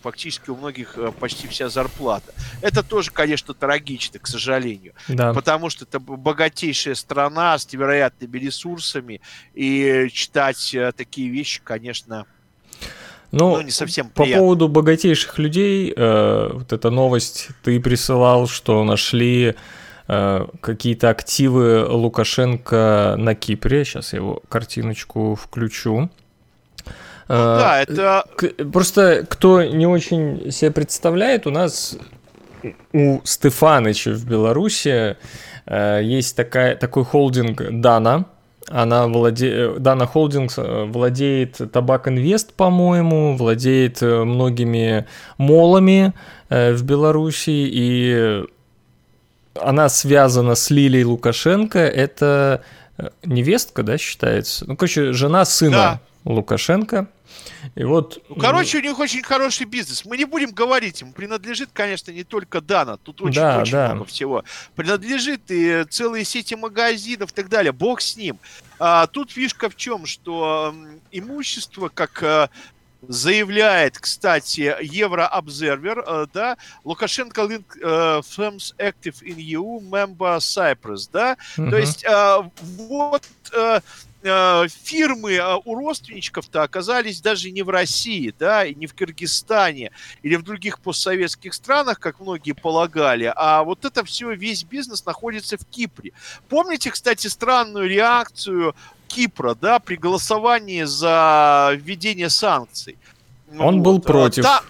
фактически 0.01 0.49
у 0.49 0.55
многих 0.55 0.97
э, 0.97 1.11
почти 1.11 1.47
вся 1.47 1.69
зарплата. 1.69 2.33
Это 2.61 2.83
тоже, 2.83 3.11
конечно, 3.11 3.53
трагично, 3.53 4.19
к 4.19 4.27
сожалению. 4.27 4.93
Да. 5.07 5.33
Потому 5.33 5.69
что 5.69 5.85
это 5.85 5.99
богатейшая 5.99 6.95
страна 6.95 7.57
с 7.57 7.71
невероятными 7.71 8.37
ресурсами, 8.37 9.21
и 9.53 10.09
читать 10.11 10.73
э, 10.73 10.91
такие 10.91 11.29
вещи, 11.29 11.61
конечно, 11.63 12.25
ну, 13.31 13.55
ну, 13.55 13.61
не 13.61 13.71
совсем 13.71 14.09
по 14.09 14.23
приятно. 14.23 14.41
поводу 14.41 14.67
богатейших 14.67 15.39
людей, 15.39 15.93
э, 15.95 16.49
вот 16.53 16.73
эта 16.73 16.89
новость 16.89 17.49
ты 17.63 17.79
присылал, 17.79 18.47
что 18.47 18.83
нашли 18.83 19.55
э, 20.07 20.47
какие-то 20.59 21.09
активы 21.09 21.85
Лукашенко 21.85 23.15
на 23.17 23.33
Кипре. 23.33 23.85
Сейчас 23.85 24.11
я 24.11 24.19
его 24.19 24.41
картиночку 24.49 25.35
включу. 25.35 26.09
Ну 27.32 27.38
да, 27.38 27.82
это... 27.82 28.25
Просто 28.73 29.25
кто 29.29 29.63
не 29.63 29.88
очень 29.88 30.51
себе 30.51 30.71
представляет, 30.71 31.47
у 31.47 31.51
нас 31.51 31.97
у 32.93 33.21
Стефаныча 33.23 34.11
в 34.11 34.25
Беларуси 34.25 35.15
э, 35.65 36.01
есть 36.03 36.36
такая, 36.36 36.75
такой 36.75 37.05
холдинг 37.05 37.61
Дана. 37.71 38.25
Она 38.67 39.07
владе... 39.07 39.73
Дана 39.79 40.05
Холдинг 40.05 40.51
э, 40.57 40.86
владеет 40.86 41.59
Табак 41.71 42.07
Инвест, 42.07 42.53
по-моему, 42.53 43.38
владеет 43.38 44.01
э, 44.03 44.23
многими 44.23 45.07
молами 45.38 46.13
в 46.49 46.84
Беларуси, 46.84 47.49
и 47.49 48.43
она 49.55 49.88
связана 49.88 50.55
с 50.55 50.69
Лилией 50.69 51.05
Лукашенко. 51.05 51.79
Это 51.79 52.61
невестка, 53.23 53.84
да, 53.84 53.97
считается? 53.97 54.65
Ну, 54.67 54.75
короче, 54.75 55.13
жена 55.13 55.45
сына 55.45 55.71
да. 55.71 56.01
Лукашенко. 56.26 57.07
И 57.76 57.84
вот... 57.84 58.24
Ну, 58.30 58.36
короче, 58.36 58.80
у 58.80 58.82
них 58.82 58.99
очень 58.99 59.24
хороший 59.24 59.65
бизнес. 59.65 60.05
Мы 60.05 60.17
не 60.17 60.26
будем 60.26 60.51
говорить, 60.51 61.01
ему 61.01 61.13
принадлежит, 61.13 61.69
конечно, 61.74 62.11
не 62.11 62.24
только 62.24 62.61
Дана, 62.61 62.97
тут 62.97 63.22
очень, 63.22 63.36
да, 63.41 63.61
очень 63.61 63.72
да. 63.72 63.93
много 63.93 64.05
всего. 64.05 64.43
Принадлежит 64.76 65.43
и 65.49 65.86
целые 65.89 66.26
сети 66.26 66.55
магазинов 66.55 67.32
и 67.32 67.34
так 67.34 67.49
далее. 67.49 67.72
Бог 67.72 68.01
с 68.01 68.15
ним. 68.15 68.38
А, 68.80 69.07
тут 69.07 69.32
фишка 69.32 69.69
в 69.69 69.76
чем, 69.76 70.05
что 70.05 70.76
имущество, 71.11 71.89
как 71.89 72.22
э, 72.24 72.49
заявляет, 73.07 73.97
кстати, 73.97 74.76
Еврообзервер, 74.82 76.03
э, 76.05 76.28
да, 76.34 76.57
Лукашенко 76.84 77.41
Link 77.41 77.65
uh, 77.82 78.22
firms 78.22 78.76
active 78.78 79.22
in 79.24 79.38
EU, 79.38 79.80
member 79.80 80.38
Cyprus, 80.39 81.09
да, 81.11 81.38
uh-huh. 81.57 81.69
то 81.69 81.78
есть 81.78 82.05
uh, 82.05 82.51
вот 82.78 83.24
uh, 83.53 83.82
Э, 83.82 83.82
фирмы 84.24 85.34
э, 85.34 85.57
у 85.65 85.76
родственничков-то 85.76 86.63
оказались 86.63 87.22
даже 87.22 87.49
не 87.51 87.63
в 87.63 87.69
России, 87.69 88.34
да, 88.38 88.65
и 88.65 88.76
не 88.76 88.88
в 88.88 88.93
Кыргызстане 88.93 89.91
или 90.22 90.36
в 90.36 90.43
других 90.43 90.80
постсоветских 90.80 91.53
странах, 91.53 91.99
как 91.99 92.19
многие 92.19 92.53
полагали, 92.53 93.32
а 93.36 93.63
вот 93.63 93.84
это 93.86 94.03
все, 94.03 94.32
весь 94.34 94.63
бизнес 94.63 95.05
находится 95.05 95.57
в 95.57 95.65
Кипре. 95.65 96.11
Помните, 96.49 96.91
кстати, 96.91 97.28
странную 97.28 97.89
реакцию 97.89 98.76
Кипра, 99.07 99.55
да, 99.55 99.80
при 99.80 99.95
голосовании 99.95 100.84
за 100.84 101.72
введение 101.76 102.30
санкций? 102.30 102.97
Он 103.57 103.78
вот. 103.78 103.84
был 103.84 103.97
э, 103.97 104.01
против. 104.01 104.43
Да, 104.43 104.61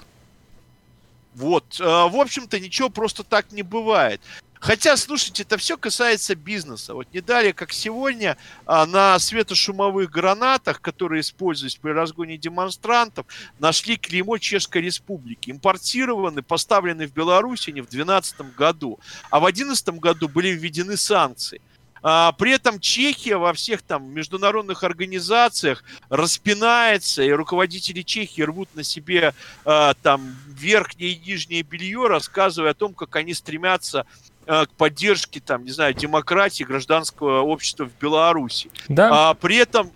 вот, 1.35 1.79
в 1.79 2.19
общем-то, 2.19 2.59
ничего 2.59 2.89
просто 2.89 3.23
так 3.23 3.51
не 3.51 3.63
бывает. 3.63 4.21
Хотя, 4.61 4.95
слушайте, 4.95 5.41
это 5.41 5.57
все 5.57 5.75
касается 5.75 6.35
бизнеса. 6.35 6.93
Вот 6.93 7.07
не 7.11 7.19
далее, 7.19 7.51
как 7.51 7.73
сегодня, 7.73 8.37
а, 8.67 8.85
на 8.85 9.17
светошумовых 9.17 10.11
гранатах, 10.11 10.81
которые 10.81 11.21
используются 11.21 11.79
при 11.81 11.89
разгоне 11.89 12.37
демонстрантов, 12.37 13.25
нашли 13.57 13.97
клеймо 13.97 14.37
Чешской 14.37 14.83
Республики. 14.83 15.49
Импортированы, 15.49 16.43
поставлены 16.43 17.07
в 17.07 17.13
Беларуси 17.13 17.71
не 17.71 17.81
в 17.81 17.89
2012 17.89 18.53
году, 18.55 18.99
а 19.31 19.39
в 19.39 19.43
2011 19.45 19.99
году 19.99 20.29
были 20.29 20.49
введены 20.49 20.95
санкции. 20.95 21.59
А, 22.03 22.31
при 22.33 22.51
этом 22.51 22.79
Чехия 22.79 23.37
во 23.37 23.53
всех 23.53 23.81
там 23.81 24.11
международных 24.11 24.83
организациях 24.83 25.83
распинается, 26.09 27.23
и 27.23 27.31
руководители 27.31 28.01
Чехии 28.01 28.41
рвут 28.41 28.69
на 28.75 28.83
себе 28.83 29.33
а, 29.65 29.93
там 30.01 30.35
верхнее 30.47 31.13
и 31.13 31.19
нижнее 31.19 31.63
белье, 31.63 32.07
рассказывая 32.07 32.71
о 32.71 32.75
том, 32.75 32.93
как 32.93 33.15
они 33.15 33.33
стремятся 33.33 34.05
к 34.45 34.69
поддержке, 34.77 35.39
там, 35.39 35.63
не 35.63 35.71
знаю, 35.71 35.93
демократии, 35.93 36.63
гражданского 36.63 37.41
общества 37.41 37.85
в 37.85 38.01
Беларуси. 38.01 38.69
Да. 38.89 39.29
А, 39.29 39.33
при 39.33 39.57
этом 39.57 39.91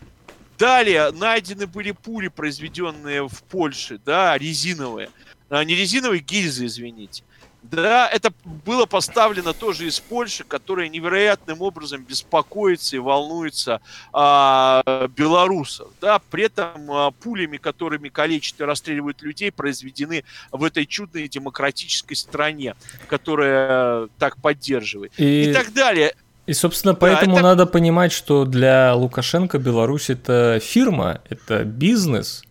далее 0.58 1.12
найдены 1.12 1.68
были 1.68 1.92
пули, 1.92 2.28
произведенные 2.28 3.28
в 3.28 3.44
Польше, 3.44 4.00
да, 4.06 4.38
резиновые. 4.38 5.10
А, 5.50 5.64
не 5.64 5.76
резиновые, 5.76 6.22
гильзы, 6.22 6.66
извините. 6.66 7.24
Да, 7.72 8.08
это 8.08 8.32
было 8.66 8.86
поставлено 8.86 9.54
тоже 9.54 9.88
из 9.88 10.00
Польши, 10.00 10.44
которая 10.44 10.88
невероятным 10.88 11.62
образом 11.62 12.04
беспокоится 12.04 12.96
и 12.96 13.00
волнуется 13.00 13.82
а, 14.14 15.08
белорусов. 15.16 15.90
Да, 16.00 16.20
при 16.30 16.46
этом 16.46 16.92
а, 16.92 17.12
пулями, 17.12 17.58
которыми 17.58 18.10
калечат 18.10 18.62
и 18.62 18.64
расстреливают 18.64 19.22
людей, 19.22 19.52
произведены 19.52 20.24
в 20.52 20.64
этой 20.64 20.86
чудной 20.86 21.28
демократической 21.28 22.16
стране, 22.16 22.76
которая 23.08 24.10
так 24.20 24.38
поддерживает. 24.38 25.14
И, 25.18 25.50
и 25.50 25.54
так 25.54 25.74
далее. 25.74 26.14
И, 26.46 26.54
собственно, 26.54 26.94
поэтому 26.94 27.34
да, 27.34 27.40
это... 27.40 27.50
надо 27.50 27.66
понимать, 27.66 28.12
что 28.12 28.46
для 28.46 28.94
Лукашенко 28.94 29.58
Беларусь 29.58 30.10
это 30.10 30.60
фирма, 30.62 31.22
это 31.30 31.64
бизнес. 31.64 32.44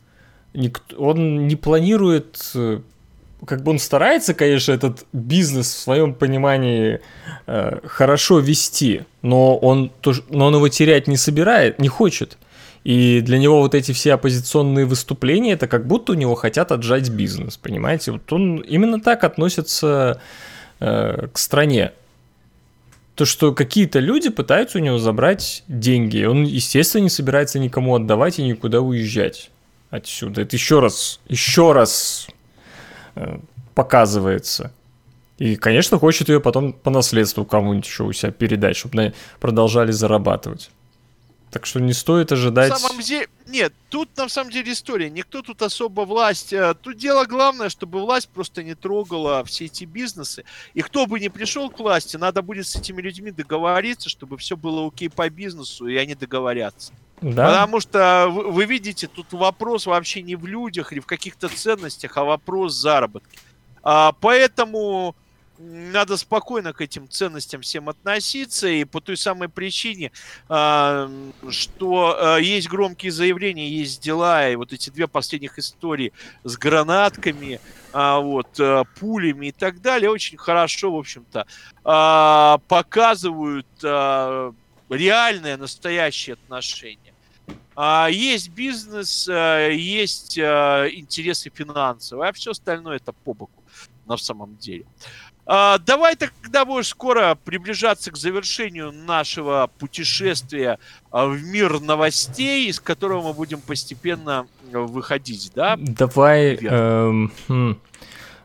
Он 0.96 1.46
не 1.46 1.56
планирует 1.56 2.50
э, 2.54 2.80
как 3.46 3.62
бы 3.62 3.72
он 3.72 3.78
старается, 3.78 4.34
конечно, 4.34 4.72
этот 4.72 5.06
бизнес 5.12 5.66
в 5.72 5.78
своем 5.78 6.14
понимании 6.14 7.00
э, 7.46 7.78
хорошо 7.86 8.38
вести, 8.38 9.02
но 9.22 9.56
он, 9.56 9.90
но 10.30 10.46
он 10.46 10.54
его 10.54 10.68
терять 10.68 11.08
не 11.08 11.16
собирает, 11.16 11.78
не 11.78 11.88
хочет. 11.88 12.38
И 12.84 13.22
для 13.22 13.38
него 13.38 13.60
вот 13.60 13.74
эти 13.74 13.92
все 13.92 14.12
оппозиционные 14.12 14.84
выступления, 14.84 15.52
это 15.52 15.66
как 15.66 15.86
будто 15.86 16.12
у 16.12 16.14
него 16.14 16.34
хотят 16.34 16.70
отжать 16.70 17.08
бизнес, 17.08 17.56
понимаете? 17.56 18.12
Вот 18.12 18.30
он 18.32 18.58
именно 18.58 19.00
так 19.00 19.24
относится 19.24 20.20
э, 20.80 21.28
к 21.32 21.38
стране. 21.38 21.92
То, 23.14 23.24
что 23.24 23.54
какие-то 23.54 24.00
люди 24.00 24.28
пытаются 24.28 24.78
у 24.78 24.80
него 24.82 24.98
забрать 24.98 25.62
деньги. 25.68 26.24
Он, 26.24 26.44
естественно, 26.44 27.04
не 27.04 27.10
собирается 27.10 27.58
никому 27.58 27.94
отдавать 27.94 28.38
и 28.38 28.42
никуда 28.42 28.80
уезжать 28.80 29.50
отсюда. 29.88 30.42
Это 30.42 30.56
еще 30.56 30.80
раз, 30.80 31.20
еще 31.28 31.72
раз 31.72 32.26
показывается. 33.74 34.72
И, 35.38 35.56
конечно, 35.56 35.98
хочет 35.98 36.28
ее 36.28 36.40
потом 36.40 36.72
по 36.72 36.90
наследству 36.90 37.44
кому-нибудь 37.44 37.86
еще 37.86 38.04
у 38.04 38.12
себя 38.12 38.30
передать, 38.30 38.76
чтобы 38.76 39.14
продолжали 39.40 39.90
зарабатывать. 39.90 40.70
Так 41.50 41.66
что 41.66 41.80
не 41.80 41.92
стоит 41.92 42.32
ожидать... 42.32 42.70
На 42.70 42.78
самом 42.78 43.00
деле, 43.00 43.28
нет, 43.46 43.72
тут 43.88 44.08
на 44.16 44.28
самом 44.28 44.50
деле 44.50 44.72
история. 44.72 45.08
Никто 45.08 45.40
тут 45.40 45.62
особо 45.62 46.00
власть... 46.00 46.52
Э, 46.52 46.74
тут 46.74 46.96
дело 46.96 47.26
главное, 47.26 47.68
чтобы 47.68 48.00
власть 48.00 48.28
просто 48.28 48.64
не 48.64 48.74
трогала 48.74 49.44
все 49.44 49.66
эти 49.66 49.84
бизнесы. 49.84 50.44
И 50.74 50.82
кто 50.82 51.06
бы 51.06 51.20
ни 51.20 51.28
пришел 51.28 51.70
к 51.70 51.78
власти, 51.78 52.16
надо 52.16 52.42
будет 52.42 52.66
с 52.66 52.74
этими 52.74 53.00
людьми 53.00 53.30
договориться, 53.30 54.08
чтобы 54.08 54.36
все 54.36 54.56
было 54.56 54.88
окей 54.88 55.08
по 55.08 55.30
бизнесу, 55.30 55.86
и 55.86 55.96
они 55.96 56.16
договорятся. 56.16 56.92
Да? 57.20 57.48
Потому 57.48 57.80
что 57.80 58.28
вы, 58.30 58.50
вы 58.50 58.64
видите, 58.66 59.06
тут 59.06 59.32
вопрос 59.32 59.86
вообще 59.86 60.22
не 60.22 60.36
в 60.36 60.46
людях 60.46 60.92
или 60.92 61.00
в 61.00 61.06
каких-то 61.06 61.48
ценностях, 61.48 62.16
а 62.16 62.24
вопрос 62.24 62.74
заработка. 62.74 63.30
А, 63.82 64.12
поэтому 64.20 65.14
надо 65.58 66.16
спокойно 66.16 66.72
к 66.72 66.80
этим 66.80 67.08
ценностям 67.08 67.60
всем 67.60 67.88
относиться, 67.88 68.66
и 68.68 68.84
по 68.84 69.00
той 69.00 69.16
самой 69.16 69.48
причине, 69.48 70.10
а, 70.48 71.10
что 71.48 72.16
а, 72.18 72.38
есть 72.38 72.68
громкие 72.68 73.12
заявления, 73.12 73.68
есть 73.68 74.02
дела, 74.02 74.48
и 74.48 74.56
вот 74.56 74.72
эти 74.72 74.90
две 74.90 75.06
последних 75.06 75.58
истории 75.58 76.12
с 76.42 76.56
гранатками, 76.56 77.60
а, 77.92 78.18
вот, 78.18 78.58
пулями 78.98 79.46
и 79.48 79.52
так 79.52 79.80
далее, 79.80 80.10
очень 80.10 80.38
хорошо, 80.38 80.92
в 80.92 80.98
общем-то, 80.98 81.46
показывают 82.68 83.66
реальное, 84.94 85.56
настоящее 85.56 86.34
отношение. 86.34 87.14
Есть 88.08 88.50
бизнес, 88.50 89.26
есть 89.26 90.38
интересы 90.38 91.50
финансовые, 91.52 92.30
а 92.30 92.32
все 92.32 92.52
остальное 92.52 92.96
это 92.96 93.12
по 93.12 93.34
боку 93.34 93.64
на 94.06 94.16
самом 94.16 94.56
деле. 94.56 94.86
А, 95.46 95.78
давай 95.78 96.16
тогда 96.16 96.64
будешь 96.64 96.88
скоро 96.88 97.36
приближаться 97.44 98.10
к 98.10 98.16
завершению 98.16 98.92
нашего 98.92 99.70
путешествия 99.78 100.78
а, 101.10 101.26
в 101.26 101.42
мир 101.42 101.80
новостей, 101.80 102.68
из 102.68 102.80
которого 102.80 103.28
мы 103.28 103.34
будем 103.34 103.60
постепенно 103.60 104.46
выходить, 104.72 105.52
да? 105.54 105.76
Давай. 105.78 106.56
Эм, 106.56 107.30
хм. 107.48 107.78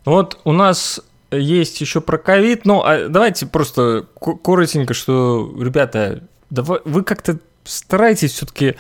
Вот 0.04 0.40
у 0.44 0.52
нас 0.52 1.00
есть 1.32 1.80
еще 1.80 2.02
про 2.02 2.18
ковид, 2.18 2.66
ну 2.66 2.82
а 2.84 3.08
давайте 3.08 3.46
просто 3.46 4.08
коротенько, 4.44 4.94
что, 4.94 5.56
ребята, 5.58 6.28
давай, 6.50 6.80
вы 6.86 7.04
как-то 7.04 7.40
старайтесь 7.64 8.34
все-таки 8.34 8.76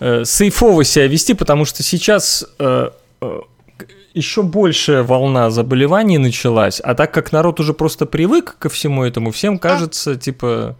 э, 0.00 0.24
сейфово 0.24 0.84
себя 0.84 1.06
вести, 1.06 1.34
потому 1.34 1.64
что 1.64 1.82
сейчас 1.82 2.44
э, 2.58 2.90
э 3.20 3.40
еще 4.14 4.44
большая 4.44 5.02
волна 5.02 5.50
заболеваний 5.50 6.18
началась, 6.18 6.80
а 6.80 6.94
так 6.94 7.12
как 7.12 7.32
народ 7.32 7.58
уже 7.58 7.74
просто 7.74 8.06
привык 8.06 8.56
ко 8.60 8.68
всему 8.68 9.02
этому, 9.02 9.32
всем 9.32 9.58
кажется, 9.58 10.14
типа, 10.14 10.76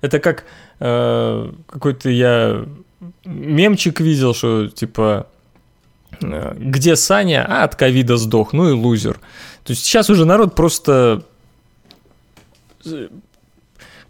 это 0.00 0.18
как 0.18 0.44
э, 0.80 1.52
какой-то 1.66 2.08
я 2.08 2.64
мемчик 3.24 4.00
видел, 4.00 4.34
что 4.34 4.68
типа, 4.68 5.26
э, 6.22 6.54
где 6.56 6.96
Саня, 6.96 7.44
а 7.46 7.64
от 7.64 7.76
ковида 7.76 8.16
сдох, 8.16 8.54
ну 8.54 8.70
и 8.70 8.72
лузер. 8.72 9.20
То 9.64 9.72
есть 9.72 9.84
сейчас 9.84 10.08
уже 10.08 10.24
народ 10.24 10.54
просто 10.54 11.22
э, 12.86 13.08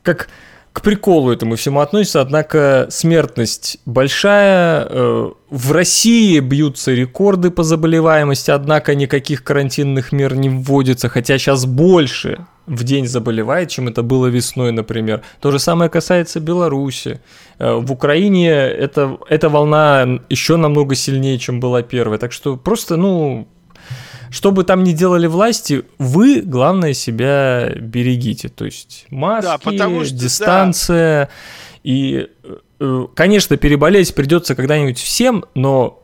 как 0.02 0.28
к 0.72 0.82
приколу 0.82 1.32
этому 1.32 1.56
всему 1.56 1.80
относится, 1.80 2.20
однако 2.20 2.86
смертность 2.90 3.78
большая. 3.86 4.86
Э, 4.88 5.30
в 5.50 5.72
России 5.72 6.38
бьются 6.38 6.92
рекорды 6.92 7.50
по 7.50 7.64
заболеваемости, 7.64 8.52
однако 8.52 8.94
никаких 8.94 9.42
карантинных 9.42 10.12
мер 10.12 10.36
не 10.36 10.48
вводится, 10.48 11.08
хотя 11.08 11.38
сейчас 11.38 11.66
больше 11.66 12.46
в 12.66 12.84
день 12.84 13.08
заболевает, 13.08 13.68
чем 13.68 13.88
это 13.88 14.04
было 14.04 14.28
весной, 14.28 14.70
например. 14.70 15.22
То 15.40 15.50
же 15.50 15.58
самое 15.58 15.90
касается 15.90 16.38
Беларуси. 16.38 17.20
Э, 17.58 17.74
в 17.74 17.90
Украине 17.90 18.50
это, 18.50 19.18
эта 19.28 19.48
волна 19.48 20.20
еще 20.28 20.56
намного 20.56 20.94
сильнее, 20.94 21.38
чем 21.38 21.58
была 21.58 21.82
первая. 21.82 22.18
Так 22.18 22.30
что 22.30 22.56
просто, 22.56 22.96
ну, 22.96 23.48
что 24.30 24.52
бы 24.52 24.64
там 24.64 24.84
ни 24.84 24.92
делали 24.92 25.26
власти, 25.26 25.84
вы, 25.98 26.40
главное, 26.40 26.94
себя 26.94 27.72
берегите. 27.76 28.48
То 28.48 28.64
есть 28.64 29.06
маски, 29.10 29.46
да, 29.46 29.58
потому 29.58 30.04
что, 30.04 30.14
дистанция. 30.14 31.26
Да. 31.26 31.30
И, 31.82 32.28
э, 32.78 33.06
конечно, 33.14 33.56
переболеть 33.56 34.14
придется 34.14 34.54
когда-нибудь 34.54 34.98
всем, 34.98 35.44
но 35.54 36.02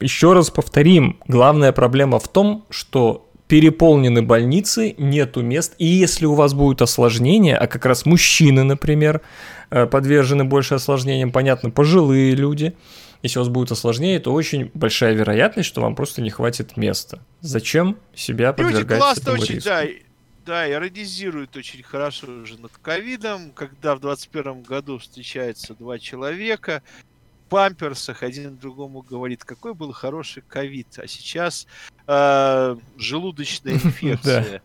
еще 0.00 0.32
раз 0.32 0.50
повторим, 0.50 1.18
главная 1.28 1.72
проблема 1.72 2.18
в 2.18 2.28
том, 2.28 2.64
что 2.70 3.28
переполнены 3.48 4.22
больницы, 4.22 4.94
нету 4.96 5.42
мест, 5.42 5.74
и 5.78 5.84
если 5.84 6.24
у 6.24 6.34
вас 6.34 6.54
будут 6.54 6.80
осложнения, 6.80 7.56
а 7.58 7.66
как 7.66 7.84
раз 7.84 8.06
мужчины, 8.06 8.62
например, 8.62 9.20
э, 9.70 9.84
подвержены 9.86 10.44
больше 10.44 10.74
осложнениям, 10.74 11.30
понятно, 11.30 11.70
пожилые 11.70 12.34
люди– 12.34 12.72
если 13.22 13.38
у 13.38 13.42
вас 13.42 13.48
будет 13.48 13.70
осложнее, 13.70 14.18
то 14.18 14.32
очень 14.32 14.70
большая 14.74 15.14
вероятность, 15.14 15.68
что 15.68 15.80
вам 15.80 15.94
просто 15.94 16.22
не 16.22 16.30
хватит 16.30 16.76
места. 16.76 17.20
Зачем 17.40 17.98
себя 18.14 18.52
подвергать 18.52 19.00
Люди 19.00 19.20
этому 19.20 19.40
очень, 19.40 19.54
риску? 19.56 19.68
Да, 19.68 19.84
да, 20.44 20.70
иронизируют 20.70 21.56
очень 21.56 21.82
хорошо 21.82 22.26
уже 22.26 22.60
над 22.60 22.72
ковидом, 22.78 23.52
когда 23.52 23.94
в 23.94 24.00
2021 24.00 24.62
году 24.62 24.98
встречаются 24.98 25.74
два 25.74 26.00
человека, 26.00 26.82
в 27.46 27.48
памперсах, 27.48 28.22
один 28.24 28.56
другому 28.56 29.02
говорит, 29.02 29.44
какой 29.44 29.74
был 29.74 29.92
хороший 29.92 30.42
ковид, 30.42 30.88
а 30.96 31.06
сейчас 31.06 31.66
э, 32.08 32.76
желудочная 32.96 33.74
инфекция. 33.84 34.62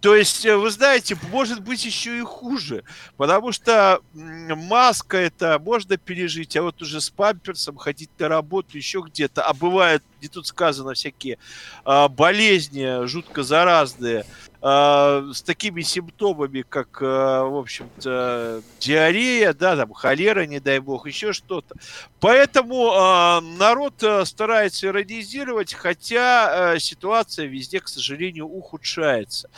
То 0.00 0.16
есть, 0.16 0.46
э, 0.46 0.56
вы 0.56 0.70
знаете, 0.70 1.16
может 1.30 1.60
быть 1.60 1.84
еще 1.84 2.18
и 2.18 2.22
хуже, 2.22 2.84
потому 3.16 3.52
что 3.52 4.00
маска 4.14 5.18
это 5.18 5.58
можно 5.58 5.96
пережить, 5.98 6.56
а 6.56 6.62
вот 6.62 6.80
уже 6.80 7.00
с 7.00 7.10
памперсом 7.10 7.76
ходить 7.76 8.10
на 8.18 8.28
работу 8.28 8.76
еще 8.76 9.02
где-то, 9.06 9.42
а 9.42 9.52
бывают, 9.52 10.02
где 10.18 10.28
тут 10.28 10.46
сказано, 10.46 10.94
всякие 10.94 11.38
а, 11.84 12.08
болезни 12.08 13.06
жутко 13.06 13.42
заразные, 13.42 14.24
а, 14.62 15.30
с 15.32 15.40
такими 15.40 15.80
симптомами, 15.80 16.62
как, 16.68 16.98
а, 17.00 17.44
в 17.44 17.56
общем-то, 17.56 18.62
диарея, 18.78 19.54
да, 19.54 19.76
там, 19.76 19.92
холера, 19.92 20.44
не 20.44 20.60
дай 20.60 20.80
бог, 20.80 21.06
еще 21.06 21.32
что-то. 21.32 21.74
Поэтому 22.20 22.92
а, 22.92 23.40
народ 23.40 24.02
а, 24.02 24.24
старается 24.26 24.88
иронизировать, 24.88 25.72
хотя 25.72 26.78
ситуация 26.78 27.46
везде, 27.46 27.80
к 27.80 27.88
сожалению, 27.88 28.46
ухудшается. 28.46 29.48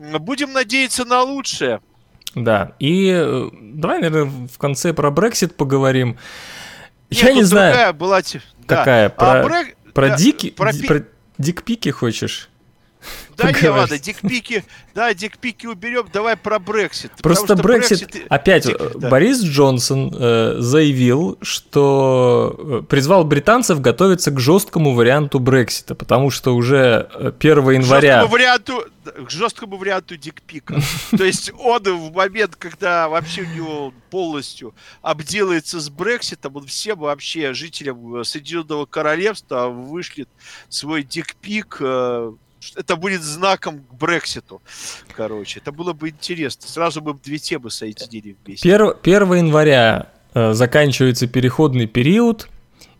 Будем 0.00 0.52
надеяться 0.52 1.04
на 1.04 1.22
лучшее. 1.22 1.80
Да, 2.34 2.72
и 2.78 3.10
э, 3.12 3.50
давай, 3.60 4.00
наверное, 4.00 4.48
в 4.48 4.58
конце 4.58 4.92
про 4.92 5.10
Брексит 5.10 5.56
поговорим. 5.56 6.18
Нет, 7.10 7.22
Я 7.22 7.32
не 7.32 7.42
знаю. 7.42 7.92
была... 7.94 8.22
Какая? 8.66 9.08
Да. 9.08 9.14
Про, 9.14 9.40
а 9.40 9.42
брек... 9.42 9.76
про, 9.92 10.08
да, 10.08 10.16
дики... 10.16 10.50
про... 10.50 10.72
про 10.86 11.02
дикпики 11.38 11.88
хочешь? 11.88 12.49
Да 13.36 13.52
не, 13.52 13.68
ладно, 13.68 13.98
дикпики, 13.98 14.64
да, 14.94 15.14
дикпики 15.14 15.66
уберем, 15.66 16.08
давай 16.12 16.36
про 16.36 16.58
Брексит. 16.58 17.12
Просто 17.22 17.56
Брексит, 17.56 18.26
опять, 18.28 18.66
э. 18.66 18.74
Борис 18.96 19.42
Джонсон 19.42 20.14
э, 20.14 20.56
заявил, 20.58 21.38
что 21.40 22.54
э, 22.58 22.82
призвал 22.86 23.24
британцев 23.24 23.80
готовиться 23.80 24.30
к 24.30 24.38
жесткому 24.38 24.94
варианту 24.94 25.38
Брексита, 25.38 25.94
потому 25.94 26.30
что 26.30 26.54
уже 26.54 27.08
1 27.14 27.34
э, 27.40 27.74
января... 27.74 28.20
Жесткому 28.20 28.32
варианту, 28.32 28.84
к 29.26 29.30
жесткому 29.30 29.76
варианту 29.78 30.16
дикпика. 30.16 30.80
То 31.16 31.24
есть 31.24 31.50
он 31.58 31.82
в 31.82 32.12
момент, 32.12 32.56
когда 32.56 33.08
вообще 33.08 33.42
у 33.42 33.56
него 33.56 33.94
полностью 34.10 34.74
обделается 35.00 35.80
с 35.80 35.88
Брекситом, 35.88 36.56
он 36.56 36.66
всем 36.66 36.98
вообще 36.98 37.54
жителям 37.54 38.22
Соединенного 38.24 38.84
Королевства 38.84 39.68
вышлет 39.68 40.28
свой 40.68 41.04
дикпик, 41.04 41.80
это 42.76 42.96
будет 42.96 43.22
знаком 43.22 43.80
к 43.80 43.94
Брекситу. 43.94 44.62
Короче, 45.16 45.60
это 45.60 45.72
было 45.72 45.92
бы 45.92 46.10
интересно. 46.10 46.66
Сразу 46.68 47.00
бы 47.00 47.14
две 47.14 47.38
темы 47.38 47.70
соединили 47.70 48.36
вместе. 48.44 48.72
1, 48.72 48.94
1 49.02 49.34
января 49.34 50.08
э, 50.34 50.52
заканчивается 50.52 51.26
переходный 51.26 51.86
период, 51.86 52.48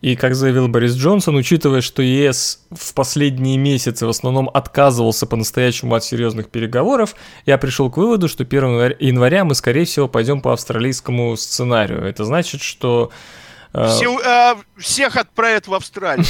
и, 0.01 0.17
как 0.17 0.35
заявил 0.35 0.67
Борис 0.69 0.95
Джонсон, 0.95 1.37
учитывая, 1.37 1.83
что 1.83 2.01
ЕС 2.01 2.65
в 2.71 2.95
последние 2.95 3.59
месяцы 3.59 4.07
в 4.07 4.09
основном 4.09 4.49
отказывался 4.53 5.27
по-настоящему 5.27 5.95
от 5.95 6.03
серьезных 6.03 6.49
переговоров, 6.49 7.15
я 7.45 7.59
пришел 7.59 7.91
к 7.91 7.99
выводу, 7.99 8.27
что 8.27 8.45
1 8.45 8.97
января 8.99 9.45
мы, 9.45 9.55
скорее 9.55 9.85
всего, 9.85 10.09
пойдем 10.09 10.41
по 10.41 10.55
австралийскому 10.55 11.37
сценарию. 11.37 12.03
Это 12.03 12.25
значит, 12.25 12.63
что 12.63 13.11
Все, 13.73 14.19
э, 14.19 14.55
всех 14.79 15.17
отправят 15.17 15.69
в 15.69 15.75
Австралию. 15.75 16.25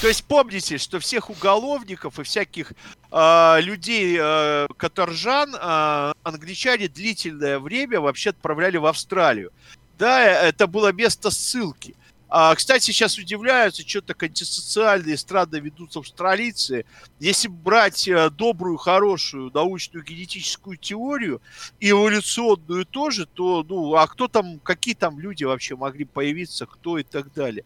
То 0.00 0.08
есть 0.08 0.24
помните, 0.24 0.76
что 0.76 0.98
всех 1.00 1.30
уголовников 1.30 2.18
и 2.18 2.22
всяких 2.22 2.72
э, 3.10 3.60
людей, 3.62 4.18
э, 4.20 4.66
каторжан, 4.76 5.54
э, 5.54 6.12
англичане 6.22 6.88
длительное 6.88 7.58
время 7.58 8.00
вообще 8.00 8.30
отправляли 8.30 8.76
в 8.76 8.84
Австралию. 8.86 9.52
Да, 9.98 10.22
это 10.22 10.66
было 10.66 10.92
место 10.92 11.30
ссылки. 11.30 11.96
А, 12.28 12.54
кстати, 12.54 12.84
сейчас 12.86 13.18
удивляются, 13.18 13.86
что 13.86 14.02
так 14.02 14.22
антисоциальные 14.22 15.16
страны 15.16 15.56
ведутся 15.56 16.00
австралийцы. 16.00 16.84
Если 17.20 17.46
брать 17.48 18.08
э, 18.08 18.30
добрую, 18.30 18.76
хорошую 18.78 19.50
научную 19.54 20.04
генетическую 20.04 20.76
теорию, 20.76 21.40
эволюционную 21.78 22.84
тоже, 22.84 23.26
то, 23.26 23.64
ну, 23.68 23.94
а 23.94 24.06
кто 24.08 24.26
там, 24.26 24.58
какие 24.58 24.94
там 24.94 25.20
люди 25.20 25.44
вообще 25.44 25.76
могли 25.76 26.04
появиться, 26.04 26.66
кто 26.66 26.98
и 26.98 27.04
так 27.04 27.32
далее. 27.32 27.64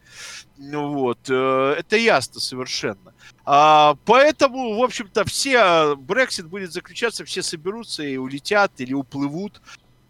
Ну, 0.57 0.93
вот, 0.93 1.19
э, 1.27 1.75
это 1.79 1.97
ясно 1.97 2.39
совершенно. 2.39 3.13
А, 3.43 3.95
поэтому, 4.05 4.77
в 4.77 4.83
общем-то, 4.83 5.25
все, 5.25 5.95
Брексит 5.95 6.47
будет 6.47 6.71
заключаться, 6.71 7.25
все 7.25 7.41
соберутся 7.41 8.03
и 8.03 8.17
улетят 8.17 8.73
или 8.77 8.93
уплывут 8.93 9.59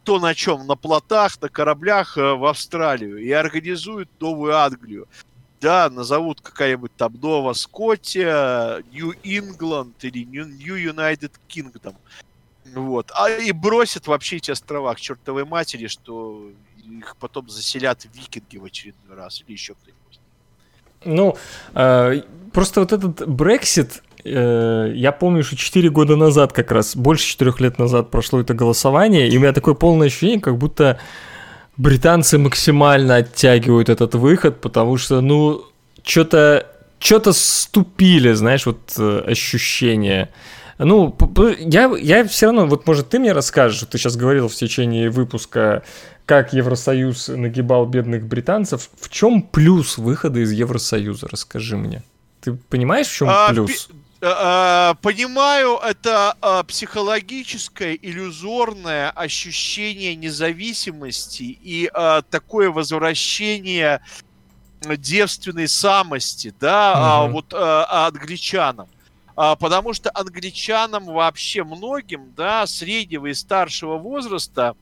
кто 0.04 0.20
на 0.20 0.34
чем, 0.34 0.66
на 0.66 0.76
плотах, 0.76 1.40
на 1.42 1.50
кораблях 1.50 2.18
э, 2.18 2.34
в 2.34 2.46
Австралию 2.46 3.18
и 3.18 3.32
организуют 3.32 4.10
новую 4.20 4.58
Англию. 4.58 5.08
Да, 5.60 5.90
назовут 5.92 6.42
какая-нибудь 6.42 6.92
там 6.98 7.14
Нова 7.22 7.54
Скотия, 7.54 8.84
Нью 8.92 9.14
Ингланд 9.24 10.04
или 10.04 10.24
Нью 10.24 10.76
Юнайтед 10.76 11.34
Кингдом. 11.48 11.96
Вот. 12.74 13.12
А 13.14 13.30
и 13.30 13.52
бросят 13.52 14.08
вообще 14.08 14.38
эти 14.38 14.50
острова 14.50 14.94
к 14.96 15.00
чертовой 15.00 15.46
матери, 15.46 15.86
что 15.86 16.50
их 16.84 17.16
потом 17.18 17.48
заселят 17.48 18.08
викинги 18.14 18.58
в 18.58 18.66
очередной 18.66 19.16
раз 19.16 19.44
или 19.46 19.54
еще 19.54 19.76
кто-нибудь. 19.76 20.20
Ну, 21.04 21.38
э, 21.76 22.24
просто 22.52 22.80
вот 22.80 22.92
этот 22.92 23.28
Брексит, 23.28 24.02
я 24.24 25.12
помню, 25.12 25.44
что 25.44 25.56
4 25.56 25.90
года 25.90 26.16
назад 26.16 26.54
как 26.54 26.72
раз, 26.72 26.96
больше 26.96 27.26
4 27.26 27.54
лет 27.60 27.80
назад 27.80 28.12
прошло 28.12 28.40
это 28.40 28.54
голосование, 28.54 29.30
и 29.30 29.38
у 29.38 29.40
меня 29.40 29.54
такое 29.54 29.74
полное 29.74 30.08
ощущение, 30.08 30.40
как 30.40 30.58
будто 30.58 31.00
британцы 31.78 32.38
максимально 32.38 33.18
оттягивают 33.18 33.90
этот 33.90 34.16
выход, 34.16 34.62
потому 34.62 34.98
что, 34.98 35.22
ну, 35.22 35.64
что-то 36.04 36.68
что-то 37.02 37.34
ступили, 37.34 38.32
знаешь, 38.34 38.66
вот 38.66 38.94
э, 38.98 39.24
ощущение. 39.26 40.30
Ну, 40.78 41.16
я, 41.60 41.92
я 41.98 42.28
все 42.28 42.48
равно, 42.48 42.68
вот 42.68 42.88
может 42.88 43.10
ты 43.10 43.20
мне 43.20 43.34
расскажешь, 43.34 43.84
ты 43.90 43.98
сейчас 43.98 44.16
говорил 44.16 44.48
в 44.48 44.54
течение 44.56 45.10
выпуска, 45.10 45.84
как 46.26 46.54
Евросоюз 46.54 47.28
нагибал 47.30 47.86
бедных 47.88 48.26
британцев. 48.26 48.90
В 49.00 49.10
чем 49.10 49.42
плюс 49.42 49.98
выхода 49.98 50.40
из 50.40 50.52
Евросоюза? 50.52 51.28
Расскажи 51.28 51.76
мне. 51.76 52.04
Ты 52.40 52.54
понимаешь, 52.54 53.08
в 53.08 53.16
чем 53.16 53.28
а, 53.30 53.50
плюс? 53.50 53.90
Э, 53.90 53.94
э, 53.94 53.96
понимаю, 54.22 55.78
это 55.78 56.38
э, 56.42 56.64
психологическое, 56.68 57.96
иллюзорное 57.96 59.10
ощущение 59.10 60.16
независимости 60.16 61.58
и 61.62 61.92
такое 62.30 62.70
возвращение 62.70 64.02
девственной 64.82 65.68
самости, 65.68 66.54
да, 66.60 67.24
угу. 67.24 67.34
вот 67.34 67.54
англичанам. 67.54 68.88
А, 69.36 69.56
потому 69.56 69.94
что 69.94 70.12
англичанам 70.14 71.06
вообще 71.06 71.64
многим, 71.64 72.34
да, 72.36 72.68
среднего 72.68 73.28
и 73.28 73.34
старшего 73.34 73.98
возраста 73.98 74.76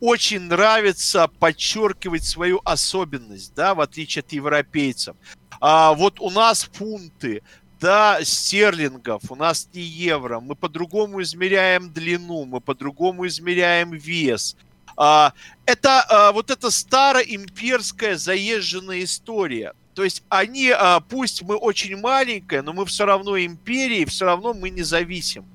очень 0.00 0.40
нравится 0.40 1.28
подчеркивать 1.38 2.24
свою 2.24 2.60
особенность, 2.64 3.54
да, 3.54 3.74
в 3.74 3.80
отличие 3.80 4.20
от 4.20 4.32
европейцев. 4.32 5.14
А 5.60 5.92
вот 5.92 6.18
у 6.20 6.30
нас 6.30 6.68
фунты, 6.72 7.42
да, 7.80 8.18
стерлингов, 8.22 9.22
у 9.30 9.34
нас 9.34 9.68
не 9.72 9.80
евро, 9.80 10.40
мы 10.40 10.54
по-другому 10.54 11.22
измеряем 11.22 11.90
длину, 11.90 12.44
мы 12.44 12.60
по-другому 12.60 13.26
измеряем 13.26 13.92
вес. 13.92 14.56
А, 14.96 15.32
это 15.64 16.02
а, 16.02 16.32
вот 16.32 16.50
эта 16.50 16.70
старая 16.70 17.24
имперская 17.24 18.16
заезженная 18.16 19.02
история. 19.04 19.72
То 19.94 20.04
есть 20.04 20.22
они, 20.28 20.70
а, 20.70 21.00
пусть 21.00 21.42
мы 21.42 21.56
очень 21.56 21.96
маленькая, 21.96 22.62
но 22.62 22.74
мы 22.74 22.84
все 22.84 23.06
равно 23.06 23.38
империя, 23.38 24.02
и 24.02 24.06
все 24.06 24.26
равно 24.26 24.52
мы 24.52 24.68
независим. 24.68 25.46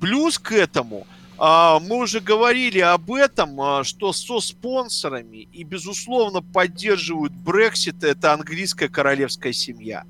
Плюс 0.00 0.38
к 0.38 0.52
этому, 0.52 1.06
а, 1.36 1.80
мы 1.80 1.96
уже 1.96 2.20
говорили 2.20 2.78
об 2.78 3.12
этом, 3.12 3.60
а, 3.60 3.84
что 3.84 4.14
со 4.14 4.40
спонсорами 4.40 5.48
и, 5.52 5.64
безусловно, 5.64 6.40
поддерживают 6.40 7.32
Брексит, 7.34 8.02
это 8.02 8.32
английская 8.32 8.88
королевская 8.88 9.52
семья 9.52 10.04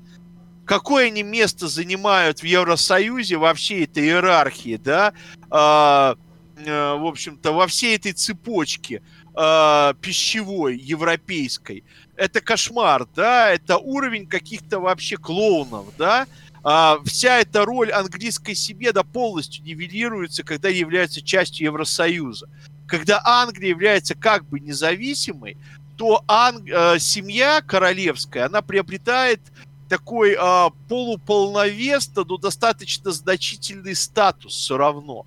какое 0.69 1.07
они 1.07 1.23
место 1.23 1.67
занимают 1.67 2.41
в 2.41 2.43
Евросоюзе 2.43 3.37
во 3.37 3.55
всей 3.55 3.85
этой 3.85 4.03
иерархии, 4.03 4.77
да, 4.77 5.13
а, 5.49 6.15
а, 6.63 6.95
в 6.95 7.07
общем-то, 7.07 7.53
во 7.53 7.65
всей 7.65 7.95
этой 7.95 8.11
цепочке 8.11 9.01
а, 9.33 9.95
пищевой, 9.95 10.77
европейской. 10.77 11.83
Это 12.15 12.39
кошмар, 12.39 13.07
да, 13.15 13.49
это 13.49 13.79
уровень 13.79 14.27
каких-то 14.27 14.79
вообще 14.79 15.17
клоунов, 15.17 15.87
да, 15.97 16.27
а, 16.63 16.99
вся 17.03 17.39
эта 17.39 17.65
роль 17.65 17.91
английской 17.91 18.53
себе 18.53 18.91
да 18.91 19.01
полностью 19.01 19.63
нивелируется, 19.63 20.43
когда 20.43 20.69
является 20.69 21.23
частью 21.23 21.65
Евросоюза. 21.65 22.47
Когда 22.85 23.21
Англия 23.25 23.69
является 23.69 24.13
как 24.13 24.45
бы 24.45 24.59
независимой, 24.59 25.57
то 25.97 26.23
Анг... 26.27 26.69
э, 26.69 26.97
семья 26.99 27.61
королевская, 27.61 28.45
она 28.45 28.61
приобретает 28.61 29.41
такой 29.89 30.35
а, 30.39 30.69
полуполновес, 30.87 32.09
но 32.15 32.37
достаточно 32.37 33.11
значительный 33.11 33.95
статус 33.95 34.53
все 34.53 34.77
равно. 34.77 35.25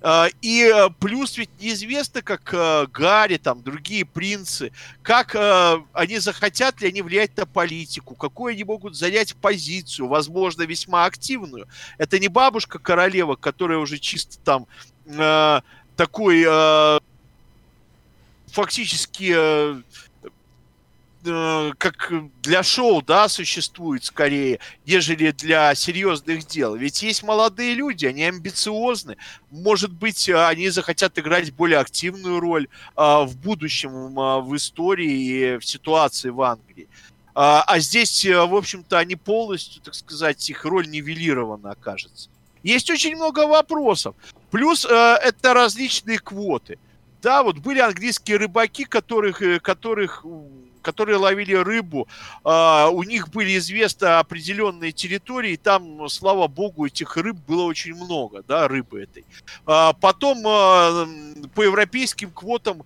Uh, 0.00 0.32
и 0.42 0.62
uh, 0.62 0.94
плюс 1.00 1.36
ведь 1.36 1.50
неизвестно, 1.60 2.22
как 2.22 2.54
Гарри, 2.92 3.36
там, 3.36 3.64
другие 3.64 4.04
принцы, 4.04 4.70
как 5.02 5.34
они 5.92 6.18
захотят 6.18 6.80
ли 6.80 6.86
они 6.86 7.02
влиять 7.02 7.36
на 7.36 7.46
политику, 7.46 8.14
какую 8.14 8.52
они 8.52 8.62
могут 8.62 8.94
занять 8.94 9.34
позицию, 9.34 10.06
возможно, 10.06 10.62
весьма 10.62 11.04
активную. 11.04 11.66
Это 11.96 12.20
не 12.20 12.28
бабушка 12.28 12.78
королева, 12.78 13.34
которая 13.34 13.78
уже 13.78 13.98
чисто 13.98 14.38
там 14.44 14.66
такой 15.96 16.44
фактически 18.52 19.82
Э, 21.24 21.72
как 21.78 22.12
для 22.42 22.62
шоу, 22.62 23.02
да, 23.02 23.28
существует 23.28 24.04
скорее, 24.04 24.60
нежели 24.86 25.32
для 25.32 25.74
серьезных 25.74 26.46
дел. 26.46 26.76
Ведь 26.76 27.02
есть 27.02 27.22
молодые 27.22 27.74
люди, 27.74 28.06
они 28.06 28.22
амбициозны. 28.24 29.16
Может 29.50 29.92
быть, 29.92 30.28
они 30.28 30.68
захотят 30.70 31.18
играть 31.18 31.52
более 31.52 31.78
активную 31.78 32.38
роль 32.38 32.68
а, 32.94 33.24
в 33.24 33.36
будущем 33.36 34.18
а, 34.18 34.40
в 34.40 34.54
истории 34.56 35.54
и 35.54 35.58
в 35.58 35.64
ситуации 35.64 36.30
в 36.30 36.40
Англии. 36.42 36.88
А, 37.34 37.62
а 37.66 37.80
здесь, 37.80 38.24
э, 38.24 38.44
в 38.44 38.54
общем-то, 38.54 38.98
они 38.98 39.16
полностью, 39.16 39.82
так 39.82 39.94
сказать, 39.94 40.48
их 40.50 40.64
роль 40.64 40.88
нивелирована 40.88 41.72
окажется. 41.72 42.30
Есть 42.62 42.90
очень 42.90 43.16
много 43.16 43.46
вопросов. 43.46 44.14
Плюс 44.50 44.84
э, 44.84 44.88
это 44.88 45.54
различные 45.54 46.18
квоты. 46.18 46.78
Да, 47.22 47.42
вот 47.42 47.58
были 47.58 47.80
английские 47.80 48.36
рыбаки, 48.36 48.84
которых, 48.84 49.42
э, 49.42 49.58
которых 49.58 50.24
которые 50.88 51.18
ловили 51.18 51.52
рыбу, 51.52 52.08
а, 52.44 52.88
у 52.88 53.02
них 53.02 53.28
были 53.28 53.58
известны 53.58 54.06
определенные 54.06 54.90
территории, 54.90 55.52
и 55.52 55.56
там, 55.58 56.08
слава 56.08 56.48
богу, 56.48 56.86
этих 56.86 57.14
рыб 57.18 57.36
было 57.46 57.64
очень 57.64 57.94
много, 57.94 58.42
да, 58.48 58.68
рыбы 58.68 59.02
этой. 59.02 59.26
А, 59.66 59.92
потом 59.92 60.42
а, 60.46 61.06
по 61.54 61.62
европейским 61.62 62.30
квотам 62.30 62.84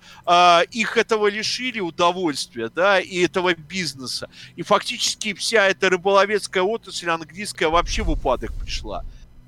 их 0.72 0.96
этого 0.96 1.28
лишили 1.28 1.78
удовольствия, 1.78 2.70
да, 2.74 2.98
и 2.98 3.20
этого 3.24 3.54
бизнеса. 3.54 4.28
И 4.56 4.62
фактически 4.62 5.32
вся 5.32 5.68
эта 5.68 5.88
рыболовецкая 5.88 6.64
отрасль 6.64 7.08
английская 7.08 7.68
вообще 7.68 8.02
в 8.02 8.10
упадок 8.10 8.52
пришла. 8.54 9.04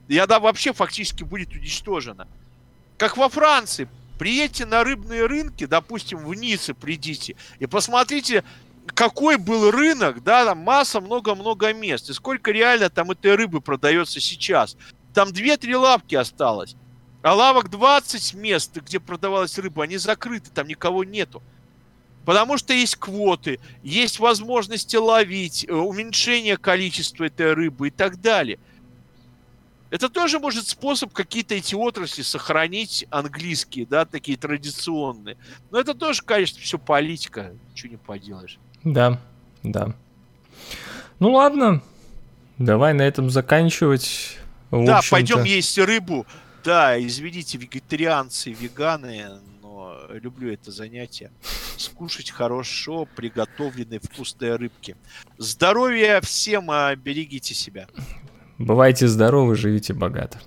И 0.07 0.17
она 0.17 0.39
вообще 0.39 0.73
фактически 0.73 1.25
будет 1.25 1.53
уничтожена. 1.53 2.29
Как 2.99 3.17
во 3.17 3.29
Франции, 3.29 3.89
Приедьте 4.19 4.65
на 4.65 4.85
рыбные 4.85 5.27
рынки, 5.27 5.67
допустим, 5.67 6.19
в 6.19 6.35
Ницце 6.35 6.75
придите, 6.75 7.37
и 7.59 7.67
посмотрите, 7.67 8.45
какой 8.87 9.37
был 9.37 9.71
рынок, 9.71 10.23
да, 10.23 10.45
там 10.45 10.59
масса, 10.59 11.01
много-много 11.01 11.73
мест, 11.73 12.11
и 12.11 12.13
сколько 12.13 12.53
реально 12.53 12.91
там 12.91 13.11
этой 13.11 13.35
рыбы 13.35 13.61
продается 13.61 14.21
сейчас. 14.21 14.77
Там 15.13 15.29
2-3 15.31 15.77
лавки 15.77 16.15
осталось. 16.15 16.77
А 17.23 17.35
лавок 17.35 17.71
20 17.71 18.35
мест, 18.35 18.77
где 18.77 19.01
продавалась 19.01 19.59
рыба, 19.59 19.85
они 19.85 19.97
закрыты, 19.97 20.51
там 20.51 20.69
никого 20.69 21.05
нету. 21.05 21.43
Потому 22.25 22.59
что 22.59 22.73
есть 22.73 22.97
квоты, 22.97 23.61
есть 23.83 24.19
возможности 24.19 24.97
ловить, 24.97 25.65
э, 25.67 25.73
уменьшение 25.73 26.57
количества 26.57 27.25
этой 27.25 27.53
рыбы 27.55 27.89
и 27.89 27.91
так 27.91 28.21
далее. 28.21 28.59
Это 29.95 30.09
тоже 30.09 30.41
может 30.41 30.67
способ 30.67 31.13
какие-то 31.13 31.55
эти 31.55 31.77
отрасли 31.77 32.23
сохранить 32.23 33.07
английские, 33.11 33.87
да, 33.87 34.05
такие 34.05 34.37
традиционные. 34.37 35.37
Но 35.71 35.79
это 35.79 35.95
тоже, 35.95 36.23
конечно, 36.23 36.61
все 36.61 36.79
политика, 36.79 37.55
ничего 37.71 37.93
не 37.93 37.97
поделаешь. 37.97 38.59
Да, 38.83 39.21
да. 39.63 39.95
Ну 41.21 41.31
ладно, 41.31 41.81
давай 42.59 42.93
на 42.93 43.03
этом 43.03 43.31
заканчивать. 43.31 44.37
В 44.73 44.85
да, 44.85 45.01
пойдем 45.09 45.45
есть 45.45 45.79
рыбу. 45.79 46.27
Да, 46.65 47.01
извините, 47.01 47.57
вегетарианцы, 47.57 48.51
веганы, 48.51 49.39
но 49.63 49.97
люблю 50.11 50.53
это 50.53 50.73
занятие. 50.73 51.31
Скушать 51.77 52.33
хорошо 52.33 53.07
приготовленные 53.15 54.01
вкусные 54.01 54.57
рыбки. 54.57 54.97
Здоровья 55.39 56.21
всем, 56.21 56.69
а 56.73 56.97
берегите 56.97 57.55
себя. 57.55 57.87
Бывайте 58.59 59.09
здоровы, 59.09 59.57
живите 59.57 59.95
богато. 59.95 60.39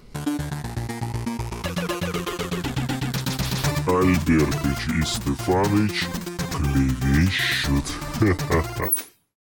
Альбертыч 3.85 4.87
и 4.95 5.05
Стефаныч 5.05 6.07
клевещут. 6.51 7.85